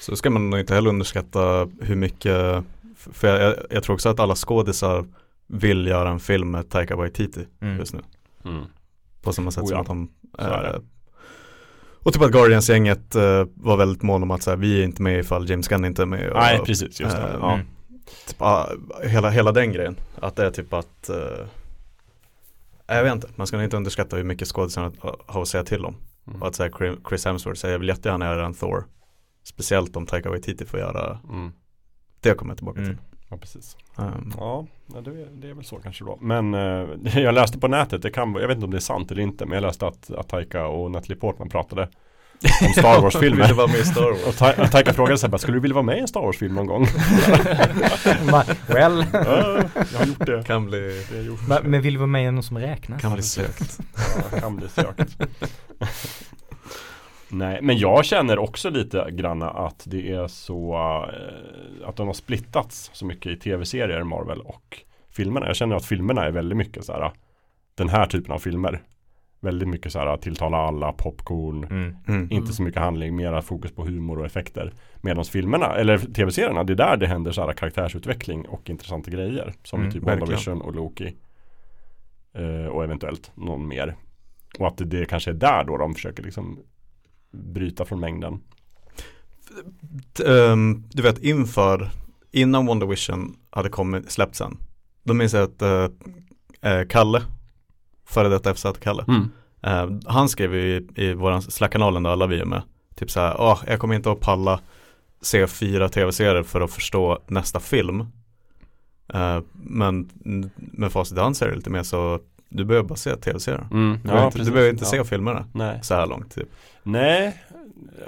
[0.00, 2.64] Så ska man nog inte heller underskatta hur mycket
[2.96, 5.06] För jag, jag, tror också att alla skådisar
[5.46, 7.78] vill göra en film med Taika Waititi Mm.
[7.78, 8.00] just nu
[8.44, 8.64] Mm.
[9.22, 10.08] På samma sätt Oh som ja, att de
[10.38, 10.80] är eh,
[12.02, 15.02] Och typ att Guardians-gänget eh, var väldigt mån om att så här, vi är inte
[15.02, 17.22] med ifall James Gunn inte är med och, Nej, precis, just det.
[17.22, 17.60] eh, Ja.
[18.06, 18.26] Mm.
[18.28, 18.68] typ, ah,
[19.02, 21.46] hela, hela den grejen Att det är typ att eh,
[22.86, 24.92] Jag vet inte, man ska inte underskatta hur mycket skådisarna
[25.26, 25.96] har att säga till om.
[26.26, 26.42] Mm.
[26.42, 26.70] Och att säga
[27.08, 28.84] Chris Hemsworth säger jag vill jättegärna göra en Thor.
[29.44, 31.52] Speciellt om Taika Waititi får göra, Mm.
[32.20, 32.90] det kommer jag tillbaka Mm.
[32.96, 33.04] till.
[33.30, 33.76] Ja, precis.
[33.96, 36.18] Um, Ja, ja, det, är- det är väl så kanske då.
[36.20, 39.10] Men eh, jag läste på nätet, det kan, jag vet inte om det är sant
[39.10, 41.88] eller inte, men jag läste att, att Taika och Natalie Portman pratade
[42.66, 43.42] om Star Wars-filmer.
[43.42, 44.26] Ville vara med i Star Wars.
[44.26, 46.54] Och Ta- att Taika frågade bara, skulle du vilja vara med i en Star Wars-film
[46.54, 46.86] någon gång?
[48.68, 49.62] Well, ja,
[49.92, 50.44] jag har gjort det.
[50.46, 51.40] kan bli, det gjort.
[51.48, 53.00] men, men vill du vara med i någon som räknas?
[53.02, 53.78] kan bli sökt.
[54.32, 55.16] Ja, kan bli sökt.
[57.28, 60.74] Nej, men jag känner också lite granna att det är så
[61.12, 64.78] eh, att de har splittats så mycket i tv-serier Marvel och
[65.10, 65.46] filmerna.
[65.46, 67.12] Jag känner att filmerna är väldigt mycket så här
[67.74, 68.82] den här typen av filmer.
[69.40, 71.96] Väldigt mycket så här tilltala alla, popcorn, Mm.
[72.08, 72.28] Mm.
[72.30, 74.72] inte så mycket handling, mera fokus på humor och effekter.
[75.00, 79.54] Medan filmerna, eller tv-serierna, det är där det händer så här karaktärsutveckling och intressanta grejer.
[79.64, 80.02] Som Mm, typ.
[80.02, 81.16] WandaVision och Loki.
[82.34, 83.96] Eh, och eventuellt någon mer.
[84.58, 86.58] Och att det, det kanske är där då de försöker liksom
[87.30, 88.40] bryta från mängden.
[90.28, 91.90] Ehm, du vet inför,
[92.32, 94.56] innan Wonder Vision hade kommit, släppts sen.
[95.02, 97.22] Då minns jag att eh, Kalle,
[98.06, 99.04] före detta FZ-Kalle,
[99.62, 102.62] eh, han skrev i, i våran Slack-kanalen där alla vi är med,
[102.94, 104.60] typ så här, "Åh, jag kommer inte att palla
[105.20, 108.00] se fyra tv-serier för att förstå nästa film.
[109.14, 110.10] Eh, men
[110.56, 113.66] med facit i hand så är det lite mer så, du behöver bara se tv-serier.
[113.70, 113.98] Mm.
[114.04, 115.78] Du, inte, du behöver inte se filmerna Nej.
[115.82, 116.48] så här långt typ.
[116.82, 117.42] Nej,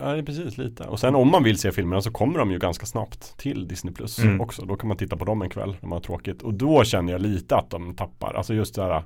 [0.00, 0.84] ja, det är precis lite.
[0.84, 3.94] Och sen om man vill se filmerna så kommer de ju ganska snabbt till Disney
[3.94, 4.40] Plus Mm.
[4.40, 4.64] också.
[4.64, 6.42] Då kan man titta på dem en kväll när man har tråkigt.
[6.42, 8.34] Och då känner jag lite att de tappar.
[8.34, 9.02] Alltså just det här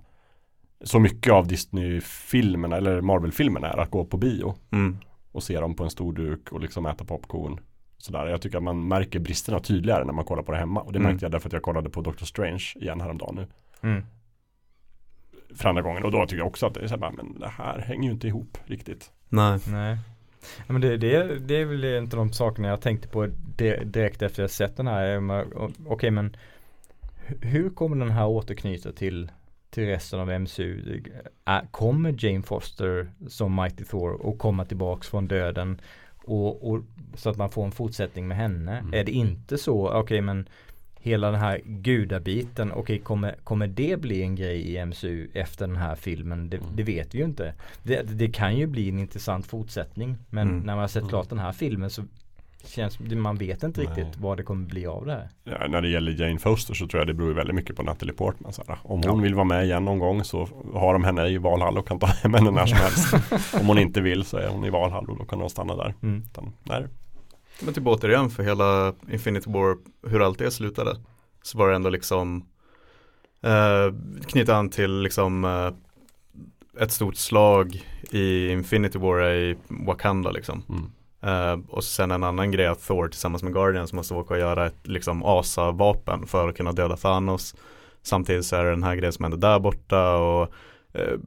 [0.85, 4.97] så mycket av Disney-filmerna eller Marvel-filmerna är att gå på bio Mm.
[5.33, 7.61] och se dem på en stor duk och liksom äta popcorn.
[7.99, 8.27] Sådär.
[8.27, 10.81] Jag tycker att man märker bristerna tydligare när man kollar på det hemma.
[10.81, 11.11] Och det Mm.
[11.11, 13.47] märkte jag därför att jag kollade på Doctor Strange igen häromdagen nu.
[13.91, 14.05] Mm.
[15.55, 16.05] För andra gången.
[16.05, 18.11] Och då tycker jag också att det är så här, men det här hänger ju
[18.15, 19.11] inte ihop riktigt.
[19.29, 19.59] Nej.
[19.69, 19.99] Nej.
[20.67, 23.27] Ja, men det, det, det är väl inte de sakerna jag tänkte på
[23.57, 25.21] di- direkt efter jag sett den här.
[25.87, 26.37] Okej men
[27.27, 29.31] hu- hur kommer den här återknyta till,
[29.73, 31.03] till resten av MCU?
[31.71, 35.81] Kommer Jane Foster som Mighty Thor och komma tillbaks från döden?
[36.25, 36.81] Och, och,
[37.15, 38.79] så att man får en fortsättning med henne.
[38.79, 38.95] Mm.
[38.95, 40.49] Är det inte så, okej men
[41.01, 45.77] hela den här gudabiten, okej kommer, kommer det bli en grej i MCU efter den
[45.77, 46.51] här filmen?
[46.51, 46.69] Det, Mm.
[46.77, 47.55] det vet vi ju inte.
[47.83, 50.59] Det, det kan ju bli en intressant fortsättning men Mm.
[50.61, 51.09] när man har sett Mm.
[51.09, 52.03] klart den här filmen så
[52.67, 53.89] känns man vet inte Nej.
[53.91, 55.29] riktigt vad det kommer bli av det här.
[55.45, 58.15] Ja, när det gäller Jane Foster så tror jag det beror väldigt mycket på Natalie
[58.15, 58.53] Portman.
[58.53, 58.79] Så här.
[58.83, 59.11] Om Ja.
[59.11, 61.99] hon vill vara med igen någon gång så har de henne i Valhall och kan
[61.99, 63.15] ta hem henne när som helst.
[63.61, 65.95] Om hon inte vill så är hon i Valhall och då kan hon stanna där.
[66.03, 66.23] Mm.
[66.31, 66.89] Utan, där.
[67.65, 69.77] Men typ återigen för hela Infinity War,
[70.11, 70.97] hur allt det slutade.
[71.43, 72.45] Så var det ändå liksom
[73.43, 73.95] eh,
[74.27, 80.63] knyta an till liksom eh, ett stort slag i Infinity War i Wakanda liksom.
[80.69, 80.91] Mm.
[81.23, 84.67] Eh, och sen en annan grej att Thor tillsammans med Guardians måste åka och göra
[84.67, 87.55] ett liksom asa-vapen för att kunna döda Thanos.
[88.03, 90.43] Samtidigt så är det den här grejen som händer där borta och
[90.93, 91.19] eh,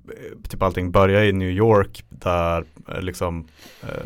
[0.49, 3.47] typ allting börjar i New York där eh, liksom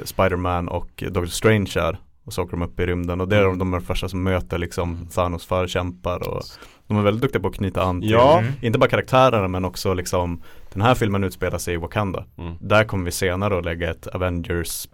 [0.04, 3.44] Spider-Man och Doctor Strange är och så åker de upp i rymden och det är
[3.44, 6.44] de, de är de första som möter liksom Thanos förkämpar och
[6.88, 8.40] de är väldigt duktiga på att knyta an till, Ja.
[8.40, 8.52] Mm.
[8.62, 10.42] inte bara karaktärerna men också liksom
[10.74, 12.26] den här filmen utspelar sig i Wakanda.
[12.38, 12.54] Mm.
[12.60, 14.88] Där kommer vi senare att lägga ett Avengers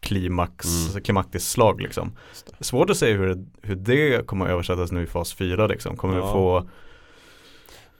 [0.00, 1.02] klimax, Mm.
[1.02, 2.12] klimaktiskt slag liksom.
[2.60, 5.96] Svårt att säga hur, hur det kommer att översättas nu i fas 4 liksom.
[5.96, 6.32] Kommer vi Ja.
[6.32, 6.68] få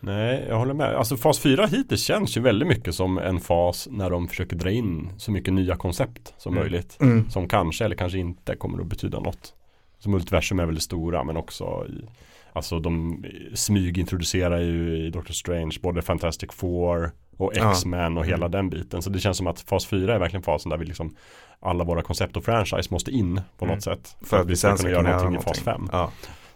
[0.04, 0.94] Nej, jag håller med.
[0.94, 4.70] Alltså fas 4 hittills känns ju väldigt mycket som en fas när de försöker dra
[4.70, 6.62] in så mycket nya koncept som Mm.
[6.64, 6.96] möjligt.
[7.00, 7.30] mm.
[7.30, 9.54] Som kanske eller kanske inte kommer att betyda något.
[9.98, 12.04] Så multiversum är väldigt stora men också i,
[12.52, 13.24] Alltså de
[13.54, 17.56] smygintroducerar ju i Doctor Strange både Fantastic Four och.
[17.56, 19.02] X-Men och hela den biten.
[19.02, 21.16] Så det känns som att fas 4 är verkligen fasen där vi liksom
[21.60, 23.74] alla våra koncept och franchise måste in på Mm.
[23.76, 24.16] något sätt.
[24.24, 25.88] för att vi sen ska kunna göra någonting i fas någonting.
[25.88, 25.98] 5.
[26.00, 26.10] Ja.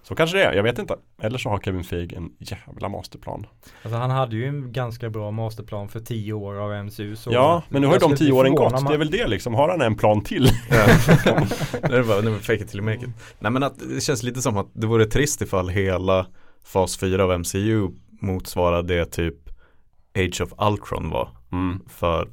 [0.08, 0.96] Så kanske det är, jag vet inte.
[1.22, 3.46] Eller så har Kevin Feige en jävla masterplan.
[3.82, 7.16] Alltså han hade ju en ganska bra masterplan för tio år av MCU.
[7.16, 8.70] Så ja, men nu har ju de tio åren gått.
[8.70, 9.54] förvånad Det är väl det liksom.
[9.54, 10.50] Har han en plan till?
[10.70, 10.76] Ja.
[11.88, 13.10] det är bara, nu fake it till make it.
[13.38, 16.26] Nej men att det känns lite som att det vore trist ifall hela
[16.64, 17.88] fas 4 av MCU
[18.20, 19.34] motsvarar det typ
[20.18, 22.28] Age of Ultron var Mm, för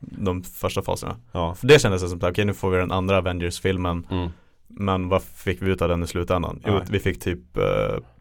[0.00, 1.16] de första faserna.
[1.32, 1.54] ja.
[1.54, 4.28] För det kändes som att okej nu får vi den andra Avengers-filmen Mm.
[4.68, 6.60] Men vad fick vi ut av den i slutändan?
[6.66, 7.62] Jo, vi fick typ uh,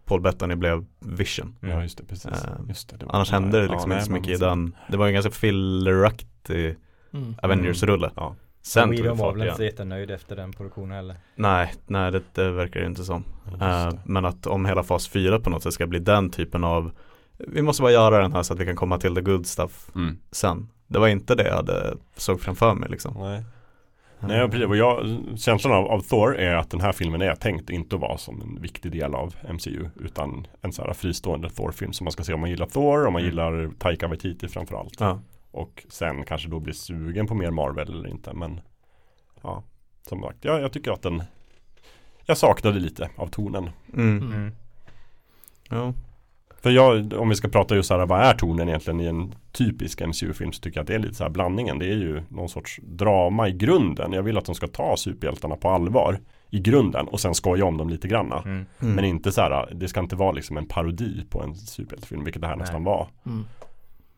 [0.05, 1.55] Paul Bettany blev Vision.
[1.61, 2.25] Ja just det, precis.
[2.31, 4.37] Eh, Just det, det var- Annars hände det Ja, liksom nej, inte så mycket i
[4.37, 4.75] den.
[4.89, 6.75] Det var en ganska filleraktig
[7.13, 7.35] Mm.
[7.41, 8.11] Avengers-rulle.
[8.15, 8.35] Ja.
[8.61, 11.15] Sen Whedon var väl inte så jättenöjd efter den produktionen heller.
[11.35, 13.23] Nej, nej det, det verkar det inte som.
[13.47, 13.99] Eh, det.
[14.05, 16.91] men att om hela fas 4 på något sätt ska bli den typen av
[17.37, 19.89] vi måste bara göra den här så att vi kan komma till the good stuff
[19.95, 20.17] Mm.
[20.31, 20.69] sen.
[20.87, 23.13] Det var inte det jag hade såg framför mig liksom.
[23.19, 23.43] Nej.
[24.19, 24.67] Nej, precis.
[24.67, 28.01] Och jag, känslan av, av Thor är att den här filmen är tänkt inte att
[28.01, 32.11] vara som en viktig del av MCU utan en så här fristående Thor-film som man
[32.11, 33.29] ska se om man gillar Thor, om man Mm.
[33.29, 34.99] gillar Taika Waititi framförallt.
[34.99, 35.19] Ja.
[35.51, 38.33] Och sen kanske då blir sugen på mer Marvel eller inte.
[38.33, 38.59] Men
[39.41, 39.63] ja,
[40.09, 41.23] som sagt, ja, jag tycker att den
[42.25, 43.69] Jag saknade lite av tonen.
[43.93, 44.17] Mm.
[44.33, 44.51] Mm.
[45.69, 45.93] Ja.
[46.61, 49.35] För jag, om vi ska prata just så här, vad är tonen egentligen i en
[49.51, 51.79] typisk MCU-film så tycker jag att det är lite så här blandningen.
[51.79, 54.13] Det är ju någon sorts drama i grunden.
[54.13, 57.77] Jag vill att de ska ta superhjältarna på allvar i grunden och sen skoja om
[57.77, 58.37] dem lite granna.
[58.45, 58.65] Mm.
[58.81, 58.95] Mm.
[58.95, 62.41] Men inte så här, det ska inte vara liksom en parodi på en superhjältefilm, vilket
[62.41, 62.61] det här Nej.
[62.63, 63.07] nästan var.
[63.25, 63.45] Mm.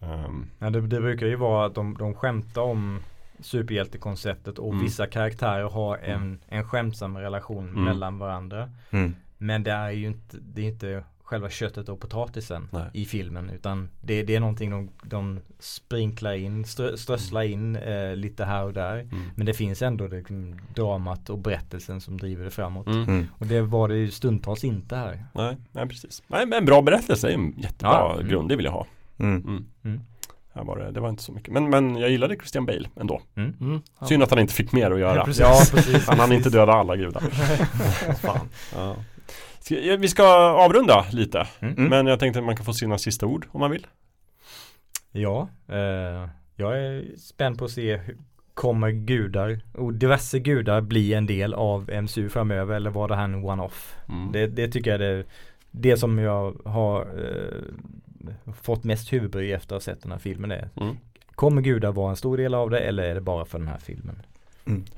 [0.01, 2.99] Ehm, Ja, det, det brukar ju vara att de, de skämtar om
[3.39, 4.83] superhjältekonceptet och Mm.
[4.83, 7.83] vissa karaktärer har en, en skämtsam relation Mm.
[7.83, 8.69] mellan varandra.
[8.91, 9.15] Mm.
[9.37, 12.89] Men det är ju inte, det är inte själva köttet och potatisen Nej.
[12.93, 18.15] i filmen utan det, det är någonting de, de sprinklar in, strö, strösslar in eh,
[18.15, 18.99] lite här och där.
[18.99, 19.23] mm.
[19.35, 22.87] Men det finns ändå det, liksom, dramat och berättelsen som driver det framåt.
[22.87, 23.03] Mm.
[23.03, 23.27] Mm.
[23.37, 25.25] Och det var det ju stundtals inte här.
[25.33, 26.23] Nej, nej, precis.
[26.27, 28.27] Nej, men en bra berättelse är en jättebra Ja, mm.
[28.27, 28.85] grund, det vill jag ha.
[29.17, 29.43] Mm.
[29.47, 29.65] Mm.
[29.83, 30.01] Mm.
[30.53, 31.53] Här var det, det var inte så mycket.
[31.53, 33.21] Men, men jag gillade Christian Bale ändå.
[33.35, 33.81] Mm.
[33.99, 34.07] Ja.
[34.07, 35.15] Synd att han inte fick mer att göra.
[35.15, 35.41] Ja, precis.
[35.41, 36.07] Ja, precis.
[36.07, 37.21] Han hann inte döda alla gudar.
[38.21, 38.49] Fan.
[38.75, 38.95] Ja.
[39.71, 41.47] Vi ska avrunda lite.
[41.59, 41.89] Mm.
[41.89, 43.87] Men jag tänkte att man kan få sina sista ord om man vill.
[45.11, 48.17] Ja, eh, jag är spänd på att se hur
[48.59, 53.23] Kommer gudar och diverse gudar bli en del av MCU framöver eller var det här
[53.23, 53.95] en one-off?
[54.09, 54.31] Mm.
[54.31, 55.23] Det, det tycker jag är det,
[55.71, 60.51] det som jag har eh, fått mest huvudbry efter att ha sett den här filmen
[60.51, 60.97] är Mm.
[61.35, 63.77] Kommer gudar vara en stor del av det eller är det bara för den här
[63.77, 64.21] filmen?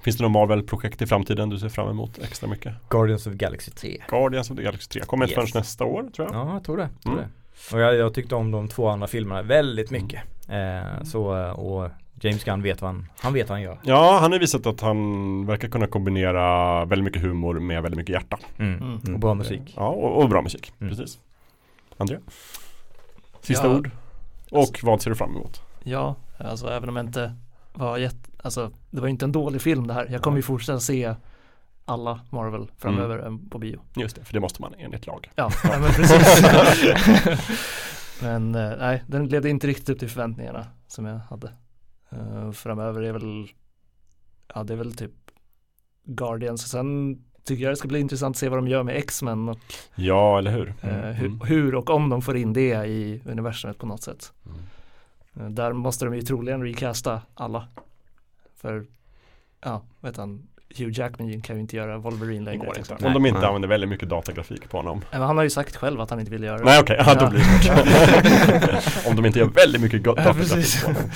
[0.01, 2.73] Finns det något Marvel-projekt i framtiden du ser fram emot extra mycket?
[2.89, 5.51] Guardians of the Galaxy 3 Guardians of the Galaxy 3 kommer inte Yes.
[5.51, 6.35] förrän nästa år tror jag.
[6.47, 6.89] Ja, jag tror det.
[7.03, 7.25] Tror Mm.
[7.25, 7.75] det.
[7.75, 10.21] Och jag, jag tyckte om de två andra filmerna väldigt mycket.
[10.49, 11.89] Eh, så, eh, och
[12.23, 13.77] James Gunn vet vad han, han vet vad han gör.
[13.83, 18.13] Ja, han har visat att han verkar kunna kombinera väldigt mycket humor med väldigt mycket
[18.13, 18.39] hjärta.
[18.57, 18.81] Mm.
[18.81, 19.13] Mm.
[19.13, 19.73] Och bra musik.
[19.75, 20.73] Ja, och, och bra musik.
[20.81, 20.95] Mm.
[20.95, 21.19] Precis.
[21.97, 22.17] André?
[23.41, 23.75] Sista Ja.
[23.77, 23.89] ord?
[24.51, 25.61] Och vad ser du fram emot?
[25.83, 27.35] Ja, alltså även om jag inte
[27.73, 30.07] var jätte, alltså det var inte en dålig film det här.
[30.11, 31.15] Jag kommer ju fortsätta se
[31.85, 33.49] alla Marvel framöver Mm.
[33.49, 33.81] på bio.
[33.95, 35.29] Just det, för det måste man enligt lag.
[35.35, 36.41] Ja, nej, men precis.
[38.21, 41.51] men eh, nej, den levde inte riktigt upp till förväntningarna som jag hade.
[42.11, 43.47] Eh, framöver är väl,
[44.55, 45.11] ja det är väl typ
[46.03, 46.69] Guardians.
[46.69, 49.59] Sen tycker jag det ska bli intressant att se vad de gör med X-Men och
[49.95, 50.73] Ja, eller hur?
[50.81, 51.13] eh, Mm.
[51.15, 54.33] hur, hur och om de får in det i universumet på något sätt.
[54.45, 54.57] Mm.
[55.39, 57.67] Eh, Där måste de ju troligen recasta alla.
[58.57, 58.85] För,
[59.63, 62.65] ja, vet han, Hugh Jackman kan ju inte göra Wolverine längre.
[62.65, 62.93] går inte.
[63.05, 63.47] Om de inte Nej.
[63.47, 65.01] använder väldigt mycket datagrafik på honom.
[65.11, 66.63] Men han har ju sagt själv att han inte vill göra det.
[66.63, 69.09] Nej okej, ja, då blir det.
[69.09, 70.81] Om de inte gör väldigt mycket datagrafik precis.
[70.83, 71.09] på honom.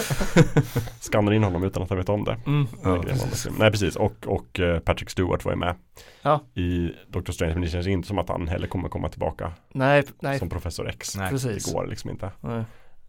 [0.99, 2.37] Skannar in honom utan att han vet om det.
[2.45, 2.67] Mm.
[2.83, 3.01] Ja.
[3.03, 3.55] Film.
[3.59, 5.75] Nej precis, och, och eh, Patrick Stewart var ju med
[6.21, 6.41] Ja.
[6.53, 7.53] i Doctor Strange.
[7.53, 10.89] Men det känns inte som att han heller kommer komma tillbaka Nej, nej, som Professor
[10.89, 11.17] X.
[11.17, 11.65] Nej, precis.
[11.65, 12.31] Det går liksom inte.
[12.41, 12.63] Nej.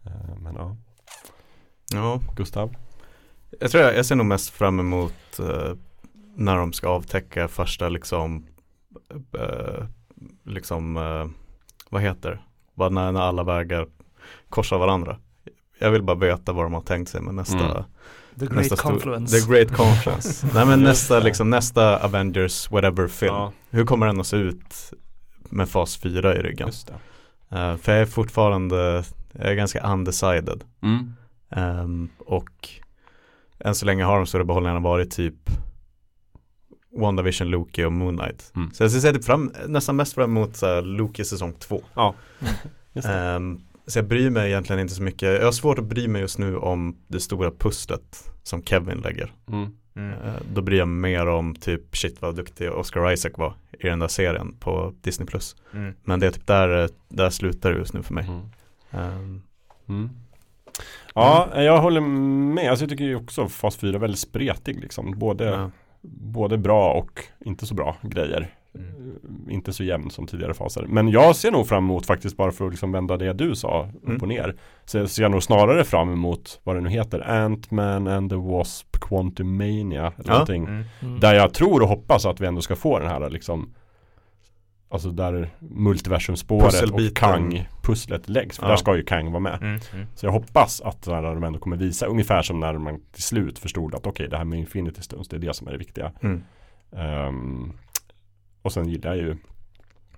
[0.05, 0.75] Eh, Men ja,
[1.93, 2.75] Ja, Gustav.
[3.59, 5.73] jag tror jag, jag ser nog mest fram emot eh,
[6.35, 8.45] när de ska avtäcka första liksom,
[9.39, 9.85] eh,
[10.45, 11.27] liksom, eh,
[11.89, 12.29] vad heter
[12.75, 12.89] det?
[12.89, 13.87] När, när alla vägar
[14.49, 15.17] korsar varandra.
[15.79, 17.83] Jag vill bara veta vad de har tänkt sig med nästa Mm.
[18.39, 19.39] The Great nästa Confluence.
[19.39, 20.47] The Great Confluence.
[20.53, 23.33] Nej men nästa, liksom, nästa Avengers whatever film.
[23.33, 24.93] Ja, Hur kommer den att se ut
[25.49, 26.67] med fas 4 i ryggen?
[26.67, 26.93] just det.
[27.57, 30.63] Eh, för jag är fortfarande, jag är ganska undecided.
[30.81, 31.13] Mm.
[31.49, 32.69] Ehm, och
[33.59, 35.49] än så länge har de stora behållningarna varit typ
[36.99, 38.51] WandaVision, Loki och Moon Knight.
[38.55, 38.71] Mm.
[38.71, 41.81] Så jag ser typ fram, nästan mest fram emot så här, Loki säsong 2.
[42.93, 43.13] Just det.
[43.13, 45.21] Ehm, så jag bryr mig egentligen inte så mycket.
[45.29, 49.33] Jag har svårt att bry mig just nu om det stora pusslet som Kevin lägger.
[49.47, 49.69] Mm.
[49.95, 50.11] Mm.
[50.11, 53.87] Eh, Då bryr jag mig mer om typ shit vad duktig Oscar Isaac var i
[53.87, 55.27] den där serien på Disney+.
[55.27, 55.55] Plus.
[55.73, 55.93] Mm.
[56.03, 58.25] Men det är typ där, eh, där slutar det just nu för mig.
[59.87, 60.09] Mm.
[61.15, 61.49] Ehm, Mm.
[61.55, 62.69] Ja, jag håller med.
[62.69, 65.13] Alltså jag tycker ju också fas 4 är väldigt spretig liksom.
[65.19, 65.71] Både, ja.
[66.31, 68.53] både bra och inte så bra grejer.
[68.75, 69.13] Mm.
[69.49, 70.85] Inte så jämn som tidigare faser.
[70.89, 73.89] Men jag ser nog fram emot faktiskt bara för att liksom vända det du sa
[74.01, 74.21] upp Mm.
[74.21, 74.55] och ner.
[74.85, 77.19] Så ser jag nog snarare fram emot vad det nu heter.
[77.29, 80.01] Ant-Man and the Wasp Quantumania.
[80.17, 80.31] Eller Ja.
[80.33, 80.63] någonting.
[80.65, 80.83] Mm.
[80.99, 81.19] Mm.
[81.19, 83.73] Där jag tror och hoppas att vi ändå ska få den här liksom
[84.89, 86.99] Alltså där multiversumspåret och.
[87.15, 88.57] Kang-pusslet läggs.
[88.57, 88.69] För Ja.
[88.69, 89.57] där ska ju Kang vara med.
[89.61, 89.79] Mm.
[89.93, 90.05] Mm.
[90.15, 93.95] Så jag hoppas att de ändå kommer visa ungefär som när man till slut förstod
[93.95, 96.11] att okej det här med Infinity Stones det är det som är det viktiga.
[96.23, 96.43] Mm.
[96.95, 97.73] Ehm,
[98.61, 99.37] och sen gillar jag ju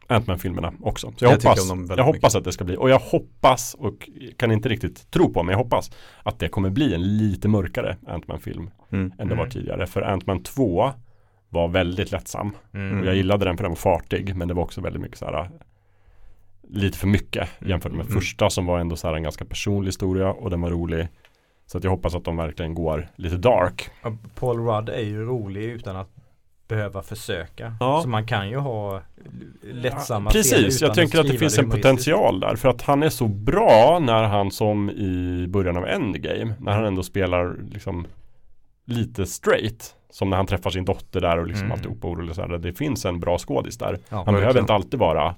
[0.08, 1.14] Ant-Man-filmerna också.
[1.18, 4.52] Så jag, Jag hoppas, jag hoppas att det ska bli, och jag hoppas och kan
[4.52, 5.92] inte riktigt tro på, men jag hoppas
[6.24, 9.14] att det kommer bli en lite mörkare Ant-Man-film Mm.
[9.20, 9.52] än det var Mm.
[9.52, 9.88] tidigare.
[9.88, 10.92] För Ant-Man 2
[11.50, 12.52] var väldigt lättsam.
[12.74, 13.00] Mm.
[13.00, 15.26] Och jag gillade den för den var fartig, men det var också väldigt mycket så
[15.26, 15.50] här
[16.72, 18.14] lite för mycket jämfört med Mm.
[18.14, 21.08] första som var ändå så här en ganska personlig historia och den var rolig.
[21.66, 23.90] Så att jag hoppas att de verkligen går lite dark.
[24.36, 26.10] Paul Rudd är ju rolig utan att
[26.68, 27.74] behöva försöka.
[27.80, 28.00] Ja.
[28.04, 29.02] Så man kan ju ha
[29.62, 32.56] lättsamma Ja, Precis, jag tänker att det finns en potential där.
[32.56, 36.86] För att han är så bra när han som i början av Endgame, när han
[36.86, 38.08] ändå spelar liksom
[38.86, 39.96] lite straight.
[40.12, 41.72] Som när han träffar sin dotter där och liksom Mm.
[41.78, 42.58] alltihop orolig så här.
[42.58, 43.98] Det finns en bra skådis där.
[44.10, 45.36] Ja, Han behöver inte alltid vara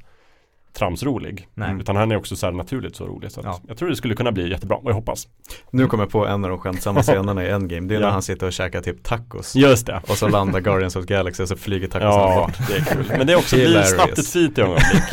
[0.73, 1.47] tramsrolig.
[1.53, 1.75] Nej.
[1.79, 3.31] Utan han är också så här naturligt så rolig.
[3.31, 3.59] Så Ja.
[3.67, 5.27] Jag tror det skulle kunna bli jättebra och jag hoppas.
[5.71, 7.87] Nu kommer jag på en av de skämtsamma scenerna i Endgame.
[7.87, 8.05] Det är Ja.
[8.05, 9.55] när han sitter och käkar typ tacos.
[9.55, 10.01] Just det.
[10.09, 12.67] Och så landar Guardians of the Galaxy och så flyger tacosarna Ja, bort.
[12.67, 13.05] det är kul.
[13.17, 15.11] Men det är också blir snabbt ett fint ögonblick.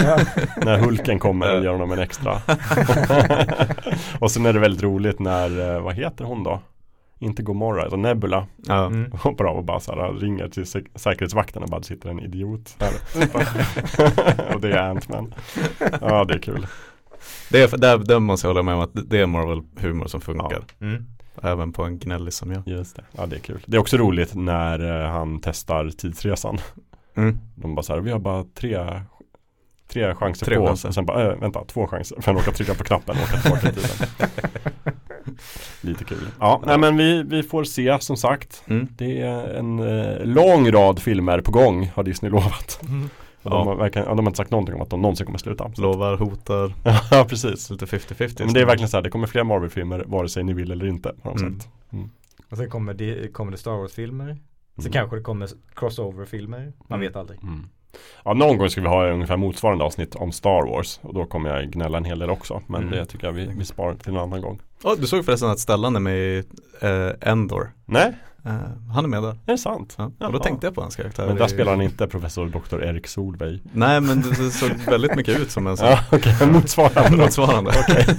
[0.56, 2.32] när Hulken kommer och gör honom en extra.
[4.18, 6.60] och sen är det väldigt roligt när, eh, vad heter hon då?
[7.19, 8.86] Inte Gomorra, utan Nebula Ja.
[8.86, 9.12] Mm.
[9.12, 12.77] hoppar av och bara så här, ringer till sä- säkerhetsvakten och bara sitter en idiot
[12.81, 12.93] här.
[14.55, 15.35] och det är Ant-Man.
[16.01, 16.66] Ja, det är kul.
[17.51, 20.62] Det är, där, där måste jag hålla med om att det är Marvel-humor som funkar.
[20.81, 21.07] Mm.
[21.43, 22.62] Även på en gnällig som jag.
[22.69, 23.05] Just det.
[23.16, 23.61] Ja, det är kul.
[23.66, 26.59] Det är också roligt när eh, han testar tidsresan.
[27.16, 27.39] Mm.
[27.55, 29.01] De bara så här, vi har bara tre
[29.93, 30.89] Tre chanser Tre på chanser.
[30.89, 33.36] och sen bara, äh, vänta, två chanser för att råka trycka på knappen och åka
[33.40, 34.09] tillbaka i tiden.
[35.80, 36.28] Lite kul.
[36.40, 38.62] Ja, nej men vi, vi får se som sagt.
[38.66, 38.88] Mm.
[38.96, 42.80] Det är en eh, lång rad filmer på gång har Disney lovat.
[42.88, 43.09] Mm.
[43.42, 43.88] Och Ja.
[43.92, 45.70] de, ja, de har inte sagt någonting om att de någonsin kommer sluta.
[45.74, 46.72] Så- Lovar, hotar,
[47.10, 47.70] ja, precis.
[47.70, 48.44] lite 50-50.
[48.44, 50.86] Men det är verkligen så här, det kommer fler Marvel-filmer vare sig ni vill eller
[50.86, 51.12] inte.
[51.22, 51.60] Har de Mm.
[51.60, 51.70] sagt.
[52.50, 54.26] Och sen kommer det, kommer det Star Wars-filmer.
[54.26, 54.36] Sen
[54.84, 54.92] Mm.
[54.92, 56.72] kanske det kommer crossover-filmer.
[56.88, 57.00] Man Mm.
[57.00, 57.42] vet aldrig.
[57.42, 57.68] Mm.
[58.24, 61.50] Ja, någon gång ska vi ha ungefär motsvarande avsnitt om Star Wars och då kommer
[61.56, 62.62] jag gnälla en hel del också.
[62.66, 62.94] Men Mm.
[62.94, 64.60] det tycker jag vi, vi sparar till en annan gång.
[64.82, 66.44] Oh, du såg förresten att Stellan är med i
[66.80, 67.72] eh, Endor.
[67.86, 68.16] Nej,
[68.49, 69.31] Eh, han är med där.
[69.31, 69.95] är det sant?
[69.99, 70.11] Ja.
[70.27, 71.27] Och då tänkte jag på hans karaktär.
[71.27, 72.83] Men där i- spelar han inte professor Dr.
[72.85, 73.61] Erik Solveig.
[73.73, 77.11] Nej men det det såg väldigt mycket ut som en sån Ja, okej, motsvarande.
[77.11, 77.16] då.
[77.16, 77.70] motsvarande.
[77.70, 78.05] Okej.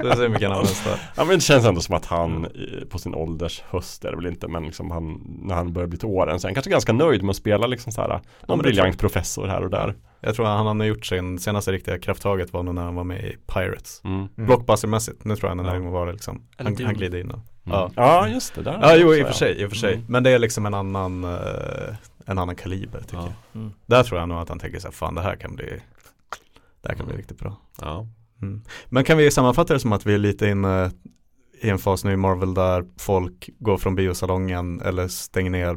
[0.00, 0.98] det ser mycket annorlunda där.
[1.16, 2.50] Ja men det känns ändå som att han eh,
[2.90, 5.98] på sin ålders höst är det väl inte men liksom han när han börjar bli
[5.98, 8.58] till åren så är han kanske ganska nöjd med att spela liksom så här någon
[8.58, 9.94] det briljant professor här och där.
[10.24, 13.04] Jag tror att han har gjort sin senaste riktiga krafttaget var nog när han var
[13.04, 14.00] med i Pirates.
[14.04, 14.16] Mm.
[14.16, 14.28] Mm.
[14.46, 15.90] Blockbustermässigt, nu tror jag han Ja.
[15.90, 16.42] var det liksom.
[16.58, 17.40] Eller Han, han glider in och.
[17.64, 17.90] Ja.
[17.96, 18.02] Ja.
[18.26, 19.94] ja just det där Ja jo i och för sig, i och för sig.
[19.94, 20.04] Mm.
[20.08, 21.94] Men det är liksom en annan, eh,
[22.26, 23.32] en annan kaliber tycker Ja.
[23.52, 23.60] jag.
[23.60, 23.72] Mm.
[23.86, 25.66] Där tror jag nog att han tänker så här, fan det här kan bli,
[26.82, 27.16] det här kan bli Mm.
[27.16, 27.56] riktigt bra.
[27.80, 28.06] Ja.
[28.42, 28.62] Mm.
[28.88, 30.90] Men kan vi sammanfatta det som att vi är lite inne
[31.60, 35.76] i en fas nu i Marvel där folk går från biosalongen eller stänger ner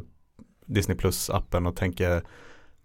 [0.66, 2.22] Disney Plus appen och tänker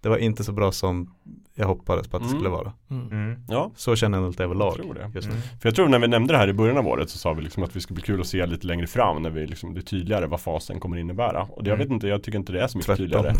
[0.02, 1.14] det var inte så bra som
[1.56, 2.40] jag hoppades på att det Mm.
[2.40, 2.74] skulle vara.
[2.92, 3.08] Mm.
[3.12, 3.40] Mm.
[3.50, 4.74] ja, Så känner jag nog lite överlag.
[4.78, 5.12] jag tror det.
[5.16, 5.34] Just nu.
[5.34, 5.44] Mm.
[5.62, 7.42] För jag tror när vi nämnde det här i början av året så sa vi
[7.42, 9.80] liksom att vi skulle bli kul att se lite längre fram när vi liksom, det
[9.80, 11.42] är tydligare vad fasen kommer innebära.
[11.44, 11.88] Och det, jag Mm.
[11.88, 13.06] vet inte, jag tycker inte det är så mycket Tvärtom.
[13.06, 13.34] tydligare.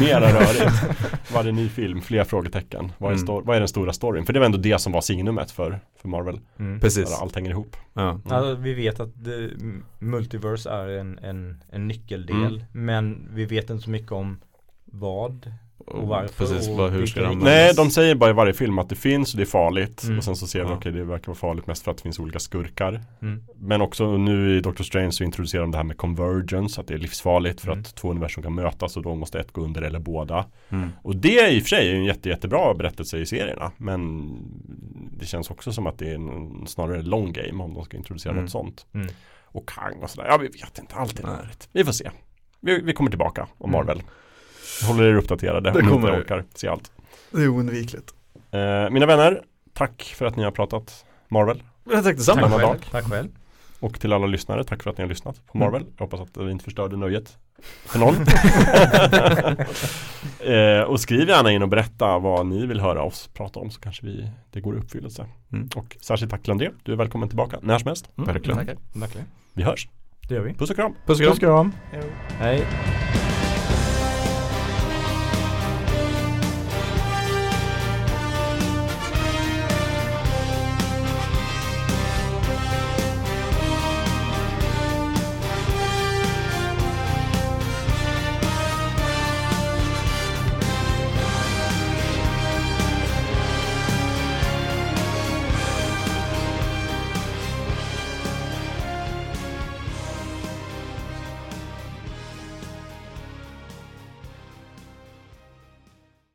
[0.00, 1.32] Mera rörigt.
[1.34, 2.92] Varje ny film, fler frågetecken.
[2.98, 3.26] Vad är, Mm.
[3.28, 4.26] sto- vad är den stora storyn?
[4.26, 6.40] För det var ändå det som var signumet för, för Marvel.
[6.58, 6.80] Mm.
[6.80, 7.10] Precis.
[7.10, 7.76] Där allt hänger ihop.
[7.94, 8.10] Ja.
[8.10, 8.22] Mm.
[8.30, 9.50] Alltså, vi vet att det,
[9.98, 12.60] multiverse är en, en, en nyckeldel Mm.
[12.72, 14.38] Men vi vet inte så mycket om
[14.84, 15.52] vad
[15.88, 17.38] och varför Precis, och vad, hur ska de.
[17.38, 20.02] Nej, de säger bara i varje film att det finns och det är farligt.
[20.04, 20.18] Mm.
[20.18, 20.76] Och sen så ser vi, Ja.
[20.76, 23.00] okej det verkar vara farligt mest för att det finns olika skurkar.
[23.22, 23.42] Mm.
[23.56, 26.94] Men också nu i Doctor Strange så introducerar de det här med convergence, att det
[26.94, 27.80] är livsfarligt för Mm.
[27.80, 30.44] att två universum kan mötas och då måste ett gå under eller båda.
[30.68, 30.88] Mm.
[31.02, 33.70] Och det är i och för sig en jätte, jättebra berättelse i serierna.
[33.76, 34.28] Men
[35.18, 38.32] det känns också som att det är en snarare long game om de ska introducera
[38.32, 38.44] Mm.
[38.44, 38.86] något sånt.
[38.94, 39.06] Mm.
[39.44, 40.28] Och Kang och sådär.
[40.30, 40.94] Ja, vi vet inte.
[40.94, 41.68] Allt är rörigt.
[41.72, 42.10] Vi får se.
[42.60, 43.72] Vi, vi kommer tillbaka om Mm.
[43.78, 44.02] Marvel.
[44.86, 46.92] Håller er uppdaterade Det om ni kommer inte orkar se allt.
[47.30, 48.14] Det är oundvikligt.
[48.50, 49.42] Eh, mina vänner,
[49.74, 51.62] tack för att ni har pratat Marvel.
[51.90, 52.48] Jag tack detsamma.
[52.48, 52.78] Tack själv.
[52.90, 53.28] Tack själv.
[53.80, 55.66] Och till alla lyssnare, tack för att ni har lyssnat på Mm.
[55.70, 55.86] Marvel.
[55.96, 57.36] Jag hoppas att vi inte förstörde nöjet
[57.84, 58.14] för någon.
[60.54, 63.80] eh, och skriv gärna in och berätta vad ni vill höra oss prata om så
[63.80, 65.26] kanske vi, det går i uppfyllelse.
[65.52, 65.68] Mm.
[65.76, 68.10] Och särskilt tack till André, du är välkommen tillbaka när som helst.
[68.18, 68.32] Mm.
[68.32, 68.56] Verkligen.
[68.92, 69.26] Verkligen.
[69.52, 69.88] Vi hörs,
[70.28, 70.54] Det gör vi.
[70.54, 70.94] puss och kram!
[71.06, 71.30] Puss och kram.
[71.30, 71.72] Puss och kram.
[72.38, 72.64] Hej.